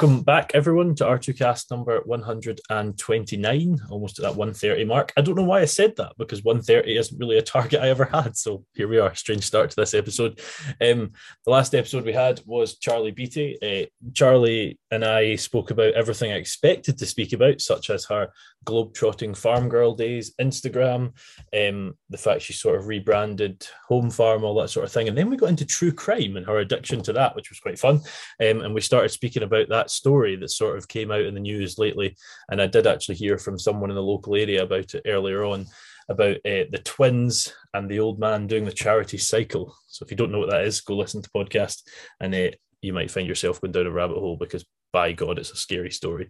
Welcome 0.00 0.22
back, 0.22 0.52
everyone, 0.54 0.94
to 0.94 1.04
R2Kast 1.04 1.70
number 1.70 2.00
129, 2.06 3.80
almost 3.90 4.18
at 4.18 4.22
that 4.22 4.34
130 4.34 4.84
mark. 4.86 5.12
I 5.14 5.20
don't 5.20 5.34
know 5.34 5.42
why 5.42 5.60
I 5.60 5.66
said 5.66 5.94
that 5.96 6.14
because 6.16 6.42
130 6.42 6.96
isn't 6.96 7.18
really 7.18 7.36
a 7.36 7.42
target 7.42 7.82
I 7.82 7.90
ever 7.90 8.06
had. 8.06 8.34
So 8.34 8.64
here 8.72 8.88
we 8.88 8.98
are, 8.98 9.14
strange 9.14 9.44
start 9.44 9.68
to 9.68 9.76
this 9.76 9.92
episode. 9.92 10.40
Um, 10.80 11.12
the 11.44 11.50
last 11.50 11.74
episode 11.74 12.06
we 12.06 12.14
had 12.14 12.40
was 12.46 12.78
Charlie 12.78 13.10
Beatty. 13.10 13.58
Uh, 13.60 14.10
Charlie 14.14 14.78
and 14.90 15.04
I 15.04 15.36
spoke 15.36 15.70
about 15.70 15.92
everything 15.92 16.32
I 16.32 16.36
expected 16.36 16.96
to 16.96 17.04
speak 17.04 17.34
about, 17.34 17.60
such 17.60 17.90
as 17.90 18.06
her 18.06 18.32
globe-trotting 18.64 19.34
farm 19.34 19.68
girl 19.68 19.94
days, 19.94 20.34
Instagram, 20.40 21.12
um, 21.56 21.94
the 22.10 22.18
fact 22.18 22.42
she 22.42 22.52
sort 22.52 22.78
of 22.78 22.86
rebranded 22.86 23.66
Home 23.88 24.10
Farm, 24.10 24.44
all 24.44 24.60
that 24.60 24.70
sort 24.70 24.84
of 24.84 24.92
thing. 24.92 25.08
And 25.08 25.16
then 25.16 25.30
we 25.30 25.36
got 25.36 25.48
into 25.48 25.64
true 25.64 25.92
crime 25.92 26.36
and 26.36 26.46
her 26.46 26.58
addiction 26.58 27.02
to 27.02 27.12
that, 27.14 27.34
which 27.34 27.50
was 27.50 27.60
quite 27.60 27.78
fun. 27.78 27.96
Um, 28.40 28.60
and 28.60 28.74
we 28.74 28.80
started 28.80 29.10
speaking 29.10 29.42
about 29.42 29.68
that 29.68 29.90
story 29.90 30.36
that 30.36 30.50
sort 30.50 30.76
of 30.76 30.88
came 30.88 31.10
out 31.10 31.22
in 31.22 31.34
the 31.34 31.40
news 31.40 31.78
lately. 31.78 32.16
And 32.50 32.60
I 32.60 32.66
did 32.66 32.86
actually 32.86 33.16
hear 33.16 33.38
from 33.38 33.58
someone 33.58 33.90
in 33.90 33.96
the 33.96 34.02
local 34.02 34.34
area 34.34 34.62
about 34.62 34.94
it 34.94 35.02
earlier 35.06 35.44
on 35.44 35.66
about 36.08 36.36
uh, 36.38 36.66
the 36.72 36.80
twins 36.84 37.54
and 37.72 37.88
the 37.88 38.00
old 38.00 38.18
man 38.18 38.46
doing 38.46 38.64
the 38.64 38.72
charity 38.72 39.16
cycle. 39.16 39.74
So 39.86 40.04
if 40.04 40.10
you 40.10 40.16
don't 40.16 40.32
know 40.32 40.40
what 40.40 40.50
that 40.50 40.64
is, 40.64 40.80
go 40.80 40.96
listen 40.96 41.22
to 41.22 41.30
podcast 41.30 41.82
and 42.18 42.34
uh, 42.34 42.50
you 42.82 42.92
might 42.92 43.10
find 43.10 43.28
yourself 43.28 43.60
going 43.60 43.72
down 43.72 43.86
a 43.86 43.90
rabbit 43.92 44.18
hole 44.18 44.36
because 44.36 44.64
by 44.92 45.12
God, 45.12 45.38
it's 45.38 45.50
a 45.50 45.56
scary 45.56 45.90
story. 45.90 46.28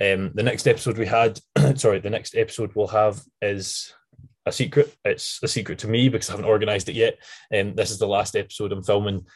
Um, 0.00 0.32
the 0.34 0.42
next 0.42 0.66
episode 0.66 0.98
we 0.98 1.06
had, 1.06 1.40
sorry, 1.76 2.00
the 2.00 2.10
next 2.10 2.36
episode 2.36 2.72
we'll 2.74 2.88
have 2.88 3.20
is 3.40 3.94
a 4.46 4.52
secret. 4.52 4.94
It's 5.04 5.40
a 5.42 5.48
secret 5.48 5.78
to 5.80 5.88
me 5.88 6.08
because 6.08 6.28
I 6.28 6.32
haven't 6.32 6.46
organized 6.46 6.88
it 6.88 6.96
yet. 6.96 7.18
And 7.50 7.70
um, 7.70 7.74
this 7.76 7.90
is 7.90 7.98
the 7.98 8.08
last 8.08 8.36
episode 8.36 8.72
I'm 8.72 8.82
filming 8.82 9.26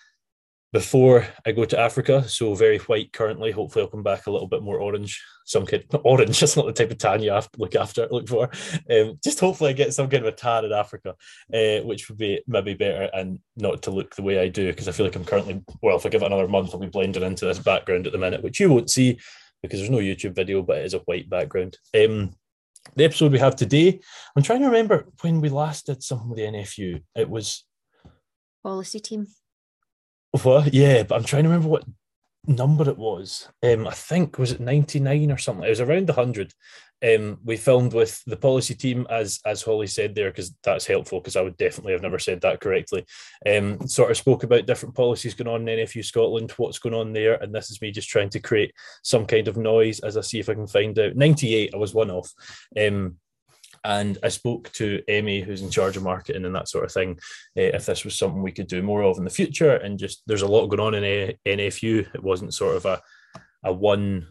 before 0.72 1.26
I 1.46 1.52
go 1.52 1.64
to 1.64 1.78
Africa. 1.78 2.28
So 2.28 2.54
very 2.54 2.78
white 2.78 3.12
currently. 3.12 3.50
Hopefully, 3.50 3.84
I'll 3.84 3.90
come 3.90 4.02
back 4.02 4.26
a 4.26 4.30
little 4.30 4.48
bit 4.48 4.62
more 4.62 4.78
orange. 4.78 5.22
Some 5.44 5.66
kid, 5.66 5.86
orange. 6.04 6.40
That's 6.40 6.56
not 6.56 6.66
the 6.66 6.72
type 6.72 6.90
of 6.90 6.98
tan 6.98 7.22
you 7.22 7.30
have 7.30 7.50
to 7.52 7.60
look 7.60 7.74
after, 7.74 8.08
look 8.10 8.28
for. 8.28 8.50
Um, 8.90 9.18
just 9.22 9.40
hopefully, 9.40 9.70
I 9.70 9.74
get 9.74 9.94
some 9.94 10.08
kind 10.08 10.24
of 10.24 10.32
a 10.32 10.36
tan 10.36 10.64
in 10.64 10.72
Africa, 10.72 11.14
uh, 11.52 11.84
which 11.84 12.08
would 12.08 12.18
be 12.18 12.42
maybe 12.46 12.74
better 12.74 13.08
and 13.12 13.38
not 13.56 13.82
to 13.82 13.90
look 13.90 14.14
the 14.14 14.22
way 14.22 14.38
I 14.38 14.48
do 14.48 14.68
because 14.68 14.88
I 14.88 14.92
feel 14.92 15.06
like 15.06 15.16
I'm 15.16 15.24
currently. 15.24 15.62
Well, 15.82 15.96
if 15.96 16.06
I 16.06 16.08
give 16.08 16.22
it 16.22 16.26
another 16.26 16.48
month, 16.48 16.70
I'll 16.72 16.80
be 16.80 16.86
blending 16.86 17.22
into 17.22 17.46
this 17.46 17.58
background 17.58 18.06
at 18.06 18.12
the 18.12 18.18
minute, 18.18 18.42
which 18.42 18.60
you 18.60 18.70
won't 18.70 18.90
see 18.90 19.18
because 19.62 19.80
there's 19.80 19.90
no 19.90 19.98
YouTube 19.98 20.34
video, 20.34 20.62
but 20.62 20.78
it 20.78 20.84
is 20.84 20.94
a 20.94 20.98
white 21.00 21.28
background. 21.30 21.76
Um, 21.94 22.34
the 22.94 23.04
episode 23.04 23.32
we 23.32 23.38
have 23.38 23.56
today, 23.56 24.00
I'm 24.36 24.42
trying 24.42 24.60
to 24.60 24.66
remember 24.66 25.08
when 25.22 25.40
we 25.40 25.48
last 25.48 25.86
did 25.86 26.02
something 26.02 26.28
with 26.28 26.38
the 26.38 26.44
NFU. 26.44 27.02
It 27.16 27.28
was 27.28 27.64
policy 28.62 29.00
team. 29.00 29.26
Yeah, 30.72 31.02
but 31.02 31.16
I'm 31.16 31.24
trying 31.24 31.44
to 31.44 31.48
remember 31.48 31.68
what 31.68 31.84
number 32.46 32.88
it 32.88 32.98
was. 32.98 33.48
Um, 33.62 33.86
I 33.86 33.92
think 33.92 34.38
was 34.38 34.52
it 34.52 34.60
99 34.60 35.32
or 35.32 35.38
something. 35.38 35.64
It 35.64 35.70
was 35.70 35.80
around 35.80 36.08
100. 36.08 36.52
Um, 37.04 37.38
we 37.44 37.58
filmed 37.58 37.92
with 37.92 38.22
the 38.26 38.38
policy 38.38 38.74
team, 38.74 39.06
as 39.10 39.38
as 39.44 39.62
Holly 39.62 39.86
said 39.86 40.14
there, 40.14 40.30
because 40.30 40.54
that's 40.62 40.86
helpful. 40.86 41.20
Because 41.20 41.36
I 41.36 41.42
would 41.42 41.56
definitely 41.58 41.92
have 41.92 42.02
never 42.02 42.18
said 42.18 42.40
that 42.40 42.60
correctly. 42.60 43.04
Um, 43.46 43.86
sort 43.86 44.10
of 44.10 44.16
spoke 44.16 44.44
about 44.44 44.66
different 44.66 44.94
policies 44.94 45.34
going 45.34 45.48
on 45.48 45.68
in 45.68 45.78
NFU 45.78 46.04
Scotland, 46.04 46.52
what's 46.52 46.78
going 46.78 46.94
on 46.94 47.12
there, 47.12 47.34
and 47.34 47.54
this 47.54 47.70
is 47.70 47.82
me 47.82 47.90
just 47.90 48.08
trying 48.08 48.30
to 48.30 48.40
create 48.40 48.72
some 49.02 49.26
kind 49.26 49.46
of 49.46 49.58
noise 49.58 50.00
as 50.00 50.16
I 50.16 50.22
see 50.22 50.40
if 50.40 50.48
I 50.48 50.54
can 50.54 50.66
find 50.66 50.98
out. 50.98 51.16
98, 51.16 51.74
I 51.74 51.76
was 51.76 51.92
one 51.92 52.10
off. 52.10 52.32
Um, 52.80 53.16
and 53.86 54.18
I 54.22 54.28
spoke 54.28 54.70
to 54.72 55.00
Emmy, 55.08 55.40
who's 55.40 55.62
in 55.62 55.70
charge 55.70 55.96
of 55.96 56.02
marketing 56.02 56.44
and 56.44 56.54
that 56.54 56.68
sort 56.68 56.84
of 56.84 56.92
thing, 56.92 57.18
uh, 57.56 57.70
if 57.76 57.86
this 57.86 58.04
was 58.04 58.18
something 58.18 58.42
we 58.42 58.52
could 58.52 58.66
do 58.66 58.82
more 58.82 59.04
of 59.04 59.16
in 59.16 59.24
the 59.24 59.30
future. 59.30 59.76
And 59.76 59.98
just 59.98 60.22
there's 60.26 60.42
a 60.42 60.48
lot 60.48 60.66
going 60.66 60.80
on 60.80 60.94
in 60.94 61.04
a- 61.04 61.38
NFU. 61.46 62.14
It 62.14 62.22
wasn't 62.22 62.52
sort 62.52 62.76
of 62.76 62.84
a 62.84 63.00
a 63.64 63.72
one. 63.72 64.26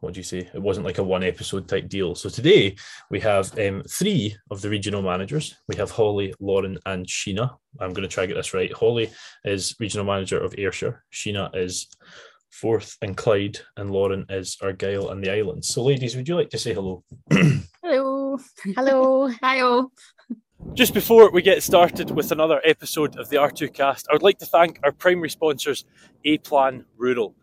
What 0.00 0.14
do 0.14 0.20
you 0.20 0.24
say? 0.24 0.48
It 0.52 0.62
wasn't 0.62 0.86
like 0.86 0.98
a 0.98 1.02
one 1.02 1.22
episode 1.22 1.68
type 1.68 1.88
deal. 1.88 2.14
So 2.14 2.30
today 2.30 2.76
we 3.10 3.20
have 3.20 3.58
um, 3.58 3.82
three 3.88 4.36
of 4.50 4.62
the 4.62 4.70
regional 4.70 5.02
managers. 5.02 5.56
We 5.68 5.76
have 5.76 5.90
Holly, 5.90 6.34
Lauren, 6.40 6.78
and 6.86 7.06
Sheena. 7.06 7.56
I'm 7.78 7.92
going 7.92 8.08
to 8.08 8.14
try 8.14 8.24
to 8.24 8.28
get 8.28 8.36
this 8.36 8.54
right. 8.54 8.72
Holly 8.72 9.10
is 9.44 9.76
regional 9.78 10.06
manager 10.06 10.38
of 10.42 10.54
Ayrshire. 10.56 11.04
Sheena 11.12 11.54
is 11.54 11.88
Forth 12.50 12.96
and 13.02 13.16
Clyde, 13.16 13.58
and 13.76 13.90
Lauren 13.90 14.24
is 14.30 14.56
Argyll 14.62 15.10
and 15.10 15.22
the 15.22 15.32
Islands. 15.32 15.68
So, 15.68 15.84
ladies, 15.84 16.16
would 16.16 16.28
you 16.28 16.36
like 16.36 16.50
to 16.50 16.58
say 16.58 16.72
hello? 16.72 17.04
hello. 17.82 18.19
Hello. 18.76 19.28
Hi, 19.42 19.60
all. 19.60 19.92
Just 20.74 20.94
before 20.94 21.30
we 21.32 21.42
get 21.42 21.62
started 21.62 22.10
with 22.10 22.30
another 22.30 22.60
episode 22.64 23.16
of 23.18 23.28
the 23.28 23.36
R2Kast, 23.36 24.04
I 24.08 24.12
would 24.12 24.22
like 24.22 24.38
to 24.38 24.46
thank 24.46 24.78
our 24.84 24.92
primary 24.92 25.30
sponsors, 25.30 25.84
A 26.24 26.38
Plan 26.38 26.84
Rural. 26.96 27.34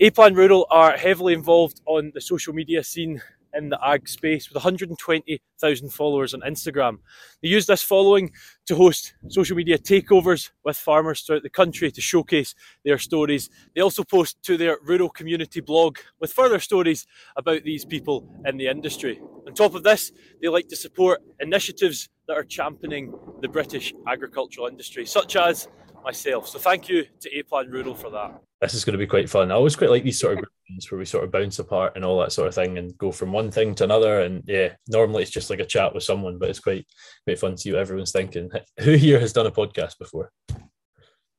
A 0.00 0.10
Plan 0.10 0.34
Rural 0.34 0.66
are 0.70 0.96
heavily 0.96 1.34
involved 1.34 1.80
on 1.86 2.12
the 2.14 2.20
social 2.20 2.54
media 2.54 2.82
scene 2.82 3.20
in 3.54 3.68
the 3.68 3.78
ag 3.84 4.08
space 4.08 4.48
with 4.48 4.56
120,000 4.56 5.90
followers 5.90 6.34
on 6.34 6.40
Instagram. 6.40 6.98
They 7.42 7.48
use 7.48 7.66
this 7.66 7.82
following 7.82 8.32
to 8.66 8.76
host 8.76 9.14
social 9.28 9.56
media 9.56 9.78
takeovers 9.78 10.50
with 10.64 10.76
farmers 10.76 11.22
throughout 11.22 11.42
the 11.42 11.50
country 11.50 11.90
to 11.90 12.00
showcase 12.00 12.54
their 12.84 12.98
stories. 12.98 13.50
They 13.74 13.80
also 13.80 14.04
post 14.04 14.42
to 14.44 14.56
their 14.56 14.78
rural 14.82 15.08
community 15.08 15.60
blog 15.60 15.98
with 16.20 16.32
further 16.32 16.60
stories 16.60 17.06
about 17.36 17.64
these 17.64 17.84
people 17.84 18.28
in 18.46 18.56
the 18.56 18.68
industry. 18.68 19.20
On 19.46 19.54
top 19.54 19.74
of 19.74 19.82
this, 19.82 20.12
they 20.40 20.48
like 20.48 20.68
to 20.68 20.76
support 20.76 21.20
initiatives 21.40 22.08
that 22.28 22.36
are 22.36 22.44
championing 22.44 23.12
the 23.42 23.48
British 23.48 23.92
agricultural 24.06 24.68
industry, 24.68 25.04
such 25.04 25.34
as 25.34 25.66
myself. 26.02 26.48
So 26.48 26.58
thank 26.58 26.88
you 26.88 27.04
to 27.20 27.38
A 27.38 27.42
Plan 27.42 27.70
Rural 27.70 27.94
for 27.94 28.10
that. 28.10 28.40
This 28.60 28.74
is 28.74 28.84
going 28.84 28.92
to 28.92 28.98
be 28.98 29.06
quite 29.06 29.30
fun. 29.30 29.50
I 29.50 29.54
always 29.54 29.76
quite 29.76 29.90
like 29.90 30.04
these 30.04 30.18
sort 30.18 30.38
of 30.38 30.44
groups 30.68 30.90
where 30.90 30.98
we 30.98 31.04
sort 31.06 31.24
of 31.24 31.32
bounce 31.32 31.58
apart 31.58 31.94
and 31.96 32.04
all 32.04 32.20
that 32.20 32.32
sort 32.32 32.48
of 32.48 32.54
thing 32.54 32.78
and 32.78 32.96
go 32.98 33.10
from 33.10 33.32
one 33.32 33.50
thing 33.50 33.74
to 33.76 33.84
another. 33.84 34.20
And 34.20 34.42
yeah, 34.46 34.74
normally 34.88 35.22
it's 35.22 35.30
just 35.30 35.50
like 35.50 35.60
a 35.60 35.66
chat 35.66 35.94
with 35.94 36.02
someone, 36.02 36.38
but 36.38 36.50
it's 36.50 36.60
quite 36.60 36.86
quite 37.26 37.38
fun 37.38 37.52
to 37.52 37.58
see 37.58 37.72
what 37.72 37.80
everyone's 37.80 38.12
thinking. 38.12 38.50
Who 38.80 38.92
here 38.94 39.18
has 39.20 39.32
done 39.32 39.46
a 39.46 39.50
podcast 39.50 39.98
before? 39.98 40.30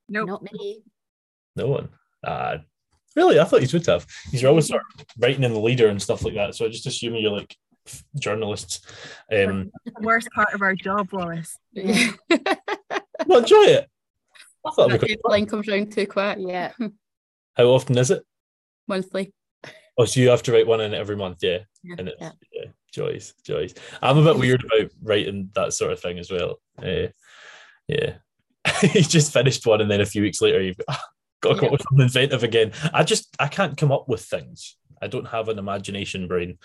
Nope. 0.10 0.28
Not 0.28 0.44
me. 0.52 0.84
No 1.56 1.68
one. 1.68 1.90
Uh, 2.24 2.58
really? 3.16 3.40
I 3.40 3.44
thought 3.44 3.62
you 3.62 3.70
would 3.72 3.86
have. 3.86 4.06
You're 4.32 4.50
always 4.50 4.68
sort 4.68 4.82
of 4.82 5.06
writing 5.20 5.44
in 5.44 5.54
the 5.54 5.60
leader 5.60 5.88
and 5.88 6.02
stuff 6.02 6.24
like 6.24 6.36
that. 6.36 6.56
So 6.56 6.66
I 6.66 6.70
just 6.70 6.88
assume 6.88 7.16
you're 7.16 7.32
like 7.32 7.56
journalists. 8.20 8.82
Um, 9.32 9.72
worst 10.02 10.30
part 10.32 10.54
of 10.54 10.62
our 10.62 10.76
job, 10.76 11.10
Wallace. 11.12 11.58
Yeah. 11.74 12.12
well, 13.28 13.40
enjoy 13.40 13.64
it. 13.64 13.91
I 14.66 14.72
thought 14.72 14.90
that 14.90 15.02
deadline 15.02 15.46
comes 15.46 15.68
round 15.68 15.92
too 15.92 16.08
quick. 16.08 16.38
Yeah. 16.40 16.72
How 17.56 17.66
often 17.66 17.98
is 17.98 18.12
it? 18.12 18.24
Monthly. 18.88 19.34
Oh, 19.98 20.06
so 20.06 20.20
you 20.20 20.30
have 20.30 20.44
to 20.44 20.52
write 20.52 20.68
one 20.68 20.82
in 20.82 20.94
every 20.94 21.16
month, 21.16 21.40
yeah. 21.42 21.60
Yeah. 21.84 21.96
And 21.98 22.08
it's 22.08 22.22
yeah. 22.22 22.32
yeah, 22.54 22.66
joys, 22.94 23.34
joys. 23.44 23.74
I'm 24.02 24.18
a 24.18 24.24
bit 24.24 24.40
weird 24.40 24.64
about 24.64 24.92
writing 25.02 25.50
that 25.56 25.74
sort 25.74 25.92
of 25.92 26.00
thing 26.00 26.18
as 26.20 26.32
well. 26.32 26.60
Uh, 26.82 27.08
yeah. 27.88 28.16
you 28.94 29.02
just 29.02 29.34
finished 29.34 29.66
one 29.66 29.82
and 29.82 29.90
then 29.90 30.02
a 30.02 30.06
few 30.06 30.22
weeks 30.22 30.42
later 30.42 30.62
you've 30.62 30.78
got, 30.78 31.00
got 31.42 31.54
to 31.54 31.56
come 31.56 31.66
up 31.66 31.72
with 31.72 31.82
something 31.82 32.04
inventive 32.06 32.44
again. 32.44 32.72
I 32.94 33.04
just 33.04 33.36
I 33.40 33.48
can't 33.48 33.78
come 33.78 33.92
up 33.92 34.08
with 34.08 34.22
things. 34.22 34.78
I 35.02 35.08
don't 35.08 35.28
have 35.28 35.50
an 35.50 35.60
imagination 35.60 36.28
brain. 36.28 36.58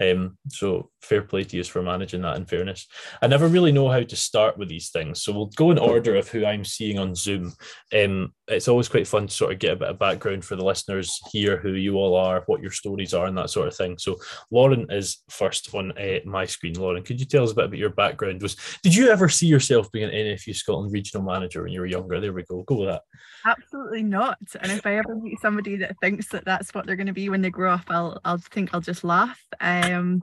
Um, 0.00 0.38
so 0.48 0.90
fair 1.02 1.22
play 1.22 1.44
to 1.44 1.56
you 1.56 1.64
for 1.64 1.82
managing 1.82 2.22
that 2.22 2.36
in 2.36 2.46
fairness. 2.46 2.86
I 3.22 3.26
never 3.26 3.48
really 3.48 3.72
know 3.72 3.88
how 3.88 4.02
to 4.02 4.16
start 4.16 4.58
with 4.58 4.68
these 4.68 4.90
things. 4.90 5.22
So 5.22 5.32
we'll 5.32 5.46
go 5.56 5.70
in 5.70 5.78
order 5.78 6.16
of 6.16 6.28
who 6.28 6.44
I'm 6.44 6.64
seeing 6.64 6.98
on 6.98 7.14
Zoom. 7.14 7.52
Um, 7.94 8.32
it's 8.48 8.68
always 8.68 8.88
quite 8.88 9.08
fun 9.08 9.26
to 9.26 9.32
sort 9.32 9.52
of 9.52 9.58
get 9.58 9.72
a 9.72 9.76
bit 9.76 9.88
of 9.88 9.98
background 9.98 10.44
for 10.44 10.56
the 10.56 10.64
listeners 10.64 11.20
here, 11.32 11.56
who 11.56 11.72
you 11.72 11.96
all 11.96 12.14
are, 12.14 12.42
what 12.46 12.60
your 12.60 12.70
stories 12.70 13.14
are, 13.14 13.26
and 13.26 13.36
that 13.38 13.50
sort 13.50 13.68
of 13.68 13.76
thing. 13.76 13.96
So 13.98 14.16
Lauren 14.50 14.86
is 14.90 15.22
first 15.30 15.74
on 15.74 15.92
uh, 15.92 16.18
my 16.24 16.44
screen. 16.44 16.74
Lauren, 16.74 17.02
could 17.02 17.18
you 17.18 17.26
tell 17.26 17.44
us 17.44 17.52
a 17.52 17.54
bit 17.54 17.64
about 17.66 17.78
your 17.78 17.90
background? 17.90 18.42
Was 18.42 18.56
did 18.82 18.94
you 18.94 19.08
ever 19.08 19.28
see 19.28 19.46
yourself 19.46 19.90
being 19.92 20.04
an 20.04 20.10
NFU 20.10 20.54
Scotland 20.54 20.92
regional 20.92 21.24
manager 21.24 21.62
when 21.62 21.72
you 21.72 21.80
were 21.80 21.86
younger? 21.86 22.20
There 22.20 22.32
we 22.32 22.42
go. 22.42 22.62
Go 22.62 22.76
with 22.76 22.88
that. 22.88 23.02
Absolutely 23.46 24.02
not. 24.02 24.38
And 24.60 24.72
if 24.72 24.86
I 24.86 24.96
ever 24.96 25.14
meet 25.14 25.40
somebody 25.40 25.76
that 25.76 25.96
thinks 26.00 26.28
that 26.28 26.44
that's 26.44 26.74
what 26.74 26.86
they're 26.86 26.96
going 26.96 27.06
to 27.06 27.12
be 27.12 27.28
when 27.28 27.42
they 27.42 27.50
grow 27.50 27.72
up, 27.72 27.84
I'll 27.88 28.20
I'll 28.24 28.38
think 28.38 28.74
I'll 28.74 28.80
just 28.80 29.04
laugh. 29.04 29.40
Um, 29.60 30.20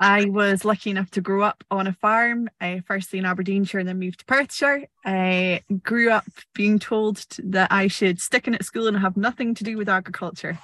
I 0.00 0.26
was 0.26 0.64
lucky 0.64 0.90
enough 0.90 1.10
to 1.12 1.20
grow 1.20 1.42
up 1.42 1.64
on 1.70 1.88
a 1.88 1.92
farm, 1.92 2.48
uh, 2.60 2.76
firstly 2.86 3.18
in 3.18 3.24
Aberdeenshire 3.24 3.80
and 3.80 3.88
then 3.88 3.98
moved 3.98 4.20
to 4.20 4.24
Perthshire. 4.26 4.86
I 5.04 5.62
grew 5.82 6.10
up 6.10 6.26
being 6.54 6.78
told 6.78 7.24
that 7.38 7.72
I 7.72 7.88
should 7.88 8.20
stick 8.20 8.46
in 8.46 8.54
at 8.54 8.64
school 8.64 8.86
and 8.86 8.96
have 8.96 9.16
nothing 9.16 9.54
to 9.56 9.64
do 9.64 9.76
with 9.76 9.88
agriculture. 9.88 10.58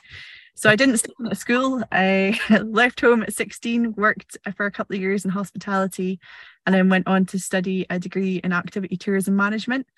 So 0.54 0.70
I 0.70 0.76
didn't 0.76 0.98
stick 0.98 1.14
in 1.18 1.26
at 1.26 1.36
school. 1.36 1.82
I 1.90 2.38
left 2.62 3.00
home 3.00 3.24
at 3.24 3.34
16, 3.34 3.94
worked 3.94 4.38
for 4.56 4.66
a 4.66 4.70
couple 4.70 4.94
of 4.94 5.02
years 5.02 5.24
in 5.24 5.32
hospitality, 5.32 6.20
and 6.64 6.74
then 6.74 6.88
went 6.88 7.08
on 7.08 7.26
to 7.26 7.38
study 7.40 7.86
a 7.90 7.98
degree 7.98 8.36
in 8.36 8.52
activity 8.52 8.96
tourism 8.96 9.34
management 9.34 9.88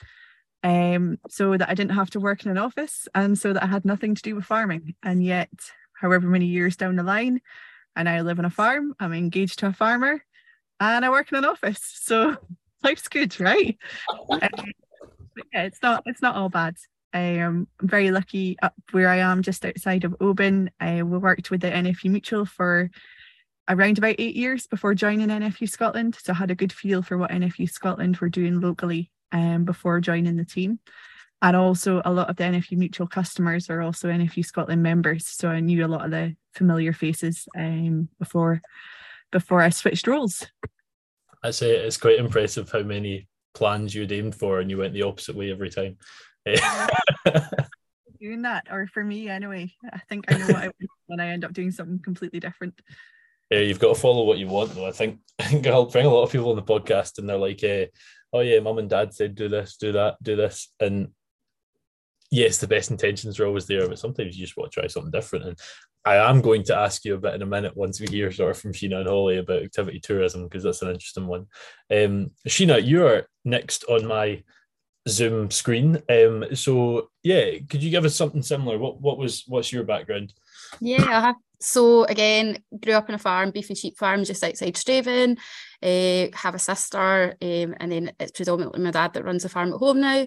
um, 0.64 1.18
so 1.28 1.58
that 1.58 1.68
I 1.68 1.74
didn't 1.74 1.94
have 1.94 2.10
to 2.10 2.20
work 2.20 2.46
in 2.46 2.50
an 2.50 2.58
office 2.58 3.06
and 3.14 3.38
so 3.38 3.52
that 3.52 3.62
I 3.62 3.66
had 3.66 3.84
nothing 3.84 4.14
to 4.14 4.22
do 4.22 4.34
with 4.34 4.46
farming. 4.46 4.94
And 5.02 5.22
yet, 5.22 5.50
however 5.92 6.26
many 6.26 6.46
years 6.46 6.76
down 6.76 6.96
the 6.96 7.02
line, 7.02 7.42
I 7.96 8.02
now 8.02 8.22
live 8.22 8.38
on 8.38 8.44
a 8.44 8.50
farm, 8.50 8.94
I'm 9.00 9.14
engaged 9.14 9.58
to 9.60 9.68
a 9.68 9.72
farmer, 9.72 10.22
and 10.78 11.04
I 11.04 11.10
work 11.10 11.32
in 11.32 11.38
an 11.38 11.44
office. 11.44 11.80
So 11.82 12.36
life's 12.84 13.08
good, 13.08 13.38
right? 13.40 13.76
um, 14.30 14.40
yeah, 15.52 15.64
it's 15.64 15.82
not 15.82 16.02
it's 16.06 16.22
not 16.22 16.36
all 16.36 16.48
bad. 16.48 16.76
Um, 17.14 17.66
I'm 17.80 17.88
very 17.88 18.10
lucky 18.10 18.56
up 18.62 18.74
where 18.90 19.08
I 19.08 19.16
am, 19.16 19.42
just 19.42 19.64
outside 19.64 20.04
of 20.04 20.16
Oban. 20.20 20.70
I 20.78 21.02
worked 21.02 21.50
with 21.50 21.62
the 21.62 21.70
NFU 21.70 22.10
Mutual 22.10 22.44
for 22.44 22.90
around 23.68 23.98
about 23.98 24.16
eight 24.18 24.36
years 24.36 24.66
before 24.66 24.94
joining 24.94 25.28
NFU 25.28 25.68
Scotland. 25.68 26.16
So 26.22 26.32
I 26.32 26.36
had 26.36 26.50
a 26.50 26.54
good 26.54 26.72
feel 26.72 27.02
for 27.02 27.16
what 27.16 27.30
NFU 27.30 27.70
Scotland 27.70 28.18
were 28.18 28.28
doing 28.28 28.60
locally 28.60 29.10
um, 29.32 29.64
before 29.64 30.00
joining 30.00 30.36
the 30.36 30.44
team. 30.44 30.78
And 31.42 31.56
also, 31.56 32.00
a 32.04 32.12
lot 32.12 32.30
of 32.30 32.36
the 32.36 32.44
NFU 32.44 32.78
Mutual 32.78 33.06
customers 33.06 33.68
are 33.68 33.82
also 33.82 34.08
NFU 34.08 34.44
Scotland 34.44 34.82
members. 34.82 35.26
So 35.26 35.48
I 35.48 35.60
knew 35.60 35.84
a 35.84 35.88
lot 35.88 36.04
of 36.04 36.10
the 36.10 36.34
familiar 36.56 36.92
faces 36.92 37.46
um, 37.56 38.08
before 38.18 38.62
before 39.32 39.60
I 39.60 39.70
switched 39.70 40.06
roles. 40.06 40.46
I 41.42 41.50
say 41.50 41.76
it's 41.76 41.96
quite 41.96 42.18
impressive 42.18 42.70
how 42.70 42.82
many 42.82 43.28
plans 43.54 43.94
you'd 43.94 44.12
aimed 44.12 44.34
for 44.34 44.60
and 44.60 44.70
you 44.70 44.78
went 44.78 44.94
the 44.94 45.02
opposite 45.02 45.36
way 45.36 45.50
every 45.50 45.70
time. 45.70 45.96
doing 48.20 48.42
that, 48.42 48.66
or 48.70 48.86
for 48.86 49.04
me 49.04 49.28
anyway, 49.28 49.72
I 49.92 49.98
think 50.08 50.32
I 50.32 50.38
know 50.38 50.46
what 50.46 50.56
I 50.56 50.66
want 50.66 50.90
when 51.06 51.20
I 51.20 51.28
end 51.28 51.44
up 51.44 51.52
doing 51.52 51.70
something 51.70 51.98
completely 52.00 52.40
different. 52.40 52.80
Yeah, 53.50 53.60
you've 53.60 53.78
got 53.78 53.94
to 53.94 54.00
follow 54.00 54.24
what 54.24 54.38
you 54.38 54.48
want, 54.48 54.74
though. 54.74 54.86
I 54.86 54.92
think 54.92 55.20
I 55.38 55.44
think 55.44 55.66
I'll 55.66 55.86
bring 55.86 56.06
a 56.06 56.10
lot 56.10 56.24
of 56.24 56.32
people 56.32 56.50
on 56.50 56.56
the 56.56 56.62
podcast, 56.62 57.18
and 57.18 57.28
they're 57.28 57.36
like, 57.36 57.62
eh, 57.62 57.86
"Oh 58.32 58.40
yeah, 58.40 58.60
mum 58.60 58.78
and 58.78 58.90
dad 58.90 59.14
said 59.14 59.34
do 59.34 59.48
this, 59.48 59.76
do 59.76 59.92
that, 59.92 60.16
do 60.22 60.36
this," 60.36 60.72
and 60.80 61.08
yes, 62.30 62.58
the 62.58 62.66
best 62.66 62.90
intentions 62.90 63.38
are 63.38 63.46
always 63.46 63.66
there, 63.66 63.88
but 63.88 63.98
sometimes 63.98 64.36
you 64.36 64.44
just 64.44 64.56
want 64.56 64.72
to 64.72 64.80
try 64.80 64.86
something 64.86 65.10
different. 65.10 65.44
And 65.44 65.58
I 66.04 66.16
am 66.16 66.40
going 66.40 66.62
to 66.64 66.76
ask 66.76 67.04
you 67.04 67.14
a 67.14 67.18
bit 67.18 67.34
in 67.34 67.42
a 67.42 67.46
minute 67.46 67.76
once 67.76 68.00
we 68.00 68.06
hear 68.06 68.30
sort 68.30 68.52
of 68.52 68.58
from 68.58 68.72
Sheena 68.72 69.00
and 69.00 69.08
Holly 69.08 69.38
about 69.38 69.62
activity 69.62 70.00
tourism 70.00 70.44
because 70.44 70.62
that's 70.62 70.82
an 70.82 70.90
interesting 70.90 71.26
one. 71.26 71.46
Um, 71.90 72.30
Sheena, 72.48 72.84
you 72.84 73.06
are 73.06 73.26
next 73.44 73.84
on 73.84 74.06
my 74.06 74.42
Zoom 75.08 75.50
screen. 75.50 76.02
Um, 76.08 76.44
so 76.54 77.10
yeah, 77.22 77.58
could 77.68 77.82
you 77.82 77.90
give 77.90 78.04
us 78.04 78.14
something 78.14 78.42
similar? 78.42 78.78
What 78.78 79.00
what 79.00 79.18
was 79.18 79.44
what's 79.46 79.72
your 79.72 79.84
background? 79.84 80.32
Yeah, 80.80 81.32
so 81.60 82.04
again, 82.04 82.58
grew 82.82 82.94
up 82.94 83.08
in 83.08 83.14
a 83.14 83.18
farm, 83.18 83.50
beef 83.50 83.68
and 83.68 83.78
sheep 83.78 83.96
farm 83.96 84.24
just 84.24 84.44
outside 84.44 84.74
Strathaven. 84.74 85.38
Uh, 85.82 86.36
have 86.36 86.54
a 86.54 86.58
sister, 86.58 87.36
um, 87.40 87.74
and 87.80 87.92
then 87.92 88.12
it's 88.18 88.32
predominantly 88.32 88.80
my 88.80 88.90
dad 88.90 89.14
that 89.14 89.24
runs 89.24 89.42
the 89.42 89.48
farm 89.48 89.72
at 89.72 89.78
home 89.78 90.00
now. 90.00 90.26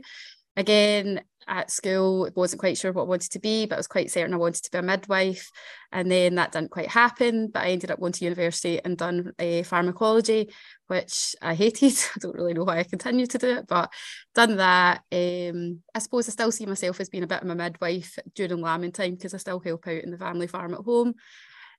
Again, 0.55 1.21
at 1.47 1.71
school, 1.71 2.29
wasn't 2.35 2.59
quite 2.59 2.77
sure 2.77 2.91
what 2.91 3.03
I 3.03 3.05
wanted 3.05 3.31
to 3.31 3.39
be, 3.39 3.65
but 3.65 3.75
I 3.75 3.79
was 3.79 3.87
quite 3.87 4.11
certain 4.11 4.33
I 4.33 4.37
wanted 4.37 4.63
to 4.63 4.71
be 4.71 4.77
a 4.77 4.81
midwife. 4.81 5.49
And 5.91 6.11
then 6.11 6.35
that 6.35 6.51
didn't 6.51 6.71
quite 6.71 6.89
happen, 6.89 7.49
but 7.49 7.63
I 7.63 7.69
ended 7.69 7.91
up 7.91 7.99
going 7.99 8.13
to 8.13 8.23
university 8.23 8.79
and 8.83 8.97
done 8.97 9.33
a 9.39 9.61
uh, 9.61 9.63
pharmacology, 9.63 10.53
which 10.87 11.35
I 11.41 11.55
hated. 11.55 11.93
I 12.15 12.19
don't 12.19 12.35
really 12.35 12.53
know 12.53 12.63
why 12.63 12.79
I 12.79 12.83
continued 12.83 13.31
to 13.31 13.37
do 13.37 13.57
it, 13.57 13.67
but 13.67 13.91
done 14.35 14.57
that. 14.57 15.01
Um, 15.11 15.79
I 15.95 15.99
suppose 15.99 16.27
I 16.27 16.31
still 16.31 16.51
see 16.51 16.65
myself 16.65 16.99
as 16.99 17.09
being 17.09 17.23
a 17.23 17.27
bit 17.27 17.41
of 17.41 17.49
a 17.49 17.55
midwife 17.55 18.19
during 18.35 18.61
lambing 18.61 18.91
time 18.91 19.15
because 19.15 19.33
I 19.33 19.37
still 19.37 19.59
help 19.59 19.87
out 19.87 20.03
in 20.03 20.11
the 20.11 20.17
family 20.17 20.47
farm 20.47 20.73
at 20.73 20.81
home. 20.81 21.15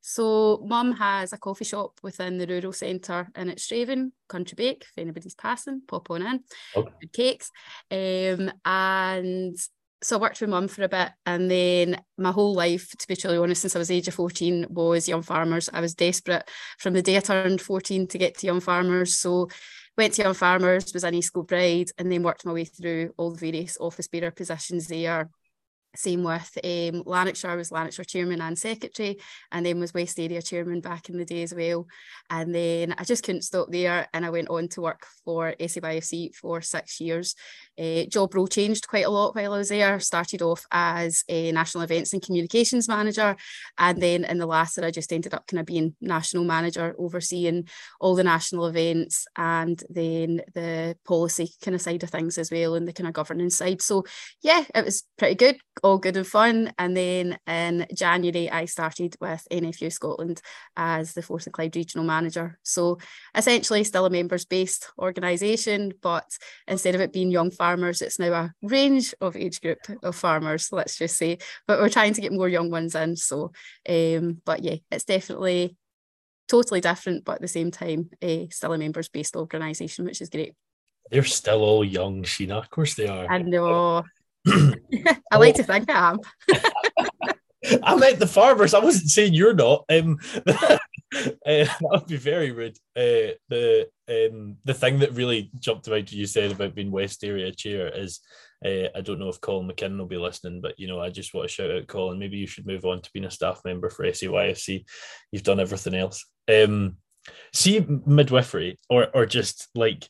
So 0.00 0.64
mum 0.66 0.92
has 0.92 1.32
a 1.32 1.38
coffee 1.38 1.64
shop 1.64 2.00
within 2.02 2.38
the 2.38 2.46
rural 2.46 2.72
centre 2.72 3.28
in 3.36 3.50
it's 3.50 3.66
Strathaven, 3.66 4.12
Country 4.28 4.54
Bake, 4.56 4.82
if 4.82 4.98
anybody's 4.98 5.34
passing, 5.34 5.82
pop 5.86 6.10
on 6.10 6.22
in. 6.22 6.40
Okay. 6.74 6.90
Good 7.00 7.12
cakes. 7.12 7.50
Um, 7.90 8.50
and 8.64 9.56
so 10.02 10.16
I 10.16 10.20
worked 10.20 10.40
with 10.40 10.48
mum 10.48 10.68
for 10.68 10.82
a 10.82 10.88
bit 10.88 11.10
and 11.26 11.50
then 11.50 12.02
my 12.16 12.32
whole 12.32 12.54
life, 12.54 12.90
to 12.98 13.06
be 13.06 13.16
truly 13.16 13.36
honest, 13.36 13.60
since 13.60 13.76
I 13.76 13.78
was 13.78 13.90
age 13.90 14.08
of 14.08 14.14
14 14.14 14.66
was 14.70 15.08
young 15.08 15.22
farmers. 15.22 15.68
I 15.72 15.80
was 15.80 15.94
desperate 15.94 16.48
from 16.78 16.94
the 16.94 17.02
day 17.02 17.18
I 17.18 17.20
turned 17.20 17.60
14 17.60 18.06
to 18.06 18.18
get 18.18 18.38
to 18.38 18.46
young 18.46 18.60
farmers. 18.60 19.18
So 19.18 19.48
went 19.98 20.14
to 20.14 20.22
young 20.22 20.34
farmers, 20.34 20.94
was 20.94 21.04
an 21.04 21.14
East 21.14 21.34
bride 21.34 21.90
and 21.98 22.10
then 22.10 22.22
worked 22.22 22.46
my 22.46 22.52
way 22.52 22.64
through 22.64 23.12
all 23.18 23.32
the 23.32 23.38
various 23.38 23.76
office 23.78 24.08
bearer 24.08 24.30
positions 24.30 24.86
there 24.86 25.28
same 25.96 26.22
with 26.22 26.56
um, 26.62 27.02
Lanarkshire 27.04 27.56
was 27.56 27.72
Lanarkshire 27.72 28.04
chairman 28.04 28.40
and 28.40 28.58
secretary, 28.58 29.18
and 29.50 29.66
then 29.66 29.80
was 29.80 29.92
West 29.92 30.18
Area 30.20 30.40
chairman 30.40 30.80
back 30.80 31.08
in 31.08 31.18
the 31.18 31.24
day 31.24 31.42
as 31.42 31.54
well. 31.54 31.86
And 32.28 32.54
then 32.54 32.94
I 32.96 33.04
just 33.04 33.24
couldn't 33.24 33.42
stop 33.42 33.70
there, 33.70 34.06
and 34.14 34.24
I 34.24 34.30
went 34.30 34.48
on 34.48 34.68
to 34.68 34.82
work 34.82 35.06
for 35.24 35.54
SAYFC 35.58 36.34
for 36.36 36.60
six 36.60 37.00
years. 37.00 37.34
Uh, 37.78 38.04
job 38.04 38.34
role 38.34 38.46
changed 38.46 38.86
quite 38.86 39.06
a 39.06 39.10
lot 39.10 39.34
while 39.34 39.52
I 39.52 39.58
was 39.58 39.70
there. 39.70 39.98
Started 40.00 40.42
off 40.42 40.64
as 40.70 41.24
a 41.28 41.50
national 41.52 41.82
events 41.82 42.12
and 42.12 42.22
communications 42.22 42.88
manager, 42.88 43.36
and 43.78 44.00
then 44.00 44.24
in 44.24 44.38
the 44.38 44.46
latter, 44.46 44.84
I 44.84 44.90
just 44.90 45.12
ended 45.12 45.34
up 45.34 45.46
kind 45.46 45.60
of 45.60 45.66
being 45.66 45.96
national 46.00 46.44
manager, 46.44 46.94
overseeing 46.98 47.68
all 48.00 48.14
the 48.14 48.24
national 48.24 48.66
events 48.66 49.26
and 49.36 49.82
then 49.90 50.42
the 50.54 50.96
policy 51.04 51.50
kind 51.64 51.74
of 51.74 51.80
side 51.80 52.02
of 52.02 52.10
things 52.10 52.38
as 52.38 52.50
well, 52.50 52.76
and 52.76 52.86
the 52.86 52.92
kind 52.92 53.08
of 53.08 53.14
governance 53.14 53.56
side. 53.56 53.82
So 53.82 54.04
yeah, 54.40 54.64
it 54.74 54.84
was 54.84 55.02
pretty 55.18 55.34
good 55.34 55.56
all 55.82 55.98
good 55.98 56.16
and 56.16 56.26
fun. 56.26 56.72
And 56.78 56.96
then 56.96 57.38
in 57.46 57.86
January, 57.94 58.50
I 58.50 58.64
started 58.64 59.16
with 59.20 59.46
NFU 59.50 59.92
Scotland 59.92 60.40
as 60.76 61.12
the 61.12 61.22
Forth 61.22 61.46
and 61.46 61.52
Clyde 61.52 61.76
Regional 61.76 62.06
Manager. 62.06 62.58
So 62.62 62.98
essentially, 63.34 63.84
still 63.84 64.06
a 64.06 64.10
members 64.10 64.44
based 64.44 64.90
organisation, 64.98 65.92
but 66.02 66.26
instead 66.66 66.94
of 66.94 67.00
it 67.00 67.12
being 67.12 67.30
young 67.30 67.50
farmers, 67.50 68.02
it's 68.02 68.18
now 68.18 68.32
a 68.32 68.52
range 68.62 69.14
of 69.20 69.36
age 69.36 69.60
group 69.60 69.78
of 70.02 70.16
farmers, 70.16 70.68
let's 70.72 70.98
just 70.98 71.16
say. 71.16 71.38
But 71.66 71.80
we're 71.80 71.88
trying 71.88 72.14
to 72.14 72.20
get 72.20 72.32
more 72.32 72.48
young 72.48 72.70
ones 72.70 72.94
in. 72.94 73.16
So, 73.16 73.52
um, 73.88 74.40
but 74.44 74.62
yeah, 74.62 74.76
it's 74.90 75.04
definitely 75.04 75.76
totally 76.48 76.80
different, 76.80 77.24
but 77.24 77.36
at 77.36 77.40
the 77.42 77.48
same 77.48 77.70
time, 77.70 78.10
uh, 78.22 78.44
still 78.50 78.72
a 78.72 78.78
members 78.78 79.08
based 79.08 79.36
organisation, 79.36 80.04
which 80.04 80.20
is 80.20 80.28
great. 80.28 80.54
They're 81.10 81.24
still 81.24 81.62
all 81.62 81.84
young, 81.84 82.22
Sheena. 82.22 82.58
Of 82.58 82.70
course 82.70 82.94
they 82.94 83.08
are. 83.08 83.26
I 83.28 83.38
know. 83.38 84.04
I 84.46 85.36
like 85.36 85.56
to 85.56 85.62
think 85.62 85.90
I 85.90 86.10
am. 86.10 86.18
I 87.82 87.94
meant 87.96 88.18
the 88.18 88.26
farmers. 88.26 88.72
I 88.72 88.78
wasn't 88.78 89.10
saying 89.10 89.34
you're 89.34 89.54
not. 89.54 89.84
Um, 89.90 90.18
uh, 90.46 90.78
that 91.44 91.78
would 91.82 92.06
be 92.06 92.16
very 92.16 92.52
rude. 92.52 92.76
Uh, 92.96 93.36
the 93.48 93.88
um, 94.08 94.56
the 94.64 94.74
thing 94.74 95.00
that 95.00 95.12
really 95.12 95.50
jumped 95.58 95.88
out 95.88 96.06
to 96.06 96.16
you 96.16 96.26
said 96.26 96.52
about 96.52 96.74
being 96.74 96.90
West 96.90 97.22
Area 97.22 97.52
chair 97.52 97.88
is 97.88 98.20
uh, 98.64 98.88
I 98.94 99.00
don't 99.02 99.18
know 99.18 99.28
if 99.28 99.40
Colin 99.40 99.68
McKinnon 99.68 99.98
will 99.98 100.06
be 100.06 100.16
listening, 100.16 100.60
but 100.60 100.78
you 100.78 100.86
know 100.88 101.00
I 101.00 101.10
just 101.10 101.34
want 101.34 101.48
to 101.48 101.52
shout 101.54 101.70
out 101.70 101.86
Colin. 101.86 102.18
Maybe 102.18 102.38
you 102.38 102.46
should 102.46 102.66
move 102.66 102.84
on 102.84 103.02
to 103.02 103.10
being 103.12 103.26
a 103.26 103.30
staff 103.30 103.60
member 103.64 103.90
for 103.90 104.04
SAYFC. 104.04 104.84
You've 105.30 105.42
done 105.42 105.60
everything 105.60 105.94
else. 105.94 106.24
Um, 106.48 106.96
see 107.52 107.84
midwifery 108.06 108.78
or 108.88 109.08
or 109.14 109.26
just 109.26 109.68
like 109.74 110.08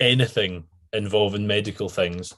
anything 0.00 0.64
involving 0.92 1.46
medical 1.46 1.88
things 1.88 2.32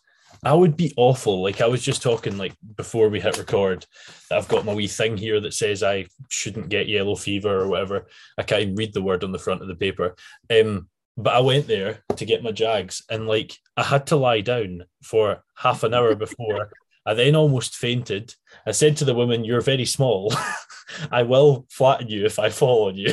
I 0.45 0.55
would 0.55 0.77
be 0.77 0.93
awful. 0.97 1.43
Like 1.43 1.61
I 1.61 1.67
was 1.67 1.83
just 1.83 2.03
talking 2.03 2.37
like 2.37 2.55
before 2.77 3.09
we 3.09 3.21
hit 3.21 3.39
record, 3.39 3.87
I've 4.31 4.49
got 4.49 4.65
my 4.65 4.75
wee 4.75 4.89
thing 4.89 5.17
here 5.17 5.41
that 5.41 5.55
says 5.55 5.83
I 5.83 6.07
shouldn't 6.31 6.69
get 6.69 6.89
yellow 6.89 7.15
fever 7.15 7.61
or 7.61 7.69
whatever. 7.69 8.07
I 8.37 8.43
can't 8.43 8.63
even 8.63 8.75
read 8.75 8.93
the 8.93 9.03
word 9.03 9.23
on 9.23 9.31
the 9.31 9.39
front 9.39 9.63
of 9.63 9.69
the 9.69 9.77
paper. 9.77 10.17
Um, 10.51 10.89
but 11.17 11.35
I 11.35 11.41
went 11.41 11.69
there 11.69 12.03
to 12.17 12.25
get 12.25 12.43
my 12.43 12.51
jags 12.51 13.03
and 13.09 13.29
like 13.29 13.57
I 13.77 13.85
had 13.85 14.07
to 14.09 14.17
lie 14.17 14.41
down 14.41 14.85
for 15.03 15.45
half 15.57 15.85
an 15.85 15.95
hour 15.95 16.15
before. 16.15 16.71
I 17.07 17.15
then 17.15 17.35
almost 17.35 17.77
fainted. 17.77 18.35
I 18.67 18.73
said 18.73 18.97
to 18.99 19.05
the 19.05 19.15
woman, 19.15 19.45
You're 19.45 19.61
very 19.61 19.85
small. 19.85 20.33
I 21.11 21.23
will 21.23 21.67
flatten 21.71 22.09
you 22.09 22.25
if 22.25 22.39
I 22.39 22.51
fall 22.51 22.89
on 22.89 22.97
you. 22.97 23.13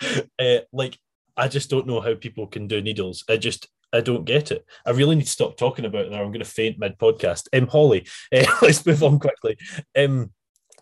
uh, 0.38 0.58
like, 0.72 0.98
I 1.36 1.48
just 1.48 1.70
don't 1.70 1.86
know 1.86 2.00
how 2.00 2.14
people 2.14 2.46
can 2.46 2.66
do 2.66 2.82
needles. 2.82 3.24
I 3.28 3.38
just, 3.38 3.68
I 3.92 4.00
don't 4.00 4.24
get 4.24 4.50
it. 4.50 4.64
I 4.86 4.90
really 4.90 5.16
need 5.16 5.24
to 5.24 5.30
stop 5.30 5.56
talking 5.56 5.84
about 5.84 6.06
it, 6.06 6.12
or 6.12 6.22
I'm 6.22 6.32
going 6.32 6.40
to 6.40 6.44
faint 6.44 6.78
mid 6.78 6.98
podcast. 6.98 7.48
Um, 7.52 7.66
Holly, 7.66 8.06
uh, 8.34 8.44
let's 8.62 8.84
move 8.86 9.02
on 9.02 9.18
quickly. 9.18 9.56
Um, 9.96 10.32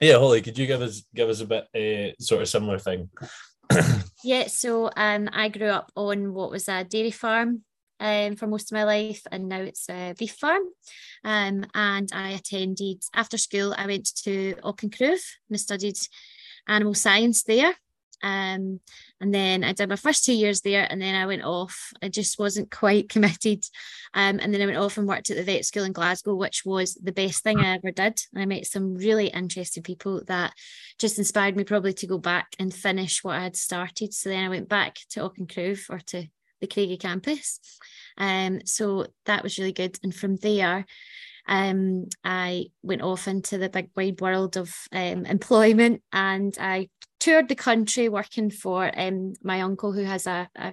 yeah, 0.00 0.18
Holly, 0.18 0.42
could 0.42 0.58
you 0.58 0.66
give 0.66 0.82
us 0.82 1.04
give 1.14 1.28
us 1.28 1.40
a 1.40 1.46
bit 1.46 1.68
uh, 1.74 2.14
sort 2.22 2.42
of 2.42 2.48
similar 2.48 2.78
thing? 2.78 3.10
yeah, 4.24 4.46
so 4.46 4.90
um, 4.96 5.28
I 5.32 5.48
grew 5.48 5.68
up 5.68 5.92
on 5.96 6.32
what 6.32 6.50
was 6.50 6.68
a 6.68 6.84
dairy 6.84 7.10
farm 7.10 7.62
um, 8.00 8.36
for 8.36 8.46
most 8.46 8.72
of 8.72 8.76
my 8.76 8.84
life, 8.84 9.22
and 9.30 9.48
now 9.48 9.60
it's 9.60 9.88
a 9.88 10.14
beef 10.18 10.36
farm. 10.36 10.62
Um, 11.24 11.66
and 11.74 12.08
I 12.12 12.30
attended 12.30 13.02
after 13.14 13.36
school. 13.36 13.74
I 13.76 13.86
went 13.86 14.14
to 14.24 14.54
Auchencruive 14.64 15.22
and 15.48 15.54
I 15.54 15.56
studied 15.56 15.98
animal 16.66 16.94
science 16.94 17.42
there. 17.42 17.74
Um, 18.22 18.80
and 19.20 19.34
then 19.34 19.64
I 19.64 19.72
did 19.72 19.88
my 19.88 19.96
first 19.96 20.24
two 20.24 20.34
years 20.34 20.60
there, 20.60 20.86
and 20.90 21.00
then 21.00 21.14
I 21.14 21.26
went 21.26 21.42
off. 21.42 21.92
I 22.02 22.08
just 22.08 22.38
wasn't 22.38 22.70
quite 22.70 23.08
committed. 23.10 23.64
Um, 24.14 24.40
and 24.40 24.52
then 24.52 24.62
I 24.62 24.66
went 24.66 24.78
off 24.78 24.98
and 24.98 25.08
worked 25.08 25.30
at 25.30 25.36
the 25.36 25.42
vet 25.42 25.64
school 25.64 25.84
in 25.84 25.92
Glasgow, 25.92 26.34
which 26.34 26.64
was 26.64 26.94
the 26.94 27.12
best 27.12 27.42
thing 27.42 27.58
I 27.58 27.74
ever 27.74 27.90
did. 27.90 28.20
I 28.36 28.46
met 28.46 28.66
some 28.66 28.94
really 28.94 29.28
interesting 29.28 29.82
people 29.82 30.22
that 30.26 30.52
just 30.98 31.18
inspired 31.18 31.56
me 31.56 31.64
probably 31.64 31.92
to 31.94 32.06
go 32.06 32.18
back 32.18 32.48
and 32.58 32.72
finish 32.72 33.22
what 33.24 33.36
I 33.36 33.42
had 33.42 33.56
started. 33.56 34.14
So 34.14 34.28
then 34.28 34.44
I 34.44 34.48
went 34.48 34.68
back 34.68 34.98
to 35.10 35.20
Auchencruive 35.20 35.88
or 35.90 35.98
to 36.08 36.26
the 36.60 36.66
Craigie 36.66 36.96
campus. 36.96 37.58
Um, 38.18 38.60
so 38.64 39.06
that 39.26 39.42
was 39.42 39.58
really 39.58 39.72
good. 39.72 39.98
And 40.02 40.14
from 40.14 40.36
there, 40.36 40.84
um, 41.46 42.06
I 42.22 42.66
went 42.82 43.02
off 43.02 43.26
into 43.26 43.58
the 43.58 43.68
big 43.68 43.90
wide 43.96 44.20
world 44.20 44.56
of 44.56 44.74
um, 44.92 45.26
employment 45.26 46.02
and 46.12 46.56
I 46.60 46.88
toured 47.20 47.48
the 47.48 47.54
country 47.54 48.08
working 48.08 48.50
for 48.50 48.90
um, 48.98 49.34
my 49.42 49.60
uncle 49.60 49.92
who 49.92 50.02
has 50.02 50.26
a, 50.26 50.48
a 50.56 50.72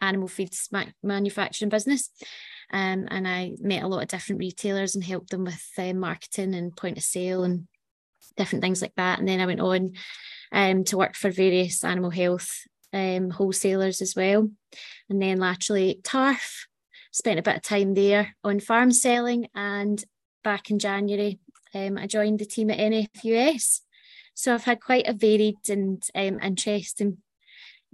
animal 0.00 0.28
feeds 0.28 0.68
ma- 0.72 0.84
manufacturing 1.02 1.68
business. 1.68 2.10
Um, 2.72 3.08
and 3.10 3.26
I 3.26 3.52
met 3.60 3.82
a 3.82 3.88
lot 3.88 4.02
of 4.02 4.08
different 4.08 4.38
retailers 4.38 4.94
and 4.94 5.04
helped 5.04 5.30
them 5.30 5.44
with 5.44 5.62
uh, 5.76 5.92
marketing 5.92 6.54
and 6.54 6.74
point 6.74 6.96
of 6.96 7.04
sale 7.04 7.44
and 7.44 7.66
different 8.36 8.62
things 8.62 8.80
like 8.80 8.94
that. 8.96 9.18
And 9.18 9.28
then 9.28 9.40
I 9.40 9.46
went 9.46 9.60
on 9.60 9.90
um, 10.52 10.84
to 10.84 10.96
work 10.96 11.16
for 11.16 11.30
various 11.30 11.84
animal 11.84 12.10
health 12.10 12.48
um, 12.92 13.30
wholesalers 13.30 14.00
as 14.00 14.14
well. 14.16 14.48
And 15.08 15.20
then 15.20 15.38
laterally 15.38 16.00
TARF, 16.02 16.66
spent 17.12 17.38
a 17.38 17.42
bit 17.42 17.56
of 17.56 17.62
time 17.62 17.94
there 17.94 18.36
on 18.44 18.60
farm 18.60 18.92
selling. 18.92 19.48
And 19.54 20.02
back 20.44 20.70
in 20.70 20.78
January, 20.78 21.38
um, 21.74 21.98
I 21.98 22.06
joined 22.06 22.38
the 22.38 22.46
team 22.46 22.70
at 22.70 22.78
NFUS. 22.78 23.80
So 24.40 24.54
I've 24.54 24.64
had 24.64 24.80
quite 24.80 25.06
a 25.06 25.12
varied 25.12 25.68
and 25.68 26.02
um, 26.14 26.40
interesting 26.40 27.18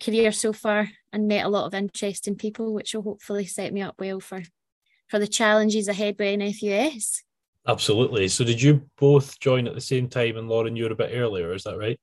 career 0.01 0.31
so 0.31 0.53
far 0.53 0.89
and 1.13 1.27
met 1.27 1.45
a 1.45 1.49
lot 1.49 1.65
of 1.67 1.75
interesting 1.75 2.37
people, 2.37 2.73
which 2.73 2.95
will 2.95 3.03
hopefully 3.03 3.47
set 3.47 3.73
me 3.73 3.83
up 3.83 3.97
well 3.99 4.21
for, 4.21 4.45
for 5.09 5.19
the 5.19 5.27
challenges 5.27 5.89
ahead 5.89 6.15
with 6.17 6.39
NFUS. 6.39 7.23
Absolutely. 7.67 8.29
So 8.29 8.45
did 8.45 8.63
you 8.63 8.89
both 8.97 9.41
join 9.41 9.67
at 9.67 9.75
the 9.75 9.81
same 9.81 10.09
time 10.09 10.37
and 10.37 10.49
Lauren, 10.49 10.77
you 10.77 10.85
were 10.85 10.93
a 10.93 10.95
bit 10.95 11.11
earlier, 11.15 11.53
is 11.53 11.65
that 11.65 11.79
right? 11.79 11.99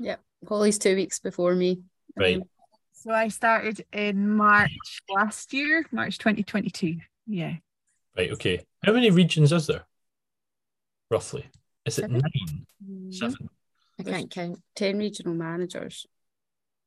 Yep. 0.00 0.18
Holly's 0.48 0.78
two 0.78 0.96
weeks 0.96 1.18
before 1.18 1.54
me. 1.54 1.82
Right. 2.16 2.36
Um, 2.36 2.44
So 2.94 3.10
I 3.10 3.28
started 3.28 3.84
in 3.92 4.30
March 4.30 5.02
last 5.10 5.52
year, 5.52 5.84
March 5.92 6.16
2022. 6.16 6.96
Yeah. 7.26 7.56
Right, 8.16 8.30
okay. 8.32 8.64
How 8.82 8.94
many 8.94 9.10
regions 9.10 9.52
is 9.52 9.66
there? 9.66 9.84
Roughly. 11.10 11.44
Is 11.84 11.98
it 11.98 12.02
Seven. 12.02 12.22
nine? 12.22 12.66
Mm, 12.82 13.14
Seven. 13.14 13.50
I 13.98 14.02
can't 14.02 14.30
count. 14.30 14.60
10 14.76 14.98
regional 14.98 15.34
managers. 15.34 16.06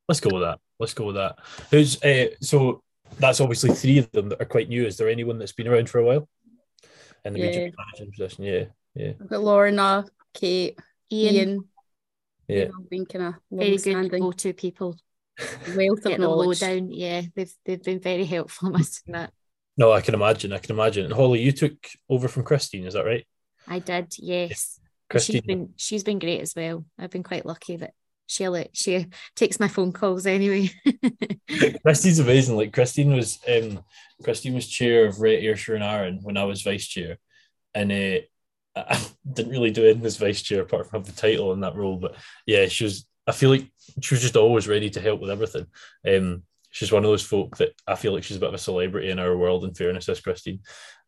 Let's 0.07 0.19
go 0.19 0.29
with 0.33 0.43
that. 0.43 0.59
Let's 0.79 0.93
go 0.93 1.05
with 1.07 1.15
that. 1.15 1.37
Who's 1.69 2.01
uh, 2.03 2.27
so 2.41 2.81
that's 3.19 3.39
obviously 3.41 3.73
three 3.73 3.97
of 3.99 4.11
them 4.11 4.29
that 4.29 4.41
are 4.41 4.45
quite 4.45 4.69
new. 4.69 4.85
Is 4.85 4.97
there 4.97 5.09
anyone 5.09 5.37
that's 5.37 5.51
been 5.51 5.67
around 5.67 5.89
for 5.89 5.99
a 5.99 6.05
while? 6.05 6.27
In 7.25 7.33
the 7.33 7.39
Yeah. 7.39 7.45
regional 7.47 7.71
managing 7.77 8.11
position, 8.11 8.43
yeah. 8.45 8.63
Yeah. 8.95 9.13
I've 9.21 9.29
got 9.29 9.43
Lorna, 9.43 10.05
Kate, 10.33 10.77
Ian, 11.11 11.35
Ian. 11.35 11.65
Yeah. 12.47 12.65
they've 12.65 12.89
been 12.89 13.05
kind 13.05 13.25
of 13.25 13.33
very 13.51 13.77
good 13.77 14.11
go-to 14.11 14.53
people. 14.53 14.97
wealth 15.75 15.99
of 15.99 16.11
the 16.11 16.17
knowledge. 16.17 16.61
lowdown. 16.61 16.91
Yeah, 16.91 17.21
they've 17.35 17.53
they've 17.65 17.81
been 17.83 17.99
very 17.99 18.25
helpful. 18.25 18.69
I 18.69 18.71
must 18.77 19.03
admit. 19.07 19.29
No, 19.77 19.91
I 19.91 20.01
can 20.01 20.13
imagine. 20.13 20.51
I 20.51 20.57
can 20.57 20.75
imagine. 20.75 21.05
And 21.05 21.13
Holly, 21.13 21.41
you 21.41 21.51
took 21.51 21.73
over 22.09 22.27
from 22.27 22.43
Christine, 22.43 22.85
is 22.85 22.93
that 22.93 23.05
right? 23.05 23.25
I 23.67 23.79
did, 23.79 24.13
yes. 24.17 24.79
And 25.13 25.21
She's 25.21 25.41
Christine. 25.41 25.47
been 25.47 25.73
she's 25.75 26.03
been 26.03 26.19
great 26.19 26.41
as 26.41 26.53
well. 26.55 26.85
I've 26.97 27.11
been 27.11 27.23
quite 27.23 27.45
lucky 27.45 27.77
that 27.77 27.93
she 28.27 28.47
she 28.73 29.07
takes 29.35 29.59
my 29.59 29.67
phone 29.67 29.91
calls 29.91 30.25
anyway. 30.25 30.69
Christine's 31.83 32.19
amazing. 32.19 32.55
Like 32.55 32.71
Christine 32.73 33.13
was 33.13 33.39
um 33.47 33.83
Christine 34.23 34.53
was 34.53 34.67
chair 34.67 35.05
of 35.05 35.19
Rate 35.19 35.43
Ayrshire 35.43 35.75
and 35.75 35.83
Arran 35.83 36.19
when 36.23 36.37
I 36.37 36.45
was 36.45 36.61
vice 36.61 36.87
chair. 36.87 37.17
And 37.73 37.91
uh, 37.91 38.19
I 38.75 39.05
didn't 39.31 39.51
really 39.51 39.71
do 39.71 39.83
anything 39.83 40.05
as 40.05 40.17
vice 40.17 40.41
chair 40.41 40.61
apart 40.61 40.89
from 40.89 41.01
have 41.01 41.13
the 41.13 41.21
title 41.21 41.51
in 41.51 41.59
that 41.61 41.75
role. 41.75 41.97
But 41.97 42.15
yeah, 42.45 42.67
she 42.67 42.85
was 42.85 43.05
I 43.27 43.33
feel 43.33 43.49
like 43.49 43.69
she 44.01 44.13
was 44.15 44.21
just 44.21 44.37
always 44.37 44.67
ready 44.67 44.89
to 44.91 45.01
help 45.01 45.19
with 45.19 45.29
everything. 45.29 45.67
Um 46.07 46.43
she's 46.69 46.91
one 46.91 47.03
of 47.03 47.09
those 47.09 47.23
folk 47.23 47.57
that 47.57 47.73
I 47.85 47.95
feel 47.95 48.13
like 48.13 48.23
she's 48.23 48.37
a 48.37 48.39
bit 48.39 48.49
of 48.49 48.55
a 48.55 48.59
celebrity 48.59 49.09
in 49.09 49.19
our 49.19 49.35
world, 49.35 49.65
in 49.65 49.73
fairness, 49.73 50.07
as 50.07 50.21
Christine. 50.21 50.61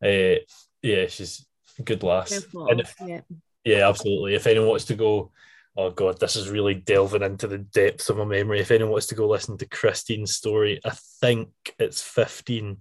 Uh 0.04 0.44
yeah, 0.82 1.06
she's 1.06 1.46
a 1.78 1.82
good 1.82 2.02
lass. 2.02 2.44
And 2.54 2.80
if, 2.80 2.94
yeah. 3.02 3.22
Yeah, 3.64 3.88
absolutely. 3.88 4.34
If 4.34 4.46
anyone 4.46 4.68
wants 4.68 4.84
to 4.86 4.94
go, 4.94 5.32
oh 5.76 5.90
god, 5.90 6.20
this 6.20 6.36
is 6.36 6.50
really 6.50 6.74
delving 6.74 7.22
into 7.22 7.46
the 7.46 7.58
depths 7.58 8.10
of 8.10 8.18
my 8.18 8.24
memory. 8.24 8.60
If 8.60 8.70
anyone 8.70 8.92
wants 8.92 9.06
to 9.06 9.14
go 9.14 9.28
listen 9.28 9.58
to 9.58 9.66
Christine's 9.66 10.34
story, 10.34 10.80
I 10.84 10.92
think 11.20 11.50
it's 11.78 12.02
15. 12.02 12.76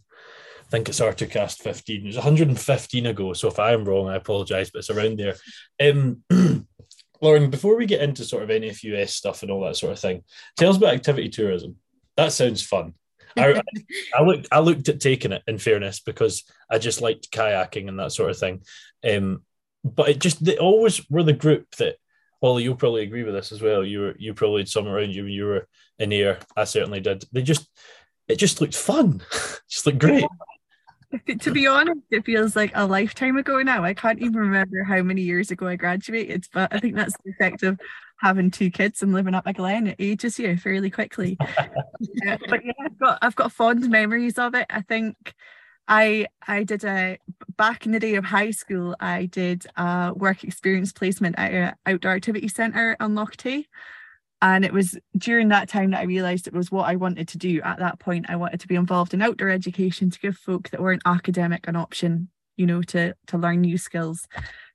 I 0.61 0.69
think 0.69 0.89
it's 0.89 0.99
R2Kast 0.99 1.59
15. 1.61 2.01
It 2.01 2.05
was 2.05 2.15
115 2.15 3.05
ago. 3.05 3.33
So 3.33 3.47
if 3.47 3.59
I 3.59 3.73
am 3.73 3.85
wrong, 3.85 4.09
I 4.09 4.15
apologize, 4.15 4.71
but 4.71 4.79
it's 4.79 4.89
around 4.89 5.19
there. 5.19 5.35
Um, 5.81 6.23
Lauren, 7.21 7.49
before 7.49 7.77
we 7.77 7.85
get 7.85 8.01
into 8.01 8.25
sort 8.25 8.43
of 8.43 8.49
NFUS 8.49 9.09
stuff 9.09 9.43
and 9.43 9.51
all 9.51 9.63
that 9.65 9.77
sort 9.77 9.93
of 9.93 9.99
thing, 9.99 10.23
tell 10.57 10.69
us 10.69 10.77
about 10.77 10.93
activity 10.93 11.29
tourism. 11.29 11.77
That 12.17 12.33
sounds 12.33 12.61
fun. 12.61 12.93
I, 13.37 13.61
I 14.13 14.21
looked 14.21 14.47
I 14.51 14.59
looked 14.59 14.89
at 14.89 14.99
taking 14.99 15.31
it 15.31 15.41
in 15.47 15.57
fairness 15.57 15.99
because 15.99 16.43
I 16.69 16.77
just 16.77 17.01
liked 17.01 17.31
kayaking 17.31 17.87
and 17.87 17.97
that 17.99 18.11
sort 18.11 18.29
of 18.29 18.37
thing. 18.37 18.61
Um, 19.03 19.43
but 19.83 20.09
it 20.09 20.19
just 20.19 20.43
they 20.43 20.57
always 20.57 21.01
were 21.09 21.23
the 21.23 21.33
group 21.33 21.75
that 21.75 21.97
Holly, 22.41 22.63
you'll 22.63 22.75
probably 22.75 23.03
agree 23.03 23.23
with 23.23 23.33
this 23.33 23.51
as 23.53 23.61
well. 23.61 23.85
You 23.85 23.99
were 24.01 24.15
you 24.19 24.33
probably 24.33 24.61
had 24.61 24.69
some 24.69 24.87
around 24.87 25.15
you 25.15 25.23
when 25.23 25.31
you 25.31 25.45
were 25.45 25.67
in 25.99 26.11
Ayr. 26.11 26.39
I 26.57 26.65
certainly 26.65 26.99
did. 26.99 27.23
They 27.31 27.41
just 27.41 27.69
it 28.27 28.35
just 28.35 28.59
looked 28.59 28.75
fun. 28.75 29.21
just 29.69 29.85
looked 29.85 29.99
great. 29.99 30.25
to 31.39 31.51
be 31.51 31.67
honest, 31.67 32.01
it 32.11 32.25
feels 32.25 32.55
like 32.55 32.71
a 32.73 32.85
lifetime 32.85 33.37
ago 33.37 33.61
now. 33.61 33.83
I 33.83 33.93
can't 33.93 34.19
even 34.19 34.35
remember 34.35 34.83
how 34.83 35.01
many 35.03 35.21
years 35.21 35.51
ago 35.51 35.67
I 35.67 35.75
graduated, 35.75 36.47
but 36.53 36.73
I 36.73 36.79
think 36.79 36.95
that's 36.95 37.15
the 37.23 37.31
effect 37.31 37.63
of 37.63 37.79
having 38.19 38.51
two 38.51 38.69
kids 38.69 39.03
and 39.03 39.13
living 39.13 39.35
up 39.35 39.45
a 39.45 39.53
Glen. 39.53 39.87
It 39.87 39.95
ages 39.99 40.39
you 40.39 40.57
fairly 40.57 40.89
quickly. 40.89 41.37
But 42.49 42.63
yeah, 42.63 42.73
I've 42.85 42.99
got 42.99 43.19
I've 43.21 43.35
got 43.35 43.51
fond 43.51 43.89
memories 43.89 44.37
of 44.37 44.55
it. 44.55 44.67
I 44.69 44.81
think 44.81 45.33
I 45.87 46.27
I 46.47 46.63
did 46.63 46.83
a 46.83 47.17
back 47.57 47.85
in 47.85 47.91
the 47.91 47.99
day 47.99 48.15
of 48.15 48.25
high 48.25 48.51
school. 48.51 48.95
I 48.99 49.25
did 49.25 49.65
a 49.75 50.13
work 50.15 50.43
experience 50.43 50.93
placement 50.93 51.35
at 51.37 51.51
an 51.53 51.73
outdoor 51.85 52.11
activity 52.11 52.47
centre 52.47 52.95
on 52.99 53.15
Loch 53.15 53.35
Tay. 53.37 53.67
And 54.41 54.65
it 54.65 54.73
was 54.73 54.97
during 55.17 55.47
that 55.49 55.69
time 55.69 55.91
that 55.91 56.01
I 56.01 56.03
realised 56.03 56.47
it 56.47 56.53
was 56.53 56.69
what 56.69 56.89
I 56.89 56.97
wanted 56.97 57.29
to 57.29 57.37
do. 57.37 57.61
At 57.61 57.79
that 57.79 57.99
point, 57.99 58.25
I 58.27 58.35
wanted 58.35 58.59
to 58.59 58.67
be 58.67 58.75
involved 58.75 59.13
in 59.13 59.21
outdoor 59.21 59.49
education 59.49 60.09
to 60.09 60.19
give 60.19 60.35
folk 60.35 60.69
that 60.69 60.81
weren't 60.81 61.01
academic 61.05 61.65
an 61.65 61.77
option, 61.77 62.27
you 62.57 62.65
know, 62.65 62.81
to 62.83 63.15
to 63.27 63.37
learn 63.37 63.61
new 63.61 63.77
skills, 63.77 64.27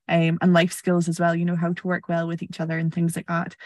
um, 0.08 0.38
and 0.40 0.52
life 0.54 0.72
skills 0.72 1.08
as 1.08 1.20
well. 1.20 1.34
You 1.34 1.44
know, 1.44 1.56
how 1.56 1.74
to 1.74 1.86
work 1.86 2.08
well 2.08 2.26
with 2.26 2.42
each 2.42 2.60
other 2.60 2.78
and 2.78 2.92
things 2.92 3.14
like 3.14 3.26
that. 3.26 3.56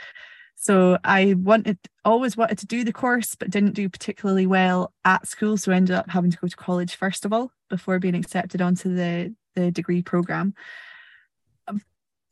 So 0.54 0.98
I 1.02 1.34
wanted 1.34 1.78
always 2.04 2.36
wanted 2.36 2.58
to 2.58 2.66
do 2.66 2.84
the 2.84 2.92
course, 2.92 3.34
but 3.34 3.50
didn't 3.50 3.74
do 3.74 3.88
particularly 3.88 4.46
well 4.46 4.92
at 5.04 5.26
school. 5.26 5.56
So 5.56 5.72
I 5.72 5.76
ended 5.76 5.96
up 5.96 6.08
having 6.08 6.30
to 6.30 6.38
go 6.38 6.46
to 6.46 6.56
college 6.56 6.94
first 6.94 7.24
of 7.24 7.32
all 7.32 7.50
before 7.68 7.98
being 7.98 8.14
accepted 8.14 8.62
onto 8.62 8.94
the 8.94 9.34
the 9.54 9.70
degree 9.70 10.02
program 10.02 10.54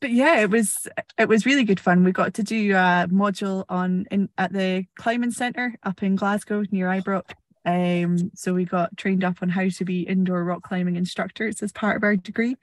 but 0.00 0.10
yeah, 0.10 0.40
it 0.40 0.50
was 0.50 0.88
it 1.18 1.28
was 1.28 1.46
really 1.46 1.64
good 1.64 1.78
fun. 1.78 2.04
We 2.04 2.12
got 2.12 2.34
to 2.34 2.42
do 2.42 2.72
a 2.72 3.06
module 3.10 3.64
on 3.68 4.06
in 4.10 4.30
at 4.38 4.52
the 4.52 4.86
climbing 4.96 5.30
centre 5.30 5.74
up 5.82 6.02
in 6.02 6.16
Glasgow 6.16 6.64
near 6.70 6.88
Ibrox. 6.88 7.32
Um, 7.66 8.30
so 8.34 8.54
we 8.54 8.64
got 8.64 8.96
trained 8.96 9.22
up 9.22 9.42
on 9.42 9.50
how 9.50 9.68
to 9.68 9.84
be 9.84 10.00
indoor 10.00 10.42
rock 10.42 10.62
climbing 10.62 10.96
instructors 10.96 11.62
as 11.62 11.72
part 11.72 11.96
of 11.96 12.02
our 12.02 12.16
degree. 12.16 12.56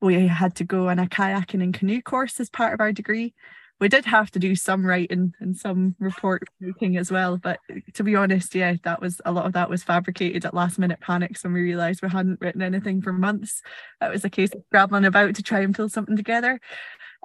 We 0.00 0.28
had 0.28 0.54
to 0.56 0.64
go 0.64 0.88
on 0.88 1.00
a 1.00 1.06
kayaking 1.06 1.62
and 1.62 1.74
canoe 1.74 2.00
course 2.02 2.38
as 2.38 2.48
part 2.48 2.72
of 2.72 2.80
our 2.80 2.92
degree. 2.92 3.34
We 3.78 3.88
did 3.88 4.06
have 4.06 4.30
to 4.30 4.38
do 4.38 4.56
some 4.56 4.86
writing 4.86 5.34
and 5.38 5.54
some 5.56 5.96
report 5.98 6.44
making 6.60 6.96
as 6.96 7.10
well, 7.10 7.36
but 7.36 7.60
to 7.94 8.02
be 8.02 8.16
honest, 8.16 8.54
yeah, 8.54 8.74
that 8.84 9.02
was 9.02 9.20
a 9.26 9.32
lot 9.32 9.44
of 9.44 9.52
that 9.52 9.68
was 9.68 9.82
fabricated 9.82 10.46
at 10.46 10.54
last 10.54 10.78
minute 10.78 11.00
panics 11.00 11.44
when 11.44 11.52
we 11.52 11.60
realised 11.60 12.02
we 12.02 12.08
hadn't 12.08 12.40
written 12.40 12.62
anything 12.62 13.02
for 13.02 13.12
months. 13.12 13.60
It 14.00 14.10
was 14.10 14.24
a 14.24 14.30
case 14.30 14.52
of 14.54 14.62
scrabbling 14.68 15.04
about 15.04 15.34
to 15.34 15.42
try 15.42 15.60
and 15.60 15.74
pull 15.74 15.90
something 15.90 16.16
together. 16.16 16.58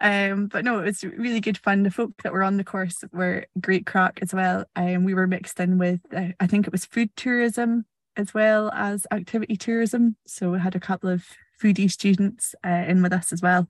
Um, 0.02 0.48
but 0.48 0.66
no, 0.66 0.80
it 0.80 0.86
was 0.86 1.04
really 1.04 1.40
good 1.40 1.58
fun. 1.58 1.84
The 1.84 1.92
folk 1.92 2.22
that 2.24 2.34
were 2.34 2.44
on 2.44 2.58
the 2.58 2.64
course 2.64 3.04
were 3.14 3.46
great 3.60 3.86
crack 3.86 4.20
as 4.22 4.34
well. 4.34 4.66
And 4.76 4.98
um, 4.98 5.04
we 5.04 5.14
were 5.14 5.28
mixed 5.28 5.60
in 5.60 5.78
with, 5.78 6.02
uh, 6.14 6.30
I 6.40 6.48
think 6.48 6.66
it 6.66 6.74
was 6.74 6.86
food 6.86 7.12
tourism 7.16 7.86
as 8.18 8.34
well 8.34 8.72
as 8.74 9.08
activity 9.12 9.56
tourism. 9.56 10.16
So 10.26 10.52
we 10.52 10.60
had 10.60 10.76
a 10.76 10.80
couple 10.80 11.10
of 11.10 11.24
foodie 11.62 11.92
students 11.92 12.56
uh, 12.66 12.86
in 12.88 13.02
with 13.02 13.14
us 13.14 13.32
as 13.32 13.42
well. 13.42 13.68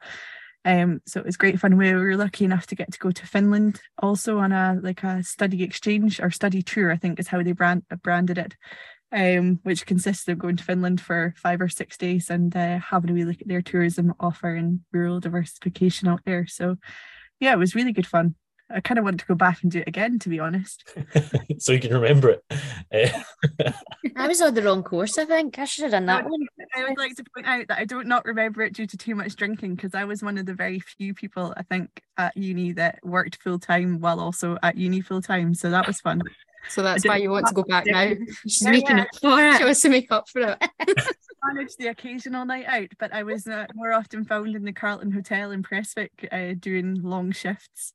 Um, 0.63 1.01
so 1.07 1.19
it 1.19 1.25
was 1.25 1.37
great 1.37 1.59
fun. 1.59 1.77
We 1.77 1.93
were 1.93 2.15
lucky 2.15 2.45
enough 2.45 2.67
to 2.67 2.75
get 2.75 2.91
to 2.91 2.99
go 2.99 3.11
to 3.11 3.27
Finland 3.27 3.81
also 3.97 4.37
on 4.37 4.51
a 4.51 4.79
like 4.81 5.03
a 5.03 5.23
study 5.23 5.63
exchange 5.63 6.19
or 6.19 6.29
study 6.29 6.61
tour, 6.61 6.91
I 6.91 6.97
think 6.97 7.19
is 7.19 7.27
how 7.27 7.41
they 7.41 7.51
brand 7.51 7.83
branded 8.03 8.37
it. 8.37 8.55
Um, 9.13 9.59
which 9.63 9.85
consists 9.85 10.25
of 10.29 10.37
going 10.37 10.55
to 10.55 10.63
Finland 10.63 11.01
for 11.01 11.33
five 11.35 11.59
or 11.59 11.67
six 11.67 11.97
days 11.97 12.29
and 12.29 12.55
uh, 12.55 12.79
having 12.79 13.09
a 13.09 13.13
wee 13.13 13.25
look 13.25 13.41
at 13.41 13.47
their 13.49 13.61
tourism 13.61 14.13
offer 14.21 14.55
and 14.55 14.79
rural 14.93 15.19
diversification 15.19 16.07
out 16.07 16.21
there. 16.25 16.47
So, 16.47 16.77
yeah, 17.37 17.51
it 17.51 17.59
was 17.59 17.75
really 17.75 17.91
good 17.91 18.07
fun. 18.07 18.35
I 18.73 18.79
kind 18.81 18.97
of 18.97 19.03
want 19.05 19.19
to 19.19 19.25
go 19.25 19.35
back 19.35 19.61
and 19.63 19.71
do 19.71 19.79
it 19.79 19.87
again, 19.87 20.19
to 20.19 20.29
be 20.29 20.39
honest. 20.39 20.83
so 21.59 21.71
you 21.71 21.79
can 21.79 21.93
remember 21.93 22.29
it. 22.29 22.43
Uh, 22.93 23.71
I 24.15 24.27
was 24.27 24.41
on 24.41 24.53
the 24.53 24.61
wrong 24.61 24.83
course, 24.83 25.17
I 25.17 25.25
think. 25.25 25.59
I 25.59 25.65
should 25.65 25.83
have 25.83 25.91
done 25.91 26.05
that 26.07 26.25
one. 26.29 26.47
I 26.75 26.83
would 26.83 26.97
like 26.97 27.15
to 27.15 27.23
point 27.33 27.47
out 27.47 27.67
that 27.67 27.77
I 27.79 27.85
don't 27.85 28.07
not 28.07 28.25
remember 28.25 28.61
it 28.63 28.73
due 28.73 28.87
to 28.87 28.97
too 28.97 29.15
much 29.15 29.35
drinking 29.35 29.75
because 29.75 29.95
I 29.95 30.03
was 30.05 30.23
one 30.23 30.37
of 30.37 30.45
the 30.45 30.53
very 30.53 30.79
few 30.79 31.13
people 31.13 31.53
I 31.57 31.63
think 31.63 32.01
at 32.17 32.35
uni 32.35 32.73
that 32.73 32.99
worked 33.03 33.41
full 33.41 33.59
time 33.59 33.99
while 33.99 34.19
also 34.19 34.57
at 34.63 34.77
uni 34.77 35.01
full 35.01 35.21
time. 35.21 35.53
So 35.53 35.69
that 35.69 35.87
was 35.87 35.99
fun. 35.99 36.21
So 36.69 36.83
that's 36.83 37.05
why 37.05 37.17
you 37.17 37.31
want 37.31 37.47
to 37.47 37.53
go 37.53 37.63
back 37.63 37.85
now. 37.87 38.11
She's 38.43 38.61
Yeah, 38.61 38.71
making 38.71 38.97
yeah. 38.97 39.03
up 39.03 39.07
for 39.19 39.53
She 39.57 39.63
wants 39.63 39.81
to 39.81 39.89
make 39.89 40.11
up 40.11 40.29
for 40.29 40.41
it. 40.41 40.69
managed 41.43 41.79
the 41.79 41.87
occasional 41.87 42.45
night 42.45 42.65
out, 42.67 42.89
but 42.99 43.11
I 43.13 43.23
was 43.23 43.47
uh, 43.47 43.65
more 43.73 43.91
often 43.93 44.23
found 44.25 44.55
in 44.55 44.63
the 44.63 44.71
Carlton 44.73 45.11
Hotel 45.11 45.51
in 45.51 45.63
Prestwick 45.63 46.27
uh, 46.31 46.53
doing 46.59 47.01
long 47.01 47.31
shifts 47.31 47.93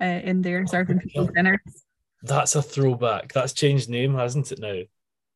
uh, 0.00 0.04
in 0.04 0.42
there 0.42 0.66
serving 0.66 1.00
people 1.00 1.26
dinner. 1.26 1.62
that's 2.22 2.54
a 2.54 2.62
throwback. 2.62 3.32
That's 3.32 3.52
changed 3.52 3.88
name, 3.88 4.14
hasn't 4.14 4.52
it 4.52 4.58
now? 4.58 4.82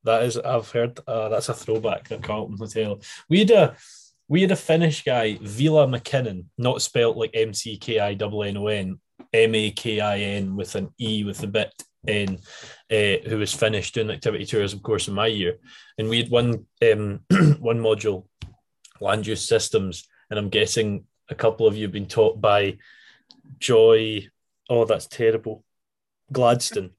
that 0.04 0.22
is. 0.24 0.36
I've 0.36 0.70
heard. 0.70 0.98
Uh, 1.06 1.28
that's 1.28 1.48
a 1.48 1.54
throwback. 1.54 2.08
The 2.08 2.18
Carlton 2.18 2.56
Hotel. 2.58 3.00
We 3.28 3.40
had 3.40 3.50
a 3.50 3.76
we 4.28 4.42
had 4.42 4.50
a 4.50 4.56
Finnish 4.56 5.04
guy, 5.04 5.38
Vila 5.40 5.86
McKinnon, 5.86 6.46
not 6.58 6.82
spelt 6.82 7.16
like 7.16 7.30
M 7.34 7.52
C 7.52 7.76
K 7.76 8.00
I 8.00 8.12
N 8.12 8.20
N 8.22 8.56
O 8.56 8.66
N, 8.66 9.00
M 9.32 9.54
A 9.54 9.70
K 9.70 10.00
I 10.00 10.18
N 10.18 10.56
with 10.56 10.74
an 10.74 10.92
E 11.00 11.24
with 11.24 11.42
a 11.42 11.46
bit 11.46 11.72
N, 12.06 12.38
uh, 12.90 13.28
who 13.28 13.38
was 13.38 13.54
Finnish 13.54 13.92
doing 13.92 14.10
activity 14.10 14.46
tours, 14.46 14.72
of 14.72 14.82
course, 14.82 15.08
in 15.08 15.14
my 15.14 15.26
year, 15.26 15.58
and 15.98 16.08
we 16.08 16.18
had 16.18 16.30
one 16.30 16.66
um, 16.82 17.20
one 17.60 17.78
module, 17.78 18.26
land 19.00 19.26
use 19.26 19.46
systems, 19.46 20.08
and 20.30 20.38
I'm 20.38 20.48
guessing 20.48 21.04
a 21.28 21.34
couple 21.34 21.66
of 21.66 21.76
you 21.76 21.82
have 21.82 21.92
been 21.92 22.06
taught 22.06 22.40
by 22.40 22.78
Joy. 23.58 24.28
Oh, 24.68 24.84
that's 24.84 25.06
terrible. 25.06 25.64
Gladstone. 26.32 26.92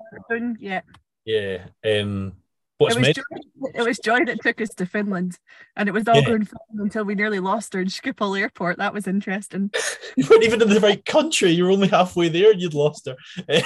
Yeah. 0.60 0.82
Yeah. 1.25 1.65
Um, 1.86 2.34
what's 2.77 2.96
it 2.96 3.00
was? 3.00 3.15
Joy, 3.15 3.70
it 3.75 3.82
was 3.86 4.00
Joy 4.00 4.25
that 4.25 4.41
took 4.41 4.62
us 4.62 4.70
to 4.75 4.86
Finland, 4.86 5.38
and 5.75 5.89
it 5.89 5.91
was 5.93 6.08
all 6.08 6.15
Yeah. 6.22 6.25
going 6.27 6.46
fine 6.46 6.79
until 6.79 7.05
we 7.05 7.15
nearly 7.15 7.39
lost 7.39 7.74
her 7.74 7.79
in 7.82 7.88
Schiphol 7.88 8.39
Airport. 8.39 8.77
That 8.77 8.93
was 8.93 9.08
interesting. 9.08 9.72
You 10.15 10.27
weren't 10.29 10.43
even 10.43 10.62
in 10.62 10.70
the 10.70 10.79
right 10.79 11.03
country. 11.03 11.50
You 11.50 11.63
were 11.63 11.72
only 11.72 11.88
halfway 11.88 12.29
there 12.29 12.51
and 12.51 12.62
you'd 12.62 12.75
lost 12.75 13.08
her. 13.08 13.15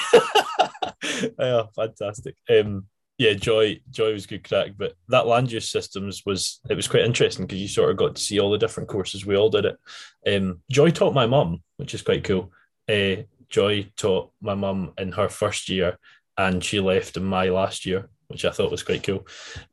oh, 1.40 1.68
fantastic. 1.76 2.36
Um, 2.50 2.86
yeah, 3.18 3.34
Joy, 3.34 3.82
Joy 3.92 4.14
was 4.14 4.28
good 4.28 4.48
crack, 4.48 4.72
but 4.78 4.94
that 5.10 5.28
land 5.28 5.52
use 5.52 5.70
systems 5.70 6.24
was 6.26 6.62
it 6.70 6.76
was 6.76 6.88
quite 6.88 7.04
interesting 7.04 7.46
because 7.46 7.62
you 7.62 7.68
sort 7.68 7.90
of 7.92 7.98
got 7.98 8.16
to 8.16 8.22
see 8.22 8.40
all 8.40 8.52
the 8.52 8.58
different 8.58 8.88
courses. 8.88 9.26
We 9.26 9.36
all 9.36 9.50
did 9.50 9.66
it. 9.66 9.78
Um, 10.26 10.62
Joy 10.72 10.92
taught 10.92 11.14
my 11.14 11.26
mum, 11.26 11.64
which 11.76 11.94
is 11.94 12.02
quite 12.02 12.24
cool. 12.24 12.52
Uh, 12.88 13.24
Joy 13.50 13.92
taught 13.96 14.32
my 14.42 14.56
mum 14.56 14.94
in 14.98 15.12
her 15.14 15.30
first 15.30 15.70
year, 15.70 15.98
and 16.38 16.64
she 16.64 16.80
left 16.80 17.18
in 17.18 17.24
my 17.24 17.50
last 17.50 17.86
year, 17.86 18.10
which 18.28 18.46
I 18.46 18.52
thought 18.52 18.72
was 18.72 18.84
quite 18.84 19.04
cool. 19.04 19.28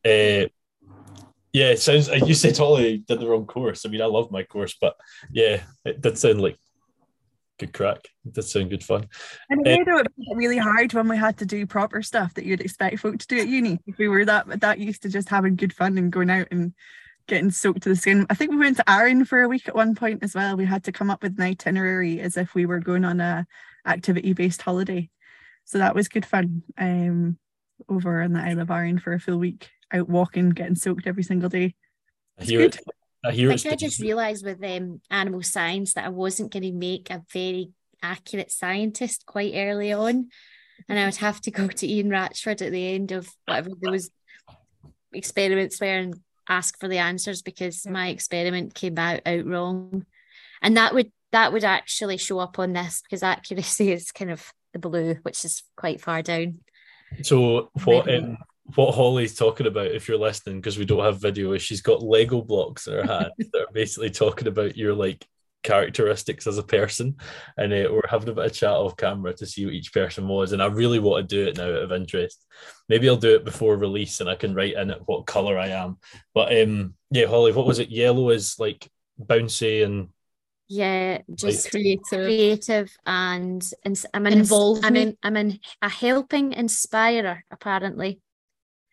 Uh, 0.04 0.49
yeah, 1.52 1.71
it 1.71 1.81
sounds. 1.81 2.09
You 2.09 2.35
said 2.35 2.57
Holly 2.57 2.99
did 2.99 3.21
the 3.21 3.28
wrong 3.28 3.47
course. 3.47 3.87
I 3.87 3.88
mean, 3.88 4.02
I 4.02 4.07
love 4.07 4.31
my 4.31 4.43
course, 4.43 4.76
but 4.81 4.97
yeah, 5.31 5.62
it 5.85 6.00
did 6.00 6.19
sound 6.19 6.40
like 6.40 6.59
good 7.61 7.73
crack. 7.73 8.09
It 8.26 8.33
did 8.33 8.43
sound 8.43 8.71
good 8.71 8.83
fun. 8.83 9.09
And 9.50 9.66
Uh, 9.66 9.71
it 9.71 9.87
made 9.87 9.88
it 9.88 10.07
really 10.35 10.59
hard 10.59 10.93
when 10.93 11.09
we 11.09 11.16
had 11.16 11.38
to 11.38 11.47
do 11.47 11.66
proper 11.66 12.02
stuff 12.02 12.35
that 12.35 12.45
you'd 12.45 12.61
expect 12.61 12.99
folk 12.99 13.19
to 13.19 13.26
do 13.26 13.38
at 13.38 13.49
uni. 13.49 13.78
If 13.87 13.99
we 13.99 14.09
were 14.09 14.25
that 14.25 14.61
that 14.61 14.81
used 14.81 15.02
to 15.02 15.09
just 15.09 15.28
having 15.28 15.54
good 15.54 15.73
fun 15.73 15.97
and 15.97 16.12
going 16.12 16.31
out 16.31 16.49
and 16.50 16.75
getting 17.26 17.50
soaked 17.50 17.83
to 17.83 17.88
the 17.88 17.97
skin. 17.97 18.26
I 18.31 18.35
think 18.35 18.50
we 18.50 18.59
went 18.59 18.76
to 18.76 18.90
Arran 18.90 19.25
for 19.25 19.43
a 19.43 19.49
week 19.49 19.69
at 19.69 19.75
one 19.75 19.95
point 19.95 20.23
as 20.23 20.35
well. 20.35 20.57
We 20.57 20.66
had 20.66 20.85
to 20.85 20.93
come 20.93 21.11
up 21.11 21.23
with 21.23 21.38
an 21.38 21.45
itinerary 21.45 22.21
as 22.21 22.37
if 22.37 22.54
we 22.54 22.66
were 22.66 22.81
going 22.81 23.04
on 23.04 23.21
a 23.21 23.47
activity 23.87 24.33
based 24.33 24.62
holiday. 24.62 25.11
So 25.64 25.78
that 25.78 25.95
was 25.95 26.09
good 26.09 26.26
fun. 26.26 26.62
Um, 26.76 27.38
over 27.88 28.23
in 28.23 28.33
the 28.33 28.40
Isle 28.40 28.61
of 28.61 28.71
Arran 28.71 28.99
for 28.99 29.12
a 29.12 29.21
full 29.21 29.38
week, 29.38 29.71
out 29.93 30.09
walking, 30.09 30.50
getting 30.50 30.76
soaked 30.76 31.07
every 31.07 31.23
single 31.23 31.49
day. 31.49 31.75
I 32.38 32.43
It's 32.43 32.50
hear 32.50 32.61
good. 32.61 32.76
it. 32.76 32.85
I 33.25 33.33
hear 33.33 33.50
I 33.50 33.54
it's 33.54 33.62
think 33.62 33.73
I 33.73 33.76
just 33.76 34.00
realised 34.00 34.45
with 34.45 34.62
um, 34.62 35.00
animal 35.11 35.43
science 35.43 35.95
that 35.95 36.04
I 36.04 36.11
wasn't 36.11 36.52
going 36.52 36.62
to 36.62 36.73
make 36.73 37.11
a 37.11 37.25
very 37.33 37.71
accurate 38.02 38.52
scientist 38.52 39.25
quite 39.26 39.54
early 39.54 39.93
on. 39.93 40.28
And 40.88 40.99
I 40.99 41.07
would 41.07 41.16
have 41.16 41.40
to 41.43 41.50
go 41.50 41.69
to 41.69 41.87
Ian 41.87 42.11
Ratchford 42.11 42.61
at 42.61 42.73
the 42.73 42.95
end 42.95 43.12
of 43.12 43.28
whatever 43.47 43.71
those 43.81 44.11
experiments 45.12 45.81
were 45.81 45.87
and 45.87 46.14
ask 46.49 46.79
for 46.79 46.89
the 46.89 46.99
answers 46.99 47.43
because 47.43 47.87
my 47.87 48.09
experiment 48.09 48.75
came 48.75 48.99
out, 48.99 49.21
out 49.27 49.47
wrong. 49.47 50.07
And 50.63 50.77
that 50.77 50.95
would 50.95 51.13
that 51.33 51.53
would 51.53 51.65
actually 51.65 52.17
show 52.17 52.39
up 52.39 52.59
on 52.59 52.73
this 52.73 53.03
because 53.03 53.23
accuracy 53.23 53.93
is 53.93 54.13
kind 54.13 54.31
of 54.31 54.53
the 54.73 54.79
blue, 54.79 55.16
which 55.23 55.45
is 55.45 55.62
quite 55.77 56.01
far 56.01 56.23
down. 56.23 56.61
So 57.23 57.71
what 57.85 58.07
Maybe. 58.07 58.25
um, 58.25 58.38
what 58.75 58.95
Holly's 58.95 59.35
talking 59.35 59.66
about, 59.66 59.88
if 59.88 60.09
you're 60.09 60.18
listening, 60.18 60.61
because 60.61 60.79
we 60.79 60.85
don't 60.85 61.05
have 61.05 61.21
video, 61.21 61.53
is 61.53 61.62
she's 61.62 61.83
got 61.83 62.03
Lego 62.03 62.40
blocks 62.40 62.87
in 62.87 62.95
her 62.95 63.07
hand 63.07 63.33
that 63.38 63.61
are 63.61 63.73
basically 63.73 64.11
talking 64.11 64.49
about 64.49 64.77
your 64.77 64.95
like 64.95 65.27
characteristics 65.64 66.46
as 66.46 66.59
a 66.59 66.62
person, 66.62 67.16
and 67.57 67.72
uh, 67.72 67.88
we're 67.90 68.03
having 68.09 68.29
a 68.29 68.33
bit 68.33 68.46
of 68.46 68.53
chat 68.53 68.70
off 68.70 68.96
camera 68.96 69.35
to 69.35 69.46
see 69.46 69.64
what 69.64 69.74
each 69.74 69.92
person 69.92 70.29
was. 70.29 70.53
And 70.53 70.62
I 70.62 70.66
really 70.66 71.00
want 71.00 71.29
to 71.29 71.35
do 71.37 71.48
it 71.48 71.57
now 71.57 71.64
out 71.64 71.83
of 71.83 71.92
interest. 71.92 72.46
Maybe 72.88 73.09
I'll 73.09 73.16
do 73.16 73.35
it 73.35 73.44
before 73.44 73.77
release, 73.77 74.20
and 74.20 74.31
I 74.31 74.37
can 74.37 74.55
write 74.55 74.74
in 74.74 74.90
it 74.90 75.03
what 75.07 75.27
color 75.27 75.59
I 75.59 75.70
am. 75.70 75.98
But 76.33 76.57
um, 76.62 76.94
yeah, 77.11 77.27
Holly, 77.27 77.50
what 77.50 77.66
was 77.66 77.81
it? 77.81 77.90
Yellow 77.90 78.31
is 78.31 78.57
like 78.61 78.88
bouncy 79.20 79.85
and 79.85 80.09
Yeah, 80.68 81.18
just 81.35 81.70
creative. 81.70 82.03
creative 82.09 82.96
and, 83.07 83.62
and 83.85 84.05
I'm 84.12 84.27
an 84.27 84.33
Involvement. 84.33 84.85
I'm 84.85 84.96
in, 84.96 85.16
I'm 85.22 85.37
in 85.37 85.61
a 85.83 85.88
helping 85.88 86.53
inspirer 86.53 87.44
apparently. 87.50 88.20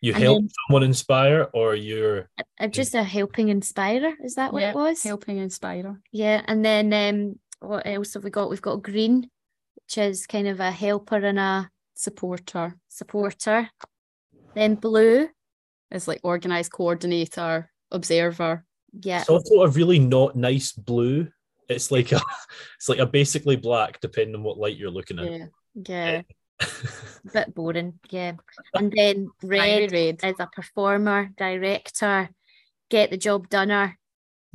You 0.02 0.12
And 0.12 0.22
help 0.22 0.40
then- 0.42 0.50
someone 0.68 0.82
inspire, 0.82 1.48
or 1.54 1.74
you're 1.74 2.28
I'm 2.60 2.70
just 2.70 2.94
a 2.94 3.02
helping 3.02 3.48
inspirer. 3.48 4.12
Is 4.22 4.34
that 4.34 4.52
what 4.52 4.60
Yeah, 4.62 4.70
it 4.70 4.74
was? 4.74 5.02
helping 5.02 5.38
inspire. 5.38 5.98
Yeah, 6.12 6.42
and 6.46 6.62
then 6.64 6.92
um, 6.92 7.38
what 7.66 7.86
else 7.86 8.12
have 8.14 8.24
we 8.24 8.30
got? 8.30 8.50
We've 8.50 8.60
got 8.60 8.82
green, 8.82 9.30
which 9.76 9.96
is 9.98 10.26
kind 10.26 10.46
of 10.48 10.60
a 10.60 10.70
helper 10.70 11.16
and 11.16 11.38
a 11.38 11.70
Supporter 11.94 12.74
supporter. 12.88 13.68
Then 14.54 14.74
blue, 14.74 15.28
is 15.90 16.08
like 16.08 16.20
organized 16.24 16.72
coordinator, 16.72 17.70
observer. 17.92 18.64
yeah, 19.02 19.20
It's 19.20 19.28
also 19.30 19.62
a 19.62 19.68
really 19.68 19.98
not 20.00 20.34
nice 20.34 20.72
blue. 20.72 21.28
It's 21.68 21.90
like 21.92 22.10
a, 22.12 22.20
it's 22.78 22.88
like 22.88 22.98
a 22.98 23.06
basically 23.06 23.56
black, 23.56 24.00
depending 24.00 24.34
on 24.34 24.42
what 24.42 24.58
light 24.58 24.76
you're 24.76 24.90
looking 24.90 25.18
at. 25.20 25.30
Yeah. 25.32 25.46
yeah, 25.86 26.22
bit 27.32 27.54
boring, 27.54 27.98
yeah. 28.10 28.32
And 28.74 28.92
then 28.94 29.30
Fiery 29.40 29.88
red 29.88 29.92
red. 29.92 30.20
is 30.24 30.40
a 30.40 30.46
performer, 30.46 31.30
director, 31.36 32.30
get 32.90 33.10
the 33.10 33.16
job 33.16 33.48
doneer, 33.48 33.94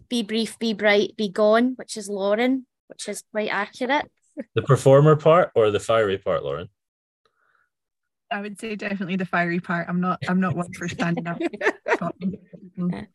be 0.09 0.23
brief, 0.23 0.57
be 0.59 0.73
bright, 0.73 1.15
be 1.17 1.29
gone, 1.29 1.73
which 1.75 1.97
is 1.97 2.09
Lauren, 2.09 2.65
which 2.87 3.07
is 3.07 3.23
quite 3.31 3.49
accurate. 3.49 4.09
The 4.55 4.61
performer 4.61 5.15
part 5.15 5.51
or 5.55 5.71
the 5.71 5.79
fiery 5.79 6.17
part, 6.17 6.43
Lauren? 6.43 6.69
I 8.29 8.41
would 8.41 8.59
say 8.59 8.75
definitely 8.75 9.15
the 9.15 9.25
fiery 9.25 9.59
part. 9.59 9.87
I'm 9.89 10.01
not. 10.01 10.19
I'm 10.27 10.41
not 10.41 10.55
one 10.55 10.71
for 10.73 10.87
standing 10.87 11.27
up. 11.27 11.39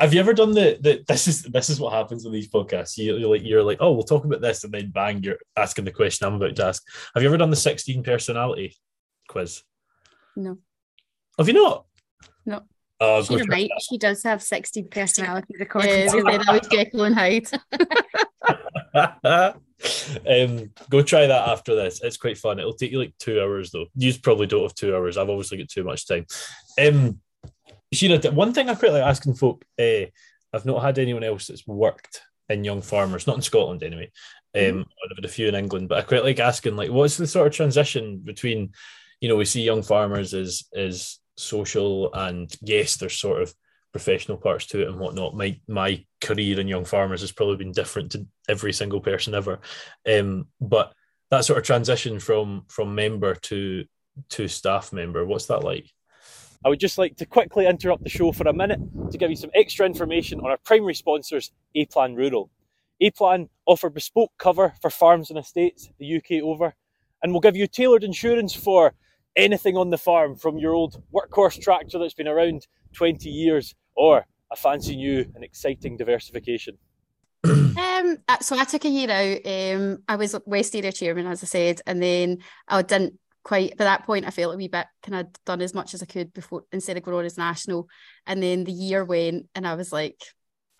Have 0.00 0.14
you 0.14 0.20
ever 0.20 0.34
done 0.34 0.52
the, 0.52 0.78
the 0.80 1.04
this 1.06 1.28
is 1.28 1.42
this 1.42 1.68
is 1.68 1.80
what 1.80 1.92
happens 1.92 2.24
in 2.24 2.32
these 2.32 2.48
podcasts. 2.48 2.96
You, 2.96 3.16
you're 3.16 3.30
like 3.30 3.42
you're 3.44 3.62
like, 3.62 3.78
oh, 3.80 3.92
we'll 3.92 4.02
talk 4.02 4.24
about 4.24 4.40
this, 4.40 4.64
and 4.64 4.72
then 4.72 4.90
bang, 4.90 5.22
you're 5.22 5.38
asking 5.56 5.84
the 5.84 5.90
question 5.90 6.26
I'm 6.26 6.34
about 6.34 6.56
to 6.56 6.66
ask. 6.66 6.82
Have 7.14 7.22
you 7.22 7.28
ever 7.28 7.36
done 7.36 7.50
the 7.50 7.56
16 7.56 8.02
personality 8.02 8.76
quiz? 9.28 9.62
No. 10.36 10.58
Have 11.38 11.48
you 11.48 11.54
not? 11.54 11.86
No. 12.46 12.62
Oh, 13.00 13.22
go 13.24 13.36
She's 13.36 13.46
try 13.46 13.56
right. 13.56 13.70
She 13.80 13.98
does 13.98 14.22
have 14.22 14.42
16 14.42 14.88
personalities 14.88 15.56
according 15.60 15.90
Yeah, 15.90 16.06
to 16.08 16.16
we 16.22 16.32
said 16.32 16.42
I 16.46 16.52
was 16.52 16.68
Jekyll 16.70 17.04
and 17.04 17.14
Hyde. 17.14 17.48
um, 20.28 20.70
go 20.88 21.02
try 21.02 21.26
that 21.26 21.48
after 21.48 21.74
this. 21.74 22.00
It's 22.02 22.16
quite 22.16 22.38
fun. 22.38 22.58
It'll 22.60 22.74
take 22.74 22.92
you 22.92 23.00
like 23.00 23.14
two 23.18 23.40
hours 23.40 23.72
though. 23.72 23.86
You 23.96 24.12
probably 24.22 24.46
don't 24.46 24.62
have 24.62 24.74
two 24.74 24.94
hours. 24.94 25.18
I've 25.18 25.30
obviously 25.30 25.58
got 25.58 25.68
too 25.68 25.84
much 25.84 26.06
time. 26.06 26.26
Um, 26.80 27.20
Sheena, 27.94 28.32
one 28.32 28.52
thing 28.52 28.68
I 28.68 28.74
quite 28.74 28.92
like 28.92 29.02
asking 29.02 29.34
folk. 29.34 29.64
Uh, 29.78 30.06
I've 30.52 30.66
not 30.66 30.82
had 30.82 30.98
anyone 30.98 31.24
else 31.24 31.46
that's 31.46 31.66
worked 31.66 32.22
in 32.48 32.64
young 32.64 32.82
farmers, 32.82 33.26
not 33.26 33.36
in 33.36 33.42
Scotland 33.42 33.82
anyway. 33.82 34.10
Um, 34.54 34.80
I've 34.80 35.16
had 35.16 35.24
a 35.24 35.28
few 35.28 35.48
in 35.48 35.54
England, 35.54 35.88
but 35.88 35.98
I 35.98 36.02
quite 36.02 36.24
like 36.24 36.38
asking 36.38 36.76
like, 36.76 36.90
what's 36.90 37.16
the 37.16 37.26
sort 37.26 37.46
of 37.46 37.54
transition 37.54 38.18
between, 38.18 38.72
you 39.20 39.28
know, 39.28 39.36
we 39.36 39.46
see 39.46 39.62
young 39.62 39.82
farmers 39.82 40.34
as 40.34 40.64
as 40.74 41.18
social 41.36 42.12
and 42.12 42.54
yes, 42.60 42.96
there's 42.96 43.16
sort 43.18 43.40
of 43.40 43.54
professional 43.92 44.38
parts 44.38 44.66
to 44.66 44.82
it 44.82 44.88
and 44.88 44.98
whatnot. 44.98 45.36
My 45.36 45.58
my 45.68 46.04
career 46.20 46.60
in 46.60 46.68
young 46.68 46.84
farmers 46.84 47.22
has 47.22 47.32
probably 47.32 47.56
been 47.56 47.72
different 47.72 48.12
to 48.12 48.26
every 48.48 48.72
single 48.72 49.00
person 49.00 49.34
ever, 49.34 49.60
um, 50.10 50.48
but 50.60 50.92
that 51.30 51.44
sort 51.44 51.58
of 51.58 51.64
transition 51.64 52.20
from 52.20 52.64
from 52.68 52.94
member 52.94 53.34
to 53.34 53.84
to 54.30 54.48
staff 54.48 54.92
member, 54.92 55.24
what's 55.24 55.46
that 55.46 55.64
like? 55.64 55.90
I 56.64 56.68
would 56.68 56.80
just 56.80 56.98
like 56.98 57.16
to 57.16 57.26
quickly 57.26 57.66
interrupt 57.66 58.04
the 58.04 58.08
show 58.08 58.30
for 58.30 58.46
a 58.46 58.52
minute 58.52 58.78
to 59.10 59.18
give 59.18 59.30
you 59.30 59.36
some 59.36 59.50
extra 59.54 59.84
information 59.84 60.38
on 60.40 60.50
our 60.50 60.58
primary 60.58 60.94
sponsors, 60.94 61.50
A 61.74 61.86
Plan 61.86 62.14
Rural. 62.14 62.50
A 63.00 63.10
Plan 63.10 63.48
offer 63.66 63.90
bespoke 63.90 64.30
cover 64.38 64.72
for 64.80 64.88
farms 64.88 65.30
and 65.30 65.38
estates 65.38 65.88
the 65.98 66.16
UK 66.16 66.42
over, 66.42 66.74
and 67.22 67.32
will 67.32 67.40
give 67.40 67.56
you 67.56 67.66
tailored 67.66 68.04
insurance 68.04 68.54
for 68.54 68.94
anything 69.34 69.76
on 69.76 69.90
the 69.90 69.98
farm 69.98 70.36
from 70.36 70.56
your 70.56 70.72
old 70.72 71.02
workhorse 71.12 71.60
tractor 71.60 71.98
that's 71.98 72.14
been 72.14 72.28
around 72.28 72.68
20 72.92 73.28
years 73.28 73.74
or 73.96 74.24
a 74.52 74.56
fancy 74.56 74.94
new 74.94 75.26
and 75.34 75.42
exciting 75.42 75.96
diversification. 75.96 76.78
Um, 77.74 78.18
uh, 78.28 78.38
so 78.40 78.58
I 78.58 78.64
took 78.64 78.84
a 78.84 78.88
year 78.88 79.10
out. 79.10 79.46
Um, 79.46 80.02
I 80.08 80.16
was 80.16 80.36
West 80.44 80.74
Area 80.74 80.92
chairman, 80.92 81.26
as 81.26 81.42
I 81.42 81.46
said, 81.46 81.80
and 81.86 82.02
then 82.02 82.38
I 82.68 82.82
didn't 82.82 83.18
quite. 83.44 83.76
By 83.76 83.84
that 83.84 84.06
point, 84.06 84.26
I 84.26 84.30
felt 84.30 84.54
a 84.54 84.56
wee 84.56 84.68
bit 84.68 84.86
kind 85.02 85.20
of 85.20 85.44
done 85.44 85.62
as 85.62 85.74
much 85.74 85.94
as 85.94 86.02
I 86.02 86.06
could 86.06 86.32
before 86.32 86.64
instead 86.72 86.96
of 86.96 87.02
going 87.02 87.18
on 87.18 87.24
as 87.24 87.38
national. 87.38 87.88
And 88.26 88.42
then 88.42 88.64
the 88.64 88.72
year 88.72 89.04
went, 89.04 89.48
and 89.54 89.66
I 89.66 89.74
was 89.74 89.92
like, 89.92 90.20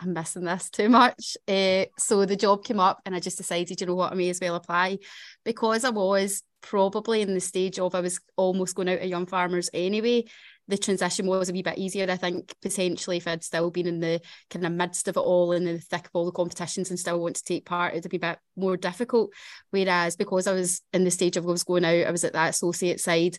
I'm 0.01 0.13
missing 0.13 0.45
this 0.45 0.71
too 0.71 0.89
much. 0.89 1.37
Uh, 1.47 1.87
so 1.99 2.25
the 2.25 2.37
job 2.37 2.65
came 2.65 2.81
up, 2.81 3.01
and 3.07 3.15
I 3.15 3.21
just 3.21 3.39
decided, 3.39 3.81
you 3.81 3.87
know 3.87 3.95
what, 3.95 4.13
I 4.13 4.15
may 4.15 4.31
as 4.31 4.41
well 4.41 4.57
apply 4.57 4.99
because 5.45 5.85
I 5.85 5.91
was 5.91 6.43
probably 6.61 7.23
in 7.23 7.35
the 7.35 7.41
stage 7.41 7.79
of 7.79 7.95
I 7.95 8.01
was 8.01 8.21
almost 8.37 8.75
going 8.75 8.89
out 8.89 9.01
of 9.01 9.09
young 9.09 9.27
farmers 9.27 9.69
anyway. 9.75 10.25
The 10.73 10.79
transition 10.79 11.27
was 11.27 11.51
a 11.51 11.53
wee 11.53 11.63
bit 11.63 11.77
easier. 11.77 12.11
I 12.11 12.17
think 12.17 12.55
potentially 12.63 13.19
if 13.19 13.29
I'd 13.29 13.45
still 13.45 13.71
been 13.71 13.87
in 13.87 14.01
the 14.01 14.23
kind 14.49 14.65
of 14.65 14.73
midst 14.73 15.07
of 15.07 15.19
it 15.19 15.21
all 15.21 15.53
and 15.53 15.69
in 15.69 15.75
the 15.75 15.81
thick 15.83 16.07
of 16.07 16.11
all 16.15 16.25
the 16.25 16.33
competitions 16.33 16.89
and 16.89 16.99
still 16.99 17.21
want 17.21 17.37
to 17.37 17.45
take 17.45 17.67
part, 17.67 17.95
it'd 17.95 18.11
be 18.11 18.17
a 18.17 18.21
bit 18.21 18.39
more 18.57 18.79
difficult. 18.79 19.35
Whereas 19.71 20.17
because 20.17 20.47
I 20.47 20.53
was 20.55 20.81
in 20.95 21.05
the 21.05 21.11
stage 21.11 21.37
of 21.37 21.45
I 21.45 21.51
was 21.51 21.63
going 21.63 21.85
out, 21.85 22.07
I 22.07 22.11
was 22.11 22.25
at 22.25 22.33
that 22.33 22.49
associate 22.51 23.01
side 23.01 23.37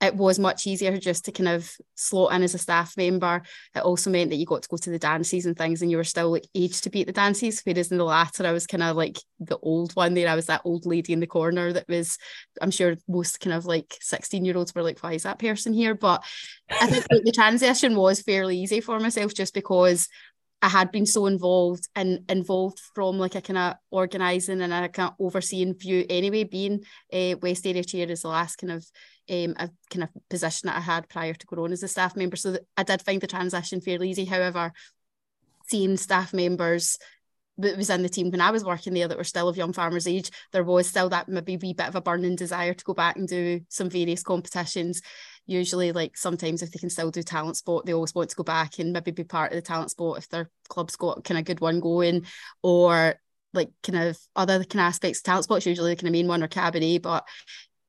it 0.00 0.14
was 0.14 0.38
much 0.38 0.66
easier 0.66 0.96
just 0.98 1.24
to 1.24 1.32
kind 1.32 1.48
of 1.48 1.70
slot 1.94 2.34
in 2.34 2.42
as 2.42 2.54
a 2.54 2.58
staff 2.58 2.94
member. 2.98 3.42
It 3.74 3.80
also 3.80 4.10
meant 4.10 4.28
that 4.30 4.36
you 4.36 4.44
got 4.44 4.62
to 4.62 4.68
go 4.68 4.76
to 4.76 4.90
the 4.90 4.98
dances 4.98 5.46
and 5.46 5.56
things, 5.56 5.80
and 5.80 5.90
you 5.90 5.96
were 5.96 6.04
still 6.04 6.30
like 6.30 6.46
aged 6.54 6.84
to 6.84 6.90
be 6.90 7.00
at 7.00 7.06
the 7.06 7.14
dances. 7.14 7.62
Whereas 7.64 7.90
in 7.90 7.96
the 7.96 8.04
latter, 8.04 8.46
I 8.46 8.52
was 8.52 8.66
kind 8.66 8.82
of 8.82 8.94
like 8.94 9.18
the 9.40 9.58
old 9.58 9.92
one 9.94 10.12
there. 10.12 10.28
I 10.28 10.34
was 10.34 10.46
that 10.46 10.60
old 10.64 10.84
lady 10.84 11.14
in 11.14 11.20
the 11.20 11.26
corner 11.26 11.72
that 11.72 11.88
was, 11.88 12.18
I'm 12.60 12.70
sure 12.70 12.96
most 13.08 13.40
kind 13.40 13.54
of 13.54 13.64
like 13.64 13.96
16 14.00 14.44
year 14.44 14.56
olds 14.56 14.74
were 14.74 14.82
like, 14.82 14.98
why 15.00 15.14
is 15.14 15.22
that 15.22 15.38
person 15.38 15.72
here? 15.72 15.94
But 15.94 16.22
I 16.70 16.88
think 16.88 17.06
like, 17.10 17.24
the 17.24 17.32
transition 17.32 17.96
was 17.96 18.20
fairly 18.20 18.58
easy 18.58 18.80
for 18.80 19.00
myself 19.00 19.32
just 19.32 19.54
because 19.54 20.08
I 20.62 20.68
had 20.68 20.90
been 20.90 21.06
so 21.06 21.26
involved 21.26 21.88
and 21.94 22.20
involved 22.28 22.80
from 22.94 23.18
like 23.18 23.34
a 23.34 23.42
kind 23.42 23.58
of 23.58 23.74
organising 23.90 24.62
and 24.62 24.72
a 24.72 24.88
kind 24.88 25.10
of 25.10 25.14
overseeing 25.20 25.74
view 25.74 26.06
anyway, 26.08 26.44
being 26.44 26.84
a 27.12 27.34
uh, 27.34 27.36
West 27.42 27.66
Area 27.66 27.84
Chair 27.84 28.10
is 28.10 28.22
the 28.22 28.28
last 28.28 28.56
kind 28.56 28.72
of 28.72 28.86
um, 29.28 29.54
a 29.58 29.70
kind 29.90 30.04
of 30.04 30.08
position 30.30 30.68
that 30.68 30.76
I 30.76 30.80
had 30.80 31.08
prior 31.08 31.34
to 31.34 31.56
on 31.56 31.72
as 31.72 31.82
a 31.82 31.88
staff 31.88 32.16
member. 32.16 32.36
So 32.36 32.58
I 32.76 32.84
did 32.84 33.02
find 33.02 33.20
the 33.20 33.26
transition 33.26 33.80
fairly 33.80 34.10
easy. 34.10 34.24
However, 34.24 34.72
seeing 35.68 35.96
staff 35.96 36.32
members 36.32 36.98
that 37.58 37.76
was 37.76 37.90
in 37.90 38.02
the 38.02 38.08
team 38.08 38.30
when 38.30 38.40
I 38.40 38.50
was 38.50 38.64
working 38.64 38.94
there 38.94 39.08
that 39.08 39.16
were 39.16 39.24
still 39.24 39.48
of 39.48 39.56
young 39.56 39.72
farmers 39.72 40.06
age, 40.06 40.30
there 40.52 40.64
was 40.64 40.86
still 40.86 41.08
that 41.10 41.28
maybe 41.28 41.56
wee 41.56 41.72
bit 41.72 41.88
of 41.88 41.96
a 41.96 42.00
burning 42.00 42.36
desire 42.36 42.74
to 42.74 42.84
go 42.84 42.94
back 42.94 43.16
and 43.16 43.26
do 43.26 43.60
some 43.68 43.88
various 43.88 44.22
competitions. 44.22 45.00
Usually, 45.46 45.92
like 45.92 46.16
sometimes 46.16 46.62
if 46.62 46.72
they 46.72 46.78
can 46.78 46.90
still 46.90 47.10
do 47.10 47.22
talent 47.22 47.56
sport, 47.56 47.86
they 47.86 47.94
always 47.94 48.14
want 48.14 48.30
to 48.30 48.36
go 48.36 48.42
back 48.42 48.78
and 48.78 48.92
maybe 48.92 49.10
be 49.12 49.24
part 49.24 49.52
of 49.52 49.56
the 49.56 49.62
talent 49.62 49.90
sport 49.90 50.18
if 50.18 50.28
their 50.28 50.50
club's 50.68 50.96
got 50.96 51.24
kind 51.24 51.38
of 51.38 51.44
good 51.44 51.60
one 51.60 51.80
going, 51.80 52.26
or 52.62 53.14
like 53.52 53.70
kind 53.82 54.08
of 54.08 54.18
other 54.34 54.58
kind 54.58 54.80
of 54.80 54.88
aspects 54.88 55.20
of 55.20 55.24
talent 55.24 55.44
spots, 55.44 55.66
usually 55.66 55.92
the 55.92 55.96
kind 55.96 56.08
of 56.08 56.12
main 56.12 56.28
one 56.28 56.42
or 56.42 56.48
cabaret. 56.48 56.98
But 56.98 57.26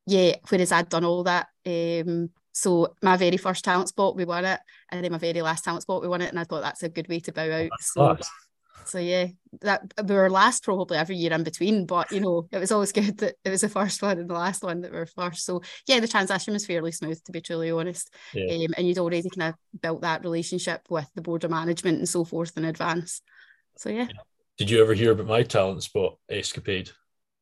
yeah, 0.05 0.35
whereas 0.49 0.71
I'd 0.71 0.89
done 0.89 1.03
all 1.03 1.23
that. 1.23 1.47
Um, 1.65 2.29
so 2.53 2.95
my 3.03 3.17
very 3.17 3.37
first 3.37 3.65
talent 3.65 3.89
spot, 3.89 4.15
we 4.15 4.25
won 4.25 4.45
it, 4.45 4.59
and 4.91 5.03
then 5.03 5.11
my 5.11 5.17
very 5.17 5.41
last 5.41 5.63
talent 5.63 5.83
spot, 5.83 6.01
we 6.01 6.07
won 6.07 6.21
it, 6.21 6.29
and 6.29 6.39
I 6.39 6.43
thought 6.43 6.61
that's 6.61 6.83
a 6.83 6.89
good 6.89 7.07
way 7.07 7.19
to 7.19 7.33
bow 7.33 7.51
out. 7.51 7.71
So, 7.79 8.17
so 8.87 8.99
yeah, 8.99 9.27
that 9.61 9.93
we 10.07 10.15
were 10.15 10.29
last 10.29 10.63
probably 10.63 10.97
every 10.97 11.15
year 11.15 11.33
in 11.33 11.43
between, 11.43 11.85
but 11.85 12.11
you 12.11 12.19
know, 12.19 12.47
it 12.51 12.57
was 12.57 12.71
always 12.71 12.91
good 12.93 13.17
that 13.19 13.35
it 13.43 13.49
was 13.49 13.61
the 13.61 13.69
first 13.69 14.01
one 14.01 14.17
and 14.17 14.29
the 14.29 14.33
last 14.33 14.63
one 14.63 14.81
that 14.81 14.91
were 14.91 15.05
first. 15.05 15.45
So 15.45 15.61
yeah, 15.87 15.99
the 15.99 16.07
transition 16.07 16.53
was 16.53 16.65
fairly 16.65 16.91
smooth, 16.91 17.21
to 17.25 17.31
be 17.31 17.41
truly 17.41 17.71
honest. 17.71 18.13
Yeah. 18.33 18.53
Um, 18.53 18.73
and 18.77 18.87
you'd 18.87 18.97
already 18.97 19.29
kind 19.29 19.53
of 19.53 19.81
built 19.81 20.01
that 20.01 20.23
relationship 20.23 20.81
with 20.89 21.09
the 21.15 21.21
board 21.21 21.43
of 21.43 21.51
management 21.51 21.99
and 21.99 22.09
so 22.09 22.23
forth 22.23 22.57
in 22.57 22.65
advance. 22.65 23.21
So 23.77 23.89
yeah. 23.89 24.07
Did 24.57 24.69
you 24.69 24.81
ever 24.81 24.93
hear 24.93 25.11
about 25.11 25.27
my 25.27 25.43
talent 25.43 25.83
spot 25.83 26.17
escapade? 26.29 26.89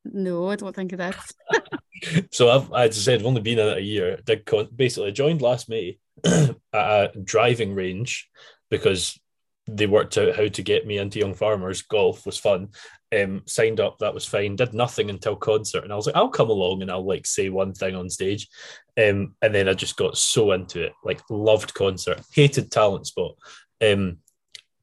No, 0.04 0.50
I 0.50 0.56
don't 0.56 0.76
think 0.76 0.92
of 0.92 1.00
that. 1.00 1.32
so 2.32 2.50
I've, 2.50 2.74
as 2.74 2.98
I 2.98 3.02
said, 3.02 3.20
I've 3.20 3.26
only 3.26 3.42
been 3.42 3.60
in 3.60 3.68
it 3.68 3.78
a 3.78 3.82
year. 3.82 4.20
Did 4.26 4.46
con- 4.46 4.70
basically 4.76 5.10
I 5.10 5.12
joined 5.12 5.42
last 5.42 5.70
May 5.70 5.98
at 6.26 6.56
a 6.74 7.12
driving 7.24 7.74
range 7.74 8.30
because 8.70 9.20
they 9.68 9.88
worked 9.88 10.18
out 10.18 10.36
how 10.36 10.48
to 10.48 10.62
get 10.62 10.86
me 10.86 10.98
into 10.98 11.20
young 11.20 11.34
farmers. 11.34 11.82
Golf 11.82 12.26
was 12.26 12.38
fun. 12.38 12.70
Um, 13.16 13.44
signed 13.46 13.80
up, 13.80 14.00
that 14.00 14.14
was 14.14 14.26
fine. 14.26 14.56
Did 14.56 14.74
nothing 14.74 15.10
until 15.10 15.36
concert, 15.36 15.84
and 15.84 15.94
I 15.94 15.96
was 15.96 16.06
like, 16.06 16.16
I'll 16.16 16.30
come 16.30 16.50
along 16.50 16.82
and 16.82 16.92
I'll 16.92 17.06
like 17.06 17.26
say 17.26 17.50
one 17.50 17.74
thing 17.74 17.96
on 17.96 18.10
stage. 18.10 18.48
Um, 18.98 19.36
and 19.42 19.54
then 19.54 19.68
I 19.68 19.74
just 19.74 19.98
got 19.98 20.18
so 20.18 20.52
into 20.52 20.84
it. 20.84 20.94
Like 21.04 21.22
loved 21.30 21.74
concert, 21.74 22.22
hated 22.34 22.72
talent 22.72 23.08
spot. 23.08 23.36
Um, 23.84 24.18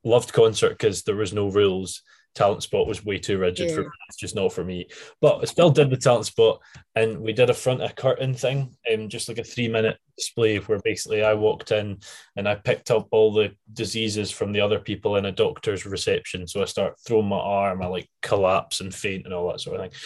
loved 0.05 0.33
concert 0.33 0.71
because 0.71 1.03
there 1.03 1.17
was 1.17 1.33
no 1.33 1.49
rules 1.49 2.03
talent 2.35 2.63
spot 2.63 2.87
was 2.87 3.05
way 3.05 3.19
too 3.19 3.39
rigid 3.39 3.69
yeah. 3.69 3.75
for 3.75 3.83
me. 3.83 3.89
It's 4.09 4.17
just 4.17 4.35
not 4.35 4.53
for 4.53 4.65
me. 4.65 4.89
But 5.21 5.41
I 5.43 5.45
still 5.45 5.71
did 5.71 5.91
the 5.91 5.97
talent 5.97 6.27
spot, 6.27 6.61
and 6.95 7.21
we 7.21 7.33
did 7.33 7.51
a 7.51 7.55
front 7.55 7.83
of 7.83 7.95
curtain 7.95 8.35
thing, 8.35 8.75
um, 8.93 9.09
just 9.09 9.29
like 9.29 9.39
a 9.39 9.45
three 9.45 9.69
minute 9.69 9.99
display 10.17 10.59
where 10.59 10.81
basically 10.85 11.23
I 11.23 11.35
walked 11.35 11.73
in 11.73 11.99
and 12.37 12.49
I 12.49 12.55
picked 12.55 12.91
up 12.91 13.09
all 13.11 13.33
the 13.33 13.55
diseases 13.73 14.31
from 14.31 14.53
the 14.53 14.61
other 14.61 14.79
people 14.79 15.17
in 15.17 15.27
a 15.27 15.33
doctor's 15.33 15.87
reception. 15.87 16.47
So 16.47 16.63
I 16.63 16.67
start 16.67 16.99
throwing 17.07 17.29
my 17.29 17.39
arm, 17.39 17.83
I 17.83 17.87
like 17.87 18.09
collapse 18.23 18.81
and 18.81 18.95
faint 18.95 19.25
and 19.25 19.35
all 19.35 19.49
that 19.51 19.61
sort 19.61 19.81
of 19.81 19.83
thing. 19.83 20.01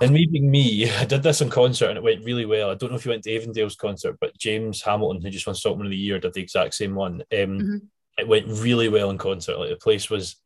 And 0.00 0.12
me 0.12 0.26
being 0.26 0.50
me, 0.50 0.90
I 0.98 1.04
did 1.04 1.22
this 1.22 1.40
in 1.40 1.50
concert 1.50 1.88
and 1.88 1.96
it 1.96 2.02
went 2.02 2.24
really 2.24 2.46
well. 2.46 2.70
I 2.70 2.74
don't 2.74 2.90
know 2.90 2.96
if 2.96 3.04
you 3.04 3.10
went 3.10 3.24
to 3.24 3.34
Avondale's 3.34 3.76
concert, 3.76 4.16
but 4.20 4.36
James 4.38 4.82
Hamilton, 4.82 5.22
who 5.22 5.30
just 5.30 5.46
won 5.46 5.54
Stockman 5.54 5.86
of 5.86 5.90
the 5.90 5.96
Year, 5.96 6.18
did 6.18 6.34
the 6.34 6.42
exact 6.42 6.74
same 6.74 6.94
one. 6.94 7.22
Um, 7.32 7.58
mm-hmm. 7.58 7.76
It 8.18 8.26
went 8.26 8.46
really 8.48 8.88
well 8.88 9.10
in 9.10 9.18
concert. 9.18 9.58
Like 9.58 9.70
the 9.70 9.76
place 9.76 10.10
was 10.10 10.36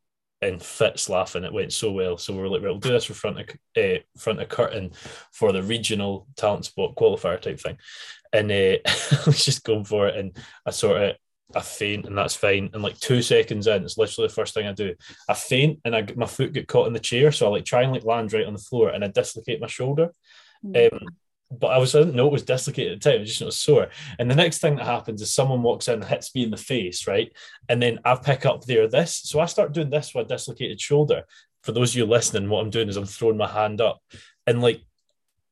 and 0.43 0.61
Fitz 0.61 1.09
laughing. 1.09 1.43
It 1.43 1.53
went 1.53 1.73
so 1.73 1.91
well. 1.91 2.17
So 2.17 2.33
we 2.33 2.41
are 2.41 2.47
like, 2.47 2.61
we'll 2.61 2.77
do 2.77 2.89
this 2.89 3.05
for 3.05 3.13
front 3.13 3.39
of 3.39 3.47
uh, 3.77 3.99
front 4.17 4.41
of 4.41 4.49
curtain 4.49 4.91
for 5.31 5.51
the 5.51 5.63
regional 5.63 6.27
talent 6.35 6.65
spot 6.65 6.95
qualifier 6.95 7.39
type 7.39 7.59
thing. 7.59 7.77
And 8.31 8.51
uh, 8.51 8.77
I 8.85 9.23
was 9.25 9.45
just 9.45 9.63
going 9.63 9.85
for 9.85 10.07
it, 10.07 10.17
and 10.17 10.37
I 10.65 10.71
sort 10.71 11.01
of 11.01 11.15
I 11.55 11.61
faint, 11.61 12.05
and 12.05 12.17
that's 12.17 12.35
fine. 12.35 12.69
And 12.73 12.83
like 12.83 12.99
two 12.99 13.21
seconds 13.21 13.67
in, 13.67 13.83
it's 13.83 13.97
literally 13.97 14.27
the 14.27 14.33
first 14.33 14.53
thing 14.53 14.67
I 14.67 14.73
do. 14.73 14.95
I 15.29 15.33
faint, 15.33 15.79
and 15.85 15.95
I 15.95 16.05
my 16.15 16.25
foot 16.25 16.53
get 16.53 16.67
caught 16.67 16.87
in 16.87 16.93
the 16.93 16.99
chair, 16.99 17.31
so 17.31 17.47
I 17.47 17.49
like 17.49 17.65
try 17.65 17.83
and 17.83 17.91
like 17.91 18.05
land 18.05 18.33
right 18.33 18.45
on 18.45 18.53
the 18.53 18.59
floor, 18.59 18.89
and 18.89 19.03
I 19.03 19.07
dislocate 19.07 19.61
my 19.61 19.67
shoulder. 19.67 20.13
Mm-hmm. 20.65 20.95
Um, 20.95 21.07
but 21.59 21.67
I 21.67 21.77
was 21.77 21.95
I 21.95 21.99
didn't 21.99 22.15
know 22.15 22.27
it 22.27 22.33
was 22.33 22.43
dislocated 22.43 22.93
at 22.93 23.01
the 23.01 23.09
time. 23.09 23.17
It 23.17 23.21
was 23.21 23.29
just 23.29 23.41
not 23.41 23.53
sore. 23.53 23.89
And 24.19 24.29
the 24.29 24.35
next 24.35 24.59
thing 24.59 24.75
that 24.75 24.85
happens 24.85 25.21
is 25.21 25.33
someone 25.33 25.63
walks 25.63 25.87
in 25.87 25.95
and 25.95 26.05
hits 26.05 26.33
me 26.35 26.43
in 26.43 26.51
the 26.51 26.57
face, 26.57 27.07
right? 27.07 27.31
And 27.69 27.81
then 27.81 27.99
I 28.05 28.15
pick 28.15 28.45
up 28.45 28.65
there 28.65 28.87
this. 28.87 29.15
So 29.15 29.39
I 29.39 29.45
start 29.45 29.73
doing 29.73 29.89
this 29.89 30.13
with 30.13 30.25
a 30.25 30.29
dislocated 30.29 30.79
shoulder. 30.79 31.23
For 31.63 31.71
those 31.71 31.91
of 31.91 31.97
you 31.97 32.05
listening, 32.05 32.49
what 32.49 32.61
I'm 32.61 32.69
doing 32.69 32.89
is 32.89 32.97
I'm 32.97 33.05
throwing 33.05 33.37
my 33.37 33.47
hand 33.47 33.79
up, 33.79 34.01
and 34.45 34.61
like 34.61 34.81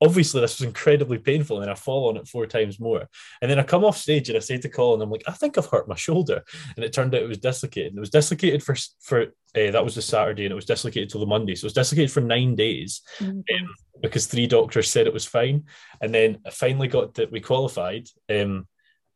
obviously 0.01 0.41
this 0.41 0.59
was 0.59 0.67
incredibly 0.67 1.19
painful 1.19 1.57
and 1.57 1.65
then 1.65 1.71
I 1.71 1.75
fall 1.75 2.09
on 2.09 2.17
it 2.17 2.27
four 2.27 2.47
times 2.47 2.79
more. 2.79 3.07
And 3.41 3.49
then 3.49 3.59
I 3.59 3.63
come 3.63 3.85
off 3.85 3.97
stage 3.97 4.29
and 4.29 4.35
I 4.35 4.39
say 4.39 4.57
to 4.57 4.69
Colin, 4.69 5.01
I'm 5.01 5.11
like, 5.11 5.23
I 5.27 5.31
think 5.31 5.57
I've 5.57 5.67
hurt 5.67 5.87
my 5.87 5.95
shoulder. 5.95 6.43
And 6.75 6.83
it 6.83 6.91
turned 6.91 7.13
out 7.13 7.21
it 7.21 7.29
was 7.29 7.37
dislocated. 7.37 7.91
And 7.91 7.99
it 7.99 8.01
was 8.01 8.09
dislocated 8.09 8.63
for, 8.63 8.75
for 8.99 9.21
uh, 9.21 9.71
that 9.71 9.83
was 9.83 9.95
the 9.95 10.01
Saturday 10.01 10.45
and 10.45 10.51
it 10.51 10.55
was 10.55 10.65
dislocated 10.65 11.09
till 11.09 11.21
the 11.21 11.27
Monday. 11.27 11.53
So 11.53 11.65
it 11.65 11.67
was 11.67 11.73
dislocated 11.73 12.11
for 12.11 12.21
nine 12.21 12.55
days 12.55 13.01
mm-hmm. 13.19 13.39
um, 13.39 13.75
because 14.01 14.25
three 14.25 14.47
doctors 14.47 14.89
said 14.89 15.05
it 15.05 15.13
was 15.13 15.25
fine. 15.25 15.65
And 16.01 16.13
then 16.13 16.39
I 16.45 16.49
finally 16.49 16.87
got 16.87 17.13
that 17.15 17.31
we 17.31 17.39
qualified. 17.39 18.07
Um, 18.27 18.67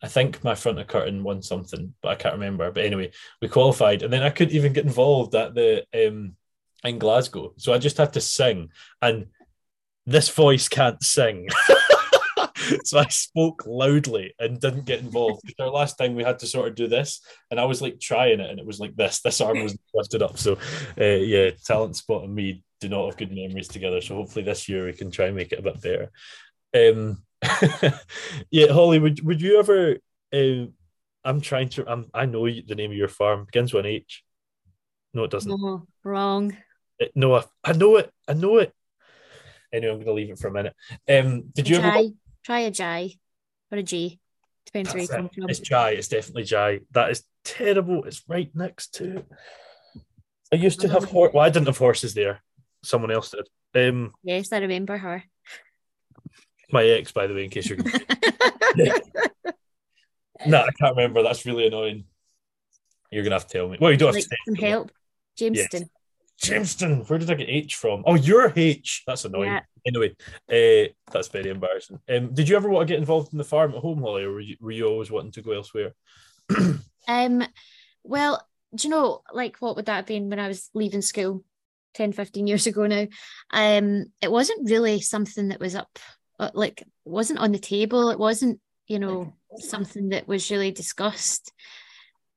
I 0.04 0.08
think 0.08 0.44
my 0.44 0.54
front 0.54 0.78
of 0.78 0.86
curtain 0.86 1.24
won 1.24 1.42
something, 1.42 1.96
but 2.04 2.10
I 2.10 2.16
can't 2.16 2.36
remember. 2.36 2.70
But 2.70 2.86
anyway, 2.86 3.12
we 3.42 3.48
qualified, 3.48 4.04
and 4.04 4.14
then 4.14 4.22
I 4.22 4.30
couldn't 4.30 4.54
even 4.54 4.74
get 4.74 4.86
involved 4.86 5.34
at 5.34 5.56
the 5.56 5.84
um, 5.96 6.36
in 6.84 7.00
Glasgow, 7.00 7.54
so 7.58 7.74
I 7.74 7.80
just 7.80 7.98
had 7.98 8.14
to 8.14 8.22
sing. 8.22 8.70
And 9.02 9.28
this 10.06 10.30
voice 10.30 10.68
can't 10.68 11.02
sing. 11.04 11.48
so 12.84 13.00
I 13.00 13.08
spoke 13.08 13.64
loudly 13.66 14.34
and 14.40 14.60
didn't 14.60 14.86
get 14.86 15.00
involved. 15.00 15.54
Our 15.60 15.70
last 15.70 15.98
time 15.98 16.16
we 16.16 16.24
had 16.24 16.40
to 16.40 16.48
sort 16.48 16.68
of 16.68 16.76
do 16.76 16.88
this, 16.88 17.22
and 17.52 17.60
I 17.60 17.66
was 17.66 17.82
like 17.82 18.00
trying 18.00 18.40
it, 18.40 18.50
and 18.50 18.60
it 18.60 18.66
was 18.66 18.80
like 18.80 18.96
this. 18.96 19.22
This 19.22 19.42
arm 19.42 19.64
was 19.64 19.78
lifted 19.94 20.22
up. 20.22 20.38
So, 20.38 20.58
uh, 21.00 21.04
yeah, 21.04 21.52
talent 21.66 21.96
spot 21.96 22.24
and 22.24 22.36
me 22.36 22.64
do 22.82 22.90
not 22.90 23.06
have 23.06 23.18
good 23.18 23.32
memories 23.32 23.68
together. 23.68 24.02
So 24.02 24.16
hopefully 24.16 24.46
this 24.46 24.68
year 24.68 24.86
we 24.86 24.94
can 24.94 25.12
try 25.12 25.28
and 25.28 25.36
make 25.36 25.52
it 25.52 25.60
a 25.60 25.64
bit 25.64 25.82
better. 25.82 26.12
Um, 26.76 27.24
yeah, 28.52 28.72
Holly, 28.72 29.00
would 29.00 29.26
would 29.26 29.42
you 29.42 29.60
ever? 29.60 29.98
Uh, 30.34 30.68
I'm 31.24 31.42
trying 31.42 31.70
to. 31.70 31.90
I'm, 31.90 32.06
I 32.14 32.26
know 32.26 32.46
the 32.46 32.76
name 32.76 32.92
of 32.92 32.98
your 32.98 33.08
farm 33.08 33.46
begins 33.46 33.74
with 33.74 33.86
an 33.86 33.92
H. 33.92 34.24
No, 35.14 35.24
it 35.24 35.32
doesn't. 35.32 35.50
No, 35.50 35.88
wrong. 36.04 36.56
It, 37.00 37.12
no, 37.16 37.36
I, 37.36 37.44
I 37.64 37.74
know 37.74 37.98
it. 37.98 38.12
I 38.28 38.34
know 38.34 38.58
it. 38.58 38.74
Anyway, 39.76 39.92
I'm 39.92 39.98
going 39.98 40.08
to 40.08 40.14
leave 40.14 40.30
it 40.30 40.40
for 40.40 40.48
a 40.48 40.54
minute. 40.54 40.74
Um, 41.10 41.44
did 41.54 41.68
you 41.68 41.78
ever 41.78 42.10
try 42.44 42.60
a 42.60 42.72
J 42.72 43.18
or 43.72 43.78
a 43.78 43.84
G? 43.84 44.20
Depends 44.66 44.94
where 44.94 45.04
you 45.04 45.08
come 45.08 45.30
from. 45.30 45.50
It's 45.50 45.60
Jai. 45.60 45.92
It's 45.92 46.08
definitely 46.08 46.44
Jai. 46.44 46.80
That 46.92 47.12
is 47.12 47.24
terrible. 47.44 48.06
It's 48.06 48.24
right 48.28 48.50
next 48.56 48.96
to. 48.96 49.24
I 50.52 50.56
used 50.56 50.80
to 50.82 50.90
have 50.90 51.04
horse. 51.04 51.34
Well, 51.34 51.46
I 51.46 51.50
didn't 51.50 51.68
have 51.68 51.78
horses 51.78 52.14
there. 52.14 52.42
Someone 52.84 53.12
else 53.12 53.32
did. 53.32 53.90
Um, 53.90 54.14
yes, 54.24 54.54
I 54.54 54.60
remember 54.60 54.98
her. 54.98 55.24
My 56.72 56.86
ex, 56.86 57.12
by 57.12 57.28
the 57.28 57.34
way, 57.34 57.44
in 57.44 57.50
case 57.50 57.70
you're. 57.70 57.78
no, 60.48 60.62
I 60.64 60.72
can't 60.80 60.96
remember. 60.96 61.22
That's 61.22 61.46
really 61.46 61.68
annoying. 61.68 62.06
You're 63.12 63.24
gonna 63.24 63.36
have 63.36 63.48
to 63.48 63.58
tell 63.58 63.68
me. 63.68 63.78
Well, 63.80 63.92
you 63.92 63.98
don't 63.98 64.08
have 64.08 64.16
like 64.16 64.24
to. 64.24 64.38
Some 64.48 64.56
help, 64.56 64.92
Jamestown. 65.38 65.82
Yes. 65.82 65.90
Jamestown, 66.42 67.02
where 67.08 67.20
did 67.20 67.32
I 67.32 67.36
get 67.36 67.50
H 67.50 67.76
from? 67.76 68.04
Oh, 68.06 68.16
you're 68.16 68.52
H. 68.56 69.04
That's 69.08 69.26
annoying. 69.26 69.52
Yeah. 69.52 69.62
Anyway, 69.88 70.16
uh, 70.50 70.92
that's 71.12 71.28
very 71.28 71.50
embarrassing. 71.50 72.00
Um, 72.10 72.34
did 72.34 72.50
you 72.50 72.56
ever 72.56 72.70
want 72.70 72.88
to 72.88 72.94
get 72.94 73.00
involved 73.00 73.32
in 73.32 73.38
the 73.38 73.44
farm 73.44 73.74
at 73.74 73.82
home, 73.82 74.02
Holly, 74.02 74.24
or 74.24 74.32
were 74.32 74.40
you, 74.42 74.58
were 74.60 74.72
you 74.72 74.88
always 74.88 75.12
wanting 75.12 75.32
to 75.34 75.42
go 75.42 75.52
elsewhere? 75.52 75.94
um, 77.08 77.44
well, 78.04 78.46
do 78.76 78.88
you 78.88 78.92
know, 78.92 79.22
like, 79.34 79.58
what 79.58 79.76
would 79.76 79.86
that 79.86 79.96
have 79.96 80.06
been 80.06 80.30
when 80.30 80.40
I 80.40 80.48
was 80.48 80.70
leaving 80.74 81.02
school 81.02 81.44
10, 81.94 82.12
15 82.12 82.48
years 82.48 82.68
ago 82.68 82.88
now? 82.88 83.08
Um, 83.52 84.06
it 84.22 84.32
wasn't 84.32 84.70
really 84.70 85.02
something 85.02 85.50
that 85.50 85.60
was 85.60 85.76
up, 85.76 86.00
uh, 86.40 86.52
like, 86.54 86.84
wasn't 87.06 87.40
on 87.40 87.52
the 87.52 87.60
table. 87.60 88.10
It 88.10 88.20
wasn't, 88.20 88.60
you 88.88 89.00
know, 89.00 89.34
something 89.58 90.10
that 90.10 90.28
was 90.28 90.52
really 90.52 90.72
discussed. 90.72 91.52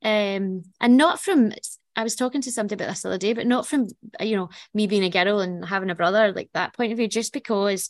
Um, 0.02 0.62
and 0.80 0.96
not 0.96 1.20
from 1.20 1.52
I 1.98 2.04
was 2.04 2.14
talking 2.14 2.40
to 2.42 2.52
somebody 2.52 2.76
about 2.76 2.92
this 2.92 3.02
the 3.02 3.08
other 3.08 3.18
day, 3.18 3.32
but 3.32 3.48
not 3.48 3.66
from 3.66 3.88
you 4.20 4.36
know 4.36 4.50
me 4.72 4.86
being 4.86 5.02
a 5.02 5.10
girl 5.10 5.40
and 5.40 5.64
having 5.64 5.90
a 5.90 5.96
brother 5.96 6.32
like 6.32 6.48
that 6.54 6.72
point 6.72 6.92
of 6.92 6.98
view, 6.98 7.08
just 7.08 7.32
because 7.32 7.88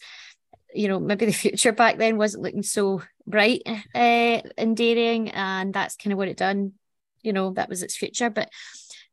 you 0.74 0.88
know 0.88 0.98
maybe 0.98 1.26
the 1.26 1.32
future 1.44 1.72
back 1.72 1.98
then 1.98 2.16
wasn't 2.16 2.42
looking 2.42 2.62
so 2.62 3.02
bright 3.26 3.60
uh, 3.66 4.40
in 4.56 4.74
dairying, 4.74 5.28
and 5.28 5.74
that's 5.74 5.96
kind 5.96 6.12
of 6.12 6.16
what 6.16 6.28
it 6.28 6.38
done. 6.38 6.72
You 7.20 7.34
know 7.34 7.52
that 7.52 7.68
was 7.68 7.82
its 7.82 7.98
future, 7.98 8.30
but 8.30 8.48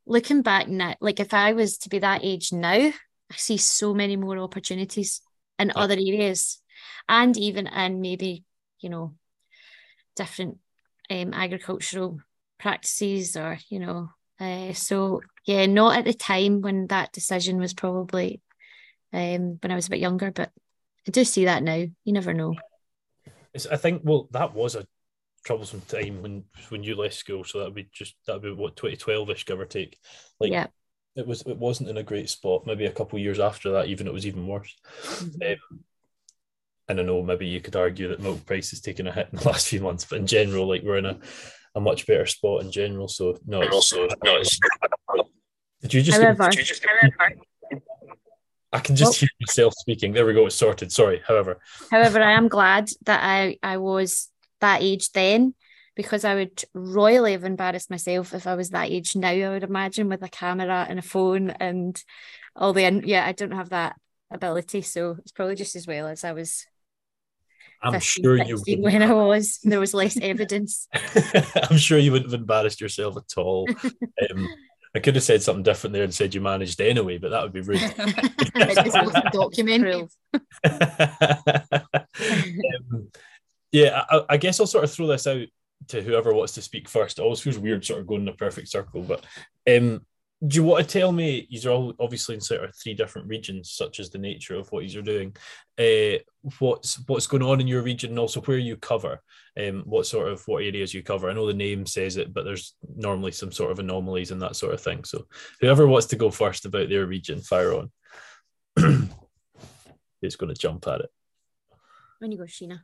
looking 0.06 0.42
back 0.42 0.70
now, 0.70 0.96
like 1.02 1.20
if 1.20 1.34
I 1.34 1.52
was 1.52 1.78
to 1.80 1.90
be 1.90 2.00
that 2.00 2.24
age 2.24 2.54
now, 2.54 2.72
I 2.72 2.94
see 3.36 3.58
so 3.58 3.94
many 3.94 4.16
more 4.16 4.38
opportunities 4.38 5.20
in 5.60 5.68
yeah. 5.68 5.74
other 5.76 5.96
areas, 5.96 6.62
and 7.10 7.36
even 7.36 7.68
in 7.68 8.00
maybe 8.00 8.46
you 8.80 8.88
know 8.88 9.16
different 10.16 10.60
um, 11.10 11.34
agricultural 11.34 12.22
practices 12.58 13.36
or 13.36 13.60
you 13.68 13.80
know 13.80 14.10
uh, 14.40 14.74
so 14.74 15.22
yeah 15.46 15.66
not 15.66 15.98
at 15.98 16.06
the 16.06 16.14
time 16.14 16.62
when 16.62 16.88
that 16.88 17.12
decision 17.14 17.58
was 17.58 17.74
probably 17.74 18.42
um, 19.14 19.58
when 19.62 19.72
I 19.72 19.76
was 19.76 19.88
a 19.88 19.92
bit 19.92 20.00
younger 20.00 20.32
but 20.32 20.52
I 21.08 21.12
do 21.12 21.24
see 21.24 21.46
that 21.46 21.64
now. 21.64 21.76
You 21.76 22.14
never 22.14 22.34
know. 22.34 22.56
It's, 23.54 23.68
I 23.68 23.78
think 23.78 24.02
well 24.04 24.28
that 24.32 24.54
was 24.54 24.76
a 24.76 24.86
troublesome 25.46 25.82
time 25.82 26.22
when 26.22 26.44
when 26.70 26.84
you 26.84 26.96
left 26.96 27.14
school 27.14 27.44
so 27.44 27.60
that 27.60 27.66
would 27.66 27.76
be 27.76 27.88
just 27.94 28.16
that 28.26 28.34
would 28.34 28.42
be 28.42 28.52
what 28.52 28.76
2012ish 28.76 29.46
give 29.46 29.60
or 29.60 29.66
take? 29.66 29.98
Like 30.40 30.52
yeah. 30.52 30.68
it 31.16 31.28
was 31.28 31.42
it 31.44 31.58
wasn't 31.58 31.90
in 31.90 31.98
a 31.98 32.04
great 32.04 32.30
spot. 32.30 32.66
Maybe 32.66 32.86
a 32.86 32.92
couple 32.92 33.20
years 33.20 33.40
after 33.40 33.72
that 33.74 33.88
even 33.88 34.08
it 34.08 34.14
was 34.14 34.26
even 34.26 34.48
worse. 34.48 34.76
Mm-hmm. 35.04 35.52
um, 35.52 35.80
and 36.88 37.00
I 37.00 37.04
know 37.04 37.24
maybe 37.24 37.48
you 37.48 37.62
could 37.62 37.76
argue 37.76 38.10
that 38.10 38.22
milk 38.22 38.46
price 38.46 38.70
has 38.70 38.80
taken 38.80 39.08
a 39.08 39.12
hit 39.12 39.30
in 39.32 39.40
the 39.40 39.48
last 39.48 39.68
few 39.68 39.82
months, 39.82 40.06
but 40.06 40.20
in 40.20 40.28
general, 40.28 40.68
like 40.68 40.84
we're 40.84 40.98
in 40.98 41.08
a, 41.08 41.18
a 41.76 41.82
much 41.82 42.08
better 42.08 42.26
spot 42.26 42.64
in 42.64 42.72
general. 42.72 43.08
So 43.08 43.38
no, 43.46 43.62
it's, 43.62 43.74
also 43.74 44.08
no. 44.24 44.38
It's, 44.38 44.60
did 45.82 45.94
you 45.94 46.02
just? 46.02 46.20
However, 46.20 46.50
did 46.50 46.60
you 46.60 46.66
just, 46.66 46.86
I 48.72 48.80
can 48.80 48.96
just 48.96 49.18
oh. 49.18 49.20
hear 49.20 49.30
myself 49.42 49.74
speaking. 49.78 50.14
There 50.14 50.26
we 50.26 50.34
go. 50.34 50.46
It's 50.46 50.56
sorted. 50.56 50.92
Sorry. 50.92 51.22
However, 51.28 51.60
however, 51.92 52.22
I 52.22 52.34
am 52.34 52.48
glad 52.48 52.90
that 53.06 53.22
I 53.24 53.58
I 53.62 53.78
was 53.78 54.30
that 54.62 54.82
age 54.82 55.12
then 55.12 55.54
because 55.96 56.26
I 56.26 56.36
would 56.36 56.64
royally 56.74 57.34
have 57.34 57.44
embarrassed 57.44 57.90
myself 57.90 58.34
if 58.34 58.48
I 58.48 58.56
was 58.56 58.72
that 58.72 58.92
age 58.92 59.16
now. 59.16 59.30
I 59.30 59.50
would 59.50 59.64
imagine 59.64 60.10
with 60.10 60.24
a 60.24 60.30
camera 60.30 60.86
and 60.90 61.00
a 61.00 61.02
phone 61.04 61.52
and 61.52 62.02
all 62.56 62.74
the 62.74 62.86
and 62.86 63.06
yeah. 63.06 63.26
I 63.26 63.34
don't 63.34 63.52
have 63.52 63.70
that 63.70 63.96
ability, 64.32 64.82
so 64.82 65.18
it's 65.20 65.32
probably 65.32 65.56
just 65.56 65.76
as 65.76 65.88
well 65.88 66.08
as 66.08 66.24
I 66.24 66.34
was 66.34 66.66
I'm 67.82 67.94
15, 67.94 68.24
sure 68.24 68.38
you 68.38 68.82
when 68.82 69.04
I 69.04 69.14
was 69.14 69.60
there 69.64 69.80
was 69.80 69.94
less 69.94 70.18
evidence. 70.22 70.88
I'm 71.70 71.78
sure 71.78 71.98
you 71.98 72.12
wouldn't 72.12 72.32
have 72.32 72.40
embarrassed 72.40 72.82
yourself 72.82 73.18
at 73.18 73.38
all. 73.38 73.68
Um, 74.32 74.48
I 74.96 75.00
could 75.00 75.16
have 75.16 75.24
said 75.26 75.44
something 75.44 75.64
different 75.64 75.94
there 75.94 76.04
and 76.04 76.14
said 76.14 76.34
you 76.34 76.40
managed 76.40 76.80
anyway, 76.80 77.18
but 77.18 77.32
that 77.32 77.44
would 77.44 77.52
be 77.52 77.60
rude. 77.60 77.82
document. 79.34 80.10
um, 80.64 80.72
yeah, 83.74 84.06
I, 84.10 84.22
I, 84.30 84.38
guess 84.38 84.62
I'll 84.62 84.68
sort 84.68 84.86
of 84.86 84.92
throw 84.92 85.08
this 85.08 85.28
out 85.28 85.48
to 85.90 86.02
whoever 86.02 86.34
wants 86.34 86.54
to 86.54 86.62
speak 86.62 86.88
first. 86.88 87.20
It 87.20 87.24
always 87.24 87.42
feels 87.42 87.60
weird 87.60 87.84
sort 87.84 88.00
of 88.00 88.08
going 88.08 88.22
in 88.22 88.30
a 88.30 88.34
perfect 88.34 88.70
circle, 88.70 89.02
but 89.02 89.26
um, 89.70 90.06
do 90.46 90.56
you 90.58 90.64
want 90.64 90.88
to 90.88 91.00
tell 91.00 91.12
me 91.12 91.48
are 91.66 91.70
all 91.70 91.94
obviously 92.00 92.36
in 92.36 92.42
sort 92.42 92.64
of 92.64 92.76
three 92.76 92.94
different 92.94 93.28
regions 93.28 93.72
such 93.72 94.00
as 94.00 94.10
the 94.10 94.18
nature 94.18 94.56
of 94.56 94.70
what 94.72 94.86
you're 94.86 95.02
doing 95.02 95.36
uh, 95.80 96.18
what's 96.60 97.00
what's 97.08 97.28
going 97.28 97.44
on 97.44 97.62
in 97.62 97.68
your 97.68 97.82
region 97.82 98.12
and 98.12 98.20
also 98.20 98.42
where 98.42 98.58
you 98.58 98.76
cover 98.76 99.22
um, 99.58 99.84
what 99.86 100.06
sort 100.06 100.28
of 100.28 100.46
what 100.48 100.64
areas 100.64 100.94
you 100.94 101.02
cover? 101.02 101.30
I 101.30 101.34
know 101.34 101.48
the 101.48 101.54
name 101.54 101.86
says 101.86 102.18
it 102.18 102.34
but 102.34 102.44
there's 102.44 102.76
normally 102.96 103.32
some 103.32 103.52
sort 103.52 103.72
of 103.72 103.80
anomalies 103.80 104.32
and 104.32 104.42
that 104.42 104.56
sort 104.56 104.74
of 104.74 104.82
thing. 104.82 105.04
So 105.04 105.26
whoever 105.62 105.88
wants 105.88 106.08
to 106.08 106.16
go 106.16 106.30
first 106.30 106.66
about 106.66 106.90
their 106.90 107.06
region 107.06 107.40
fire 107.40 107.74
on. 107.74 107.92
Who's 110.22 110.36
going 110.36 110.54
to 110.54 110.60
jump 110.60 110.88
at 110.88 111.02
it. 111.02 111.10
When 112.20 112.32
you 112.32 112.38
go 112.38 112.44
sheena 112.44 112.82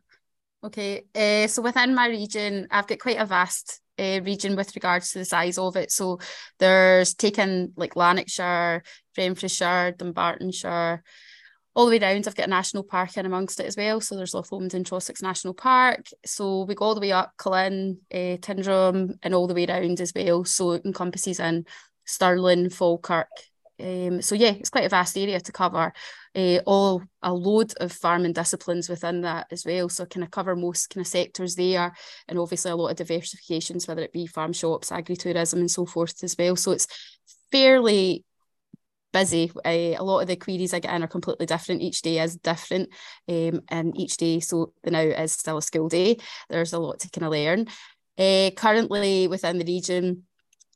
okay 0.63 1.04
uh, 1.15 1.47
so 1.47 1.62
within 1.62 1.95
my 1.95 2.08
region 2.08 2.67
i've 2.71 2.88
got 2.88 3.00
quite 3.00 3.19
a 3.19 3.26
vast 3.26 3.82
uh, 4.02 4.19
region 4.24 4.56
with 4.56 4.76
regards 4.76 5.12
to 5.12 5.19
the 5.19 5.26
size 5.26 5.58
of 5.58 5.76
it. 5.76 5.91
So 5.91 6.19
there's 6.60 7.13
taken 7.13 7.74
like 7.76 7.95
Lanarkshire, 7.95 8.84
Renfrewshire, 9.17 9.93
Dunbartonshire, 9.93 11.02
all 11.76 11.86
the 11.86 11.91
way 11.91 12.00
down. 12.00 12.17
I've 12.17 12.36
got 12.36 12.47
a 12.47 12.50
national 12.50 12.84
park 12.84 13.15
in 13.17 13.26
amongst 13.26 13.60
it 13.60 13.65
as 13.65 13.78
well. 13.78 14.02
So 14.02 14.15
there's 14.15 14.34
Loch 14.34 14.52
Lomond 14.52 14.74
and 14.74 14.86
Trossachs 14.86 15.21
National 15.21 15.54
Park. 15.54 16.08
So 16.26 16.63
we 16.63 16.76
go 16.76 16.86
all 16.86 16.95
the 16.95 17.02
way 17.02 17.12
up 17.12 17.34
Killin, 17.38 17.97
uh, 18.12 18.38
Tyndrum, 18.38 19.17
and 19.21 19.36
all 19.36 19.47
the 19.47 19.54
way 19.54 19.67
around 19.67 20.02
as 20.02 20.13
well. 20.15 20.43
So 20.45 20.71
it 20.71 20.86
encompasses 20.86 21.39
in 21.39 21.65
Stirling, 22.06 22.69
Falkirk, 22.69 23.30
um, 23.82 24.22
so 24.22 24.36
yeah, 24.36 24.52
it's 24.52 24.70
quite 24.70 24.86
a 24.86 24.89
vast 24.89 25.17
area 25.17 25.39
to 25.39 25.52
cover. 25.52 25.94
Uh, 26.34 26.60
all 26.65 27.04
a 27.22 27.34
load 27.34 27.74
of 27.80 27.91
farming 27.91 28.34
disciplines 28.34 28.88
within 28.88 29.22
that 29.22 29.48
as 29.52 29.65
well. 29.65 29.89
So 29.89 30.06
kind 30.06 30.24
of 30.24 30.32
cover 30.32 30.56
most 30.56 30.89
kind 30.89 31.02
of 31.02 31.08
sectors 31.08 31.56
there, 31.56 31.94
and 32.28 32.39
obviously 32.39 32.72
a 32.72 32.76
lot 32.76 32.89
of 32.89 33.08
diversifications, 33.08 33.88
whether 33.88 34.02
it 34.02 34.13
be 34.13 34.28
farm 34.28 34.54
shops, 34.54 34.91
agritourism, 34.91 35.54
and 35.54 35.72
so 35.72 35.86
forth 35.86 36.24
as 36.24 36.36
well. 36.38 36.56
So 36.56 36.72
it's 36.72 36.88
fairly 37.52 38.24
busy. 39.12 39.52
Uh, 39.65 39.98
a 39.98 40.04
lot 40.04 40.22
of 40.22 40.28
the 40.28 40.36
queries 40.36 40.74
I 40.74 40.80
get 40.80 40.94
in 40.94 41.04
are 41.04 41.08
completely 41.08 41.46
different. 41.46 41.82
Each 41.82 42.02
day 42.02 42.20
is 42.20 42.38
different, 42.38 42.89
um, 43.28 43.62
and 43.70 43.98
each 44.00 44.17
day, 44.17 44.39
so 44.39 44.74
the 44.84 44.91
now 44.91 45.02
is 45.02 45.34
still 45.34 45.58
a 45.58 45.62
school 45.62 45.89
day. 45.89 46.17
There's 46.50 46.74
a 46.74 46.80
lot 46.80 47.00
to 47.02 47.10
kind 47.10 47.26
of 47.26 47.32
learn. 47.32 47.67
Uh, 48.17 48.52
currently 48.56 49.28
within 49.28 49.58
the 49.58 49.65
region, 49.65 50.24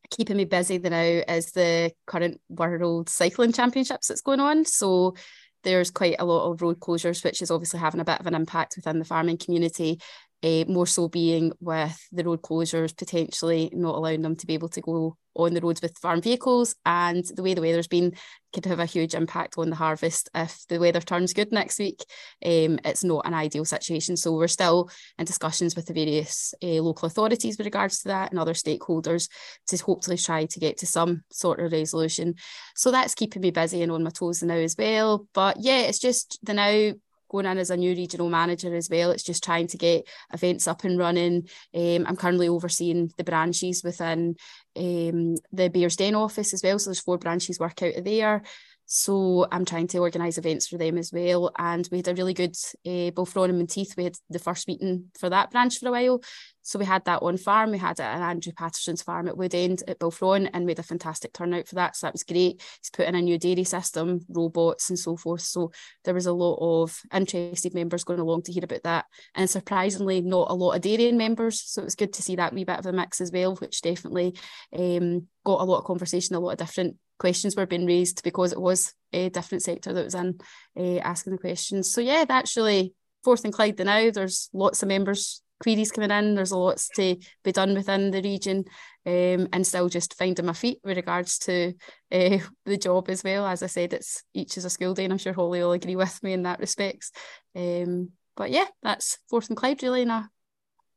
keeping 0.09 0.37
me 0.37 0.45
busy 0.45 0.77
now 0.77 0.99
is 0.99 1.51
the 1.51 1.91
current 2.05 2.41
World 2.49 3.09
Cycling 3.09 3.53
Championships 3.53 4.07
that's 4.07 4.21
going 4.21 4.39
on. 4.39 4.65
So 4.65 5.15
there's 5.63 5.91
quite 5.91 6.15
a 6.19 6.25
lot 6.25 6.51
of 6.51 6.61
road 6.61 6.79
closures, 6.79 7.23
which 7.23 7.41
is 7.41 7.51
obviously 7.51 7.79
having 7.79 7.99
a 7.99 8.05
bit 8.05 8.19
of 8.19 8.27
an 8.27 8.35
impact 8.35 8.75
within 8.75 8.99
the 8.99 9.05
farming 9.05 9.37
community 9.37 9.99
uh, 10.43 10.65
more 10.67 10.87
so 10.87 11.07
being 11.07 11.51
with 11.59 11.97
the 12.11 12.23
road 12.23 12.41
closures 12.41 12.95
potentially 12.95 13.69
not 13.73 13.95
allowing 13.95 14.21
them 14.21 14.35
to 14.35 14.47
be 14.47 14.53
able 14.53 14.69
to 14.69 14.81
go 14.81 15.17
on 15.35 15.53
the 15.53 15.61
roads 15.61 15.81
with 15.81 15.97
farm 15.97 16.21
vehicles 16.21 16.75
and 16.85 17.25
the 17.35 17.43
way 17.43 17.53
the 17.53 17.61
weather's 17.61 17.87
been 17.87 18.13
could 18.53 18.65
have 18.65 18.79
a 18.79 18.85
huge 18.85 19.13
impact 19.13 19.55
on 19.57 19.69
the 19.69 19.75
harvest 19.75 20.29
if 20.33 20.65
the 20.69 20.79
weather 20.79 21.01
turns 21.01 21.33
good 21.33 21.51
next 21.51 21.77
week. 21.77 22.05
Um, 22.45 22.79
it's 22.85 23.03
not 23.03 23.27
an 23.27 23.33
ideal 23.33 23.65
situation. 23.65 24.15
So 24.15 24.31
we're 24.31 24.47
still 24.47 24.89
in 25.19 25.25
discussions 25.25 25.75
with 25.75 25.87
the 25.87 25.93
various 25.93 26.53
uh, 26.63 26.81
local 26.81 27.07
authorities 27.07 27.57
with 27.57 27.67
regards 27.67 28.01
to 28.01 28.07
that 28.09 28.31
and 28.31 28.39
other 28.39 28.53
stakeholders 28.53 29.29
to 29.67 29.77
hopefully 29.77 30.17
try 30.17 30.45
to 30.45 30.59
get 30.59 30.77
to 30.77 30.85
some 30.85 31.23
sort 31.31 31.59
of 31.59 31.73
resolution. 31.73 32.35
So 32.75 32.91
that's 32.91 33.13
keeping 33.13 33.41
me 33.41 33.51
busy 33.51 33.81
and 33.81 33.91
on 33.91 34.03
my 34.03 34.09
toes 34.11 34.41
now 34.41 34.55
as 34.55 34.75
well. 34.77 35.27
But 35.33 35.57
yeah 35.59 35.79
it's 35.79 35.99
just 35.99 36.39
the 36.43 36.53
now 36.53 36.93
going 37.35 37.51
in 37.51 37.57
as 37.57 37.69
a 37.69 37.77
new 37.77 37.91
regional 37.91 38.29
manager 38.29 38.73
as 38.75 38.89
well. 38.89 39.11
It's 39.11 39.23
just 39.23 39.43
trying 39.43 39.67
to 39.67 39.77
get 39.77 40.07
events 40.33 40.67
up 40.67 40.83
and 40.83 40.97
running. 40.97 41.47
Um, 41.73 42.05
I'm 42.07 42.15
currently 42.15 42.47
overseeing 42.47 43.11
the 43.17 43.23
branches 43.23 43.83
within 43.83 44.35
um, 44.77 45.35
the 45.51 45.69
Bearsden 45.69 46.15
office 46.15 46.53
as 46.53 46.61
well. 46.63 46.79
So 46.79 46.89
there's 46.89 46.99
four 47.01 47.17
branches 47.17 47.59
work 47.59 47.81
out 47.83 47.95
of 47.95 48.05
there. 48.05 48.43
So 48.85 49.47
I'm 49.51 49.65
trying 49.65 49.87
to 49.87 49.99
organise 49.99 50.37
events 50.37 50.67
for 50.67 50.77
them 50.77 50.97
as 50.97 51.11
well. 51.11 51.51
And 51.57 51.87
we 51.91 51.97
had 51.97 52.07
a 52.07 52.13
really 52.13 52.33
good, 52.33 52.55
uh, 52.85 53.11
Balfron 53.11 53.49
and 53.49 53.67
Menteith, 53.67 53.97
we 53.97 54.03
had 54.03 54.15
the 54.29 54.39
first 54.39 54.67
meeting 54.67 55.05
for 55.19 55.29
that 55.29 55.51
branch 55.51 55.79
for 55.79 55.89
a 55.89 55.91
while. 55.91 56.21
So 56.61 56.79
we 56.79 56.85
had 56.85 57.05
that 57.05 57.21
on 57.21 57.37
farm. 57.37 57.71
We 57.71 57.77
had 57.77 57.99
it 57.99 58.03
at 58.03 58.21
Andrew 58.21 58.51
Patterson's 58.51 59.03
farm 59.03 59.27
at 59.27 59.35
Woodend 59.35 59.83
at 59.87 59.99
Balfron 59.99 60.49
and 60.53 60.65
we 60.65 60.71
had 60.71 60.79
a 60.79 60.83
fantastic 60.83 61.33
turnout 61.33 61.67
for 61.67 61.75
that. 61.75 61.95
So 61.95 62.07
that 62.07 62.13
was 62.13 62.23
great. 62.23 62.61
He's 62.81 62.89
put 62.91 63.07
in 63.07 63.15
a 63.15 63.21
new 63.21 63.37
dairy 63.37 63.63
system, 63.63 64.21
robots 64.29 64.89
and 64.89 64.97
so 64.97 65.15
forth. 65.15 65.41
So 65.41 65.71
there 66.03 66.13
was 66.15 66.25
a 66.25 66.33
lot 66.33 66.57
of 66.59 66.99
interested 67.13 67.73
members 67.73 68.03
going 68.03 68.19
along 68.19 68.43
to 68.43 68.51
hear 68.51 68.63
about 68.63 68.83
that. 68.83 69.05
And 69.35 69.49
surprisingly, 69.49 70.21
not 70.21 70.49
a 70.49 70.55
lot 70.55 70.73
of 70.73 70.81
dairying 70.81 71.17
members. 71.17 71.61
So 71.61 71.81
it 71.81 71.85
was 71.85 71.95
good 71.95 72.13
to 72.13 72.23
see 72.23 72.35
that 72.37 72.53
wee 72.53 72.63
bit 72.63 72.79
of 72.79 72.85
a 72.87 72.93
mix 72.93 73.21
as 73.21 73.31
well, 73.31 73.55
which 73.55 73.81
definitely 73.81 74.35
um, 74.75 75.27
got 75.43 75.61
a 75.61 75.65
lot 75.65 75.79
of 75.79 75.85
conversation, 75.85 76.35
a 76.35 76.39
lot 76.39 76.51
of 76.51 76.57
different 76.57 76.97
questions 77.19 77.55
were 77.55 77.65
being 77.65 77.85
raised 77.85 78.23
because 78.23 78.51
it 78.51 78.61
was 78.61 78.93
a 79.13 79.29
different 79.29 79.63
sector 79.63 79.93
that 79.93 80.03
was 80.03 80.15
in 80.15 80.39
uh, 80.77 80.97
asking 80.99 81.33
the 81.33 81.39
questions. 81.39 81.91
So 81.91 82.01
yeah, 82.01 82.25
that's 82.25 82.55
really 82.57 82.93
Forth 83.23 83.43
and 83.43 83.53
Clyde 83.53 83.77
the 83.77 83.85
now. 83.85 84.09
There's 84.11 84.49
lots 84.53 84.83
of 84.83 84.89
members 84.89 85.41
queries 85.59 85.91
coming 85.91 86.11
in. 86.11 86.35
There's 86.35 86.51
a 86.51 86.57
lots 86.57 86.89
to 86.89 87.17
be 87.43 87.51
done 87.51 87.73
within 87.73 88.11
the 88.11 88.21
region, 88.21 88.65
um, 89.05 89.47
and 89.53 89.65
still 89.65 89.89
just 89.89 90.17
finding 90.17 90.45
my 90.45 90.53
feet 90.53 90.79
with 90.83 90.97
regards 90.97 91.39
to 91.39 91.73
uh, 92.11 92.37
the 92.65 92.77
job 92.77 93.09
as 93.09 93.23
well. 93.23 93.45
As 93.45 93.63
I 93.63 93.67
said, 93.67 93.93
it's 93.93 94.23
each 94.33 94.57
is 94.57 94.65
a 94.65 94.69
school 94.69 94.93
day, 94.93 95.05
and 95.05 95.13
I'm 95.13 95.19
sure 95.19 95.33
Holly 95.33 95.59
will 95.59 95.71
agree 95.71 95.95
with 95.95 96.21
me 96.23 96.33
in 96.33 96.43
that 96.43 96.59
respects. 96.59 97.11
Um, 97.55 98.11
but 98.35 98.51
yeah, 98.51 98.65
that's 98.83 99.17
Forth 99.29 99.49
and 99.49 99.57
Clyde 99.57 99.81
really 99.81 100.01
in 100.01 100.09
a 100.09 100.29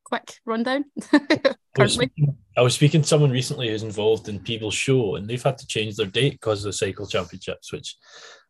quick 0.08 0.34
rundown. 0.44 0.84
I 1.12 1.56
was, 1.76 1.94
speaking, 1.94 2.36
I 2.56 2.62
was 2.62 2.74
speaking 2.74 3.02
to 3.02 3.06
someone 3.08 3.30
recently 3.30 3.68
who's 3.68 3.82
involved 3.82 4.28
in 4.28 4.40
people's 4.40 4.74
Show, 4.74 5.16
and 5.16 5.28
they've 5.28 5.42
had 5.42 5.58
to 5.58 5.66
change 5.66 5.96
their 5.96 6.06
date 6.06 6.32
because 6.32 6.64
of 6.64 6.70
the 6.70 6.72
cycle 6.72 7.06
championships, 7.06 7.72
which 7.72 7.96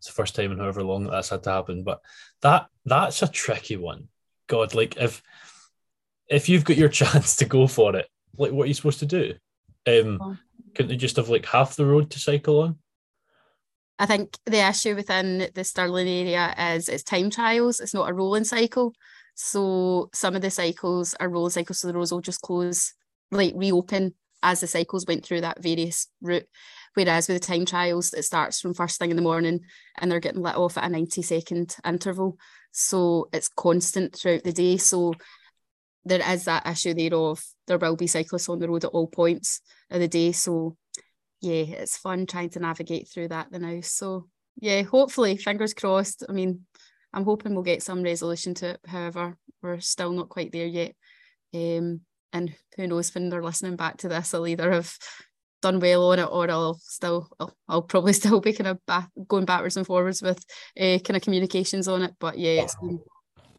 is 0.00 0.06
the 0.06 0.12
first 0.12 0.34
time 0.34 0.52
in 0.52 0.58
however 0.58 0.82
long 0.82 1.04
that 1.04 1.10
that's 1.10 1.28
had 1.28 1.42
to 1.44 1.50
happen. 1.50 1.82
But 1.84 2.00
that 2.42 2.66
that's 2.84 3.22
a 3.22 3.28
tricky 3.28 3.76
one. 3.76 4.08
God, 4.46 4.74
like 4.74 4.96
if 4.96 5.22
if 6.28 6.48
you've 6.48 6.64
got 6.64 6.76
your 6.76 6.88
chance 7.00 7.36
to 7.36 7.44
go 7.44 7.66
for 7.66 7.96
it, 7.96 8.06
like 8.36 8.52
what 8.52 8.64
are 8.64 8.68
you 8.68 8.74
supposed 8.74 9.00
to 9.00 9.06
do? 9.06 9.34
Um, 9.86 10.18
Oh. 10.20 10.36
couldn't 10.74 10.90
they 10.90 10.96
just 10.96 11.16
have 11.16 11.28
like 11.28 11.46
half 11.46 11.76
the 11.76 11.86
road 11.86 12.10
to 12.10 12.18
cycle 12.18 12.60
on? 12.62 12.78
I 13.98 14.06
think 14.06 14.38
the 14.46 14.66
issue 14.66 14.94
within 14.94 15.48
the 15.54 15.64
Stirling 15.64 16.06
area 16.06 16.54
is 16.76 16.88
it's 16.88 17.02
time 17.02 17.30
trials, 17.30 17.80
it's 17.80 17.94
not 17.94 18.08
a 18.08 18.12
rolling 18.14 18.44
cycle. 18.44 18.92
So 19.40 20.10
some 20.12 20.34
of 20.34 20.42
the 20.42 20.50
cycles 20.50 21.14
are 21.20 21.28
rolling 21.28 21.50
cycles, 21.50 21.78
so 21.78 21.86
the 21.86 21.94
roads 21.94 22.10
will 22.10 22.20
just 22.20 22.42
close, 22.42 22.92
like 23.30 23.52
reopen 23.54 24.14
as 24.42 24.60
the 24.60 24.66
cycles 24.66 25.06
went 25.06 25.24
through 25.24 25.42
that 25.42 25.62
various 25.62 26.08
route. 26.20 26.48
Whereas 26.94 27.28
with 27.28 27.40
the 27.40 27.46
time 27.46 27.64
trials, 27.64 28.12
it 28.12 28.24
starts 28.24 28.60
from 28.60 28.74
first 28.74 28.98
thing 28.98 29.10
in 29.10 29.16
the 29.16 29.22
morning 29.22 29.60
and 29.96 30.10
they're 30.10 30.18
getting 30.18 30.42
let 30.42 30.56
off 30.56 30.76
at 30.76 30.82
a 30.82 30.88
90 30.88 31.22
second 31.22 31.76
interval. 31.86 32.36
So 32.72 33.28
it's 33.32 33.46
constant 33.46 34.16
throughout 34.16 34.42
the 34.42 34.52
day. 34.52 34.76
So 34.76 35.14
there 36.04 36.20
is 36.32 36.46
that 36.46 36.66
issue 36.66 36.94
there 36.94 37.14
of 37.14 37.40
there 37.68 37.78
will 37.78 37.94
be 37.94 38.08
cyclists 38.08 38.48
on 38.48 38.58
the 38.58 38.68
road 38.68 38.84
at 38.84 38.90
all 38.90 39.06
points 39.06 39.60
of 39.88 40.00
the 40.00 40.08
day. 40.08 40.32
So 40.32 40.76
yeah, 41.40 41.62
it's 41.62 41.96
fun 41.96 42.26
trying 42.26 42.50
to 42.50 42.58
navigate 42.58 43.08
through 43.08 43.28
that 43.28 43.52
the 43.52 43.60
now. 43.60 43.82
So 43.82 44.26
yeah, 44.60 44.82
hopefully, 44.82 45.36
fingers 45.36 45.74
crossed. 45.74 46.24
I 46.28 46.32
mean, 46.32 46.66
I'm 47.12 47.24
hoping 47.24 47.54
we'll 47.54 47.64
get 47.64 47.82
some 47.82 48.02
resolution 48.02 48.54
to 48.54 48.70
it. 48.70 48.80
However, 48.86 49.36
we're 49.62 49.80
still 49.80 50.12
not 50.12 50.28
quite 50.28 50.52
there 50.52 50.66
yet. 50.66 50.94
Um, 51.54 52.00
and 52.32 52.54
who 52.76 52.86
knows 52.86 53.14
when 53.14 53.28
they're 53.30 53.42
listening 53.42 53.76
back 53.76 53.98
to 53.98 54.08
this, 54.08 54.34
I'll 54.34 54.46
either 54.46 54.70
have 54.72 54.92
done 55.62 55.80
well 55.80 56.10
on 56.12 56.18
it 56.18 56.28
or 56.30 56.50
I'll 56.50 56.78
still 56.82 57.28
I'll, 57.40 57.54
I'll 57.68 57.82
probably 57.82 58.12
still 58.14 58.40
be 58.40 58.52
kind 58.52 58.68
of 58.68 58.84
back, 58.86 59.08
going 59.26 59.44
backwards 59.44 59.76
and 59.76 59.86
forwards 59.86 60.22
with 60.22 60.44
uh, 60.78 60.98
kind 60.98 61.16
of 61.16 61.22
communications 61.22 61.88
on 61.88 62.02
it. 62.02 62.14
But 62.18 62.38
yeah, 62.38 62.62
it's 62.62 62.76
been, 62.76 63.00